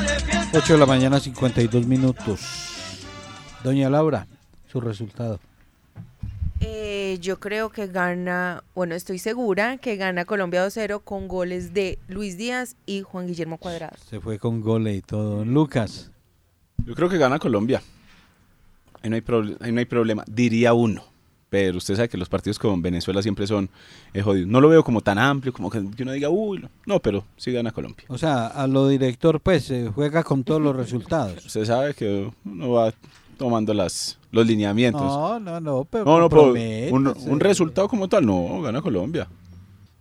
De 0.00 0.20
fiesta. 0.20 0.50
8 0.54 0.72
de 0.72 0.78
la 0.78 0.86
mañana, 0.86 1.20
52 1.20 1.86
minutos. 1.86 2.40
Doña 3.62 3.90
Laura, 3.90 4.26
su 4.72 4.80
resultado. 4.80 5.38
Eh, 6.60 7.18
yo 7.20 7.38
creo 7.38 7.70
que 7.70 7.86
gana, 7.86 8.64
bueno, 8.74 8.94
estoy 8.94 9.18
segura 9.18 9.78
que 9.78 9.96
gana 9.96 10.24
Colombia 10.24 10.66
2-0 10.66 11.02
con 11.02 11.28
goles 11.28 11.74
de 11.74 11.98
Luis 12.08 12.36
Díaz 12.36 12.76
y 12.86 13.02
Juan 13.02 13.26
Guillermo 13.26 13.58
Cuadrado. 13.58 13.96
Se 14.08 14.20
fue 14.20 14.38
con 14.38 14.60
goles 14.60 14.96
y 14.96 15.02
todo. 15.02 15.44
Lucas. 15.44 16.10
Yo 16.84 16.94
creo 16.94 17.08
que 17.08 17.18
gana 17.18 17.38
Colombia. 17.38 17.82
Ahí 19.02 19.10
no 19.10 19.16
hay, 19.16 19.24
ahí 19.60 19.72
no 19.72 19.78
hay 19.78 19.84
problema. 19.84 20.24
Diría 20.26 20.72
uno. 20.72 21.02
Pero 21.48 21.78
usted 21.78 21.94
sabe 21.94 22.08
que 22.08 22.16
los 22.16 22.28
partidos 22.28 22.58
con 22.58 22.82
Venezuela 22.82 23.22
siempre 23.22 23.46
son 23.46 23.70
eh, 24.12 24.20
jodidos. 24.20 24.48
No 24.48 24.60
lo 24.60 24.68
veo 24.68 24.82
como 24.82 25.00
tan 25.00 25.18
amplio, 25.18 25.52
como 25.52 25.70
que 25.70 25.78
uno 25.78 26.12
diga, 26.12 26.28
uy, 26.28 26.58
no. 26.58 26.70
No, 26.86 27.00
pero 27.00 27.24
sí 27.36 27.52
gana 27.52 27.70
Colombia. 27.70 28.04
O 28.08 28.18
sea, 28.18 28.48
a 28.48 28.66
lo 28.66 28.88
director, 28.88 29.40
pues, 29.40 29.70
eh, 29.70 29.90
juega 29.94 30.24
con 30.24 30.42
todos 30.42 30.60
los 30.60 30.74
resultados. 30.74 31.46
Usted 31.46 31.64
sabe 31.64 31.94
que 31.94 32.30
uno 32.44 32.70
va 32.70 32.92
tomando 33.38 33.72
las, 33.74 34.18
los 34.36 34.46
lineamientos. 34.46 35.02
No, 35.02 35.40
no, 35.40 35.60
no, 35.60 35.84
pero 35.84 36.04
no, 36.04 36.20
no, 36.20 36.28
pero 36.28 36.52
un, 36.94 37.06
un 37.08 37.40
resultado 37.40 37.88
como 37.88 38.08
tal, 38.08 38.24
no, 38.24 38.60
gana 38.62 38.80
Colombia. 38.80 39.28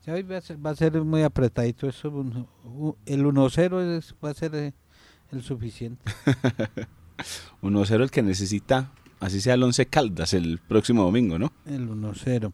Hoy 0.08 0.22
va 0.22 0.38
a 0.38 0.42
ser, 0.42 0.64
va 0.64 0.70
a 0.70 0.76
ser 0.76 1.02
muy 1.04 1.24
apretadito 1.24 1.88
eso. 1.90 2.10
un- 2.10 2.46
un- 2.64 2.96
El 3.08 3.26
1-0 3.26 3.82
es- 3.98 4.14
va 4.24 4.30
a 4.30 4.34
ser 4.36 4.54
eh, 4.54 4.74
el 5.32 5.42
suficiente. 5.42 6.04
1-0 7.62 8.04
el 8.04 8.12
que 8.12 8.22
necesita, 8.22 8.92
así 9.20 9.42
sea 9.42 9.56
el 9.56 9.64
11 9.64 9.86
Caldas 9.88 10.34
el 10.34 10.60
próximo 10.60 11.04
domingo, 11.04 11.40
¿no? 11.40 11.52
El 11.66 11.90
1-0. 11.90 12.52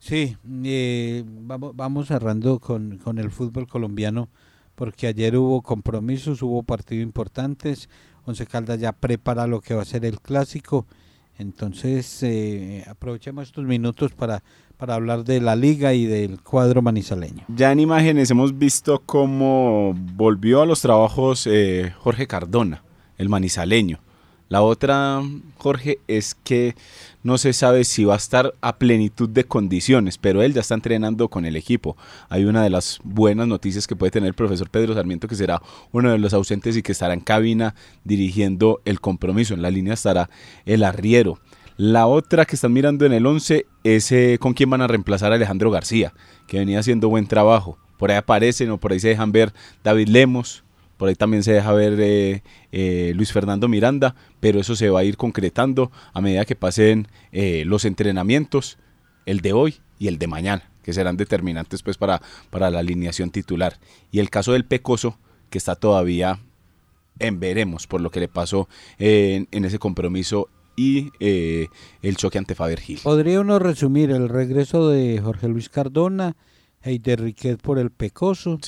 Sí, 0.00 0.36
eh, 0.64 1.24
vamos, 1.26 1.74
vamos 1.76 2.08
cerrando 2.08 2.58
con, 2.60 2.98
con 2.98 3.18
el 3.18 3.30
fútbol 3.30 3.66
colombiano, 3.66 4.28
porque 4.74 5.06
ayer 5.08 5.36
hubo 5.36 5.60
compromisos, 5.62 6.40
hubo 6.42 6.62
partidos 6.62 7.02
importantes. 7.02 7.88
Once 8.24 8.46
Caldas 8.46 8.78
ya 8.80 8.92
prepara 8.92 9.46
lo 9.46 9.60
que 9.60 9.74
va 9.74 9.82
a 9.82 9.86
ser 9.86 10.04
el 10.04 10.20
clásico. 10.20 10.86
Entonces, 11.38 12.22
eh, 12.24 12.84
aprovechemos 12.88 13.44
estos 13.44 13.64
minutos 13.64 14.12
para, 14.12 14.42
para 14.76 14.94
hablar 14.94 15.22
de 15.24 15.40
la 15.40 15.54
liga 15.54 15.94
y 15.94 16.04
del 16.04 16.42
cuadro 16.42 16.82
manizaleño. 16.82 17.44
Ya 17.48 17.70
en 17.70 17.78
imágenes 17.78 18.30
hemos 18.30 18.58
visto 18.58 19.02
cómo 19.06 19.94
volvió 19.94 20.62
a 20.62 20.66
los 20.66 20.80
trabajos 20.80 21.46
eh, 21.46 21.94
Jorge 21.98 22.26
Cardona, 22.26 22.82
el 23.16 23.28
manizaleño. 23.28 24.00
La 24.48 24.62
otra, 24.62 25.22
Jorge, 25.58 25.98
es 26.08 26.34
que 26.34 26.74
no 27.22 27.36
se 27.36 27.52
sabe 27.52 27.84
si 27.84 28.04
va 28.04 28.14
a 28.14 28.16
estar 28.16 28.54
a 28.62 28.78
plenitud 28.78 29.28
de 29.28 29.44
condiciones, 29.44 30.16
pero 30.16 30.42
él 30.42 30.54
ya 30.54 30.62
está 30.62 30.74
entrenando 30.74 31.28
con 31.28 31.44
el 31.44 31.54
equipo. 31.54 31.98
Hay 32.30 32.44
una 32.44 32.62
de 32.62 32.70
las 32.70 32.98
buenas 33.04 33.46
noticias 33.46 33.86
que 33.86 33.94
puede 33.94 34.10
tener 34.10 34.28
el 34.28 34.34
profesor 34.34 34.70
Pedro 34.70 34.94
Sarmiento, 34.94 35.28
que 35.28 35.34
será 35.34 35.60
uno 35.92 36.10
de 36.10 36.18
los 36.18 36.32
ausentes 36.32 36.76
y 36.78 36.82
que 36.82 36.92
estará 36.92 37.12
en 37.12 37.20
cabina 37.20 37.74
dirigiendo 38.04 38.80
el 38.86 39.00
compromiso. 39.00 39.52
En 39.52 39.60
la 39.60 39.70
línea 39.70 39.92
estará 39.92 40.30
el 40.64 40.82
arriero. 40.82 41.38
La 41.76 42.06
otra 42.06 42.46
que 42.46 42.56
están 42.56 42.72
mirando 42.72 43.04
en 43.04 43.12
el 43.12 43.26
11 43.26 43.66
es 43.84 44.10
eh, 44.12 44.38
con 44.40 44.54
quién 44.54 44.70
van 44.70 44.80
a 44.80 44.86
reemplazar 44.86 45.30
a 45.30 45.34
Alejandro 45.34 45.70
García, 45.70 46.14
que 46.46 46.58
venía 46.58 46.80
haciendo 46.80 47.10
buen 47.10 47.26
trabajo. 47.26 47.78
Por 47.98 48.10
ahí 48.10 48.16
aparecen 48.16 48.70
o 48.70 48.78
por 48.78 48.92
ahí 48.92 49.00
se 49.00 49.08
dejan 49.08 49.30
ver 49.30 49.52
David 49.84 50.08
Lemos, 50.08 50.64
por 50.98 51.08
ahí 51.08 51.14
también 51.14 51.42
se 51.42 51.52
deja 51.52 51.72
ver 51.72 51.98
eh, 52.00 52.42
eh, 52.72 53.12
Luis 53.14 53.32
Fernando 53.32 53.68
Miranda, 53.68 54.14
pero 54.40 54.60
eso 54.60 54.76
se 54.76 54.90
va 54.90 55.00
a 55.00 55.04
ir 55.04 55.16
concretando 55.16 55.90
a 56.12 56.20
medida 56.20 56.44
que 56.44 56.56
pasen 56.56 57.06
eh, 57.32 57.62
los 57.64 57.84
entrenamientos, 57.84 58.78
el 59.24 59.40
de 59.40 59.52
hoy 59.52 59.76
y 59.98 60.08
el 60.08 60.18
de 60.18 60.26
mañana, 60.26 60.68
que 60.82 60.92
serán 60.92 61.16
determinantes 61.16 61.82
pues 61.82 61.96
para, 61.96 62.20
para 62.50 62.70
la 62.70 62.80
alineación 62.80 63.30
titular. 63.30 63.78
Y 64.10 64.18
el 64.18 64.28
caso 64.28 64.52
del 64.52 64.64
Pecoso, 64.64 65.16
que 65.50 65.58
está 65.58 65.76
todavía 65.76 66.40
en 67.20 67.40
veremos 67.40 67.86
por 67.86 68.00
lo 68.00 68.10
que 68.10 68.20
le 68.20 68.28
pasó 68.28 68.68
en, 68.98 69.48
en 69.52 69.64
ese 69.64 69.78
compromiso 69.78 70.48
y 70.76 71.10
el 71.20 72.16
choque 72.16 72.38
ante 72.38 72.54
Faber 72.54 72.80
Gil. 72.80 73.00
Podría 73.02 73.40
uno 73.40 73.58
resumir 73.58 74.10
el 74.10 74.28
regreso 74.28 74.88
de 74.88 75.20
Jorge 75.20 75.48
Luis 75.48 75.68
Cardona, 75.68 76.36
Heider 76.82 77.20
Riquet 77.20 77.60
por 77.60 77.78
el 77.78 77.90
Pecoso 77.90 78.58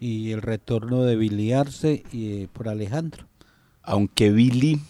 y 0.00 0.30
el 0.32 0.42
retorno 0.42 1.02
de 1.02 1.16
Billy 1.16 1.52
Arce 1.52 2.04
y, 2.12 2.42
eh, 2.42 2.48
por 2.52 2.68
Alejandro. 2.68 3.26
Aunque 3.82 4.30
Billy 4.30 4.80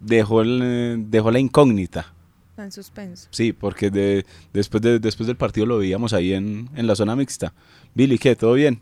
dejó, 0.00 0.42
el, 0.42 0.60
eh, 0.62 0.96
dejó 0.98 1.30
la 1.30 1.38
incógnita. 1.40 2.12
Está 2.50 2.64
en 2.64 2.72
suspenso. 2.72 3.28
Sí, 3.30 3.52
porque 3.52 3.90
de, 3.90 4.24
después, 4.52 4.82
de, 4.82 4.98
después 4.98 5.26
del 5.26 5.36
partido 5.36 5.66
lo 5.66 5.78
veíamos 5.78 6.12
ahí 6.12 6.32
en, 6.32 6.68
en 6.74 6.86
la 6.86 6.94
zona 6.94 7.16
mixta. 7.16 7.54
Billy, 7.94 8.18
¿qué? 8.18 8.36
¿Todo 8.36 8.54
bien? 8.54 8.80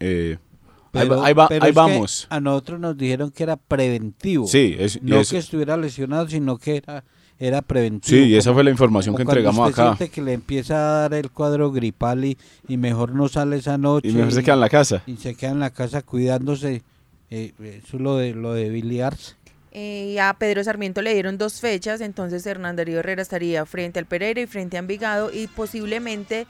Eh, 0.00 0.38
ahí 0.92 1.08
va- 1.08 1.14
Pero- 1.16 1.24
ahí, 1.24 1.34
va- 1.34 1.48
pero 1.48 1.64
ahí 1.64 1.70
es 1.70 1.74
que 1.74 1.80
vamos. 1.80 2.26
A 2.30 2.40
nosotros 2.40 2.80
nos 2.80 2.96
dijeron 2.96 3.30
que 3.30 3.42
era 3.42 3.56
preventivo. 3.56 4.46
Sí, 4.46 4.76
es- 4.78 5.02
no 5.02 5.20
es- 5.20 5.30
que 5.30 5.38
estuviera 5.38 5.76
lesionado, 5.76 6.28
sino 6.28 6.56
que 6.58 6.76
era, 6.76 7.04
era 7.38 7.62
preventivo. 7.62 8.16
Sí, 8.16 8.24
y 8.30 8.36
esa 8.36 8.52
fue 8.52 8.64
la 8.64 8.70
información 8.70 9.14
como 9.14 9.24
que 9.24 9.30
entregamos 9.30 9.68
usted 9.68 9.82
acá. 9.82 9.96
siente 9.96 10.14
que 10.14 10.22
le 10.22 10.32
empieza 10.32 10.76
a 10.76 11.00
dar 11.00 11.14
el 11.14 11.30
cuadro 11.30 11.72
gripal 11.72 12.24
y, 12.24 12.38
y 12.68 12.76
mejor 12.76 13.12
no 13.14 13.28
sale 13.28 13.56
esa 13.56 13.78
noche. 13.78 14.08
Y 14.08 14.12
mejor 14.12 14.32
se 14.32 14.42
queda 14.42 14.54
en 14.54 14.60
la 14.60 14.70
casa. 14.70 15.02
Y 15.06 15.16
se 15.16 15.34
queda 15.34 15.50
en 15.50 15.60
la 15.60 15.70
casa 15.70 16.02
cuidándose. 16.02 16.82
Eh, 17.30 17.52
eso 17.58 17.96
es 17.96 18.02
lo 18.02 18.16
de, 18.16 18.34
lo 18.34 18.52
de 18.54 18.68
Billy 18.68 19.00
Arce. 19.00 19.34
Eh, 19.72 20.12
y 20.14 20.18
a 20.18 20.32
Pedro 20.34 20.62
Sarmiento 20.62 21.02
le 21.02 21.12
dieron 21.14 21.36
dos 21.36 21.60
fechas, 21.60 22.00
entonces 22.00 22.46
Hernán 22.46 22.76
Darío 22.76 23.00
Herrera 23.00 23.22
estaría 23.22 23.66
frente 23.66 23.98
al 23.98 24.06
Pereira 24.06 24.40
y 24.40 24.46
frente 24.46 24.76
a 24.76 24.80
Envigado 24.80 25.32
y 25.32 25.48
posiblemente 25.48 26.46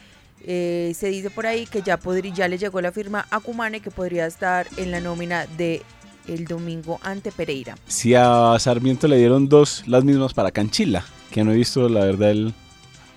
eh, 0.47 0.93
se 0.95 1.09
dice 1.09 1.30
por 1.30 1.47
ahí 1.47 1.64
que 1.64 1.80
ya, 1.80 1.97
podría, 1.97 2.35
ya 2.35 2.49
le 2.49 2.59
llegó 2.59 2.82
la 2.82 2.93
firma 2.93 3.26
a 3.30 3.41
Cumane 3.41 3.80
que 3.80 3.91
podría 3.91 4.26
estar 4.26 4.66
en 4.76 4.91
la 4.91 5.01
nómina 5.01 5.47
de 5.57 5.80
el 6.27 6.45
domingo 6.47 6.99
ante 7.03 7.33
Pereira. 7.33 7.77
Si 7.87 8.14
a 8.14 8.57
Sarmiento 8.59 9.09
le 9.09 9.16
dieron 9.18 9.49
dos, 9.49 9.85
las 9.87 10.05
mismas 10.05 10.35
para 10.35 10.51
Canchila, 10.51 11.05
que 11.31 11.45
no 11.45 11.53
he 11.53 11.57
visto 11.57 11.89
la 11.89 12.05
verdad 12.05 12.31
el... 12.31 12.55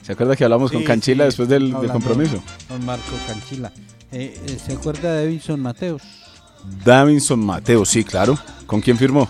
¿Se 0.01 0.13
acuerda 0.13 0.35
que 0.35 0.43
hablamos 0.43 0.71
con 0.71 0.83
Canchila 0.83 1.23
sí, 1.23 1.27
después 1.27 1.49
del, 1.49 1.73
compromiso? 1.73 2.41
Con 2.67 2.85
Marco 2.85 3.11
Canchila. 3.27 3.71
Eh, 4.11 4.39
eh, 4.45 4.57
¿Se 4.65 4.73
acuerda 4.73 5.13
de 5.13 5.25
Davidson 5.25 5.59
Mateos? 5.59 6.01
Davinson 6.85 7.39
Mateo, 7.39 7.83
sí, 7.85 8.03
claro. 8.03 8.37
¿Con 8.65 8.81
quién 8.81 8.97
firmó? 8.97 9.27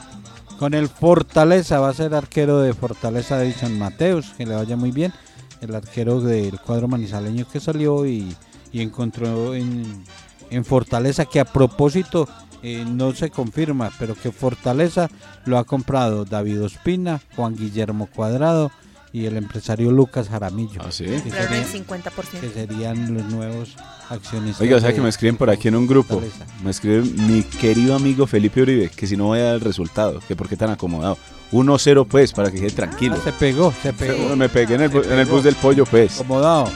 Con 0.60 0.74
el 0.74 0.88
Fortaleza, 0.88 1.80
va 1.80 1.90
a 1.90 1.94
ser 1.94 2.14
arquero 2.14 2.60
de 2.62 2.74
Fortaleza 2.74 3.38
Davidson 3.38 3.78
Mateos, 3.78 4.34
que 4.38 4.46
le 4.46 4.56
vaya 4.56 4.76
muy 4.76 4.92
bien. 4.92 5.14
El 5.62 5.74
arquero 5.74 6.22
del 6.22 6.60
cuadro 6.60 6.88
manizaleño 6.88 7.48
que 7.48 7.60
salió 7.60 8.06
y, 8.06 8.36
y 8.72 8.82
encontró 8.82 9.56
en, 9.56 10.04
en 10.50 10.66
Fortaleza, 10.66 11.26
que 11.26 11.40
a 11.40 11.46
propósito 11.46 12.28
eh, 12.76 12.86
no 12.88 13.14
se 13.14 13.30
confirma, 13.30 13.92
pero 14.00 14.16
que 14.16 14.32
Fortaleza 14.32 15.10
lo 15.46 15.58
ha 15.58 15.64
comprado 15.64 16.26
David 16.26 16.64
Ospina, 16.64 17.22
Juan 17.36 17.56
Guillermo 17.56 18.08
Cuadrado 18.08 18.72
y 19.14 19.26
el 19.26 19.38
empresario 19.38 19.90
Lucas 19.92 20.28
Jaramillo. 20.30 20.82
¿Ah, 20.84 20.92
sí? 20.92 21.06
Que 21.06 21.16
el 21.16 21.22
serían- 21.32 21.66
50%. 21.66 22.40
que 22.42 22.50
serían 22.50 23.14
los 23.14 23.24
nuevos 23.26 23.76
accionistas. 24.10 24.62
Oiga, 24.62 24.78
o 24.78 24.80
sea 24.80 24.94
que 24.94 25.02
me 25.02 25.10
escriben 25.10 25.38
por 25.38 25.50
aquí 25.50 25.70
en 25.70 25.76
un 25.76 25.88
grupo. 25.88 26.16
Fortaleza. 26.20 26.46
Me 26.64 26.72
escribe 26.72 27.02
mi 27.04 27.42
querido 27.44 27.96
amigo 27.96 28.28
Felipe 28.28 28.62
Uribe, 28.62 28.90
que 28.90 29.08
si 29.08 29.16
no 29.18 29.26
voy 29.26 29.40
a 29.40 29.44
dar 29.46 29.56
el 29.56 29.62
resultado, 29.62 30.20
que 30.28 30.36
por 30.36 30.50
qué 30.50 30.58
tan 30.58 30.70
acomodado. 30.70 31.18
1-0 31.54 32.06
pues, 32.06 32.34
para 32.34 32.52
que 32.52 32.60
quede 32.60 32.72
tranquilo. 32.72 33.16
Ah, 33.18 33.22
se 33.24 33.32
pegó, 33.32 33.74
se 33.82 33.94
pegó. 33.94 34.36
Me 34.36 34.50
pegué 34.50 34.76
en 34.76 34.82
el, 34.82 34.92
Se 34.92 34.98
en 34.98 35.04
el 35.20 35.26
pegó. 35.26 35.36
bus 35.36 35.44
del 35.46 35.56
pollo 35.56 35.86
pues. 35.86 36.16
Acomodado. 36.16 36.70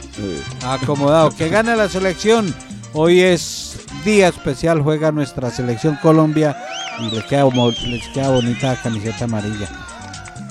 Acomodado. 0.64 1.32
Que 1.32 1.50
gana 1.50 1.76
la 1.76 1.90
selección. 1.90 2.54
Hoy 2.94 3.20
es 3.22 3.71
día 4.04 4.28
especial, 4.28 4.82
juega 4.82 5.12
nuestra 5.12 5.52
selección 5.52 5.98
Colombia 6.02 6.58
y 7.00 7.12
les 7.12 7.24
queda, 7.26 7.44
bonita 7.44 8.74
la 8.74 8.82
camiseta 8.82 9.26
amarilla. 9.26 9.70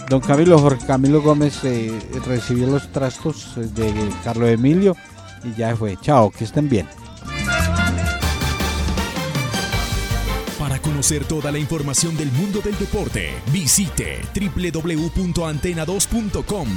Don 0.09 0.21
Camilo 0.21 0.59
Jorge 0.59 0.87
Camilo 0.87 1.23
Gómez 1.23 1.61
eh, 1.63 1.97
recibió 2.27 2.67
los 2.67 2.91
trastos 2.91 3.57
eh, 3.57 3.61
de 3.61 3.95
Carlos 4.25 4.51
Emilio 4.51 4.97
y 5.45 5.55
ya 5.59 5.77
fue. 5.77 5.97
Chao, 6.01 6.31
que 6.31 6.45
estén 6.45 6.69
bien. 6.69 6.89
Para 10.59 10.81
conocer 10.81 11.25
toda 11.25 11.53
la 11.53 11.59
información 11.59 12.17
del 12.17 12.33
mundo 12.33 12.61
del 12.61 12.77
deporte, 12.79 13.31
visite 13.53 14.21
www.antena2.com. 14.35 16.69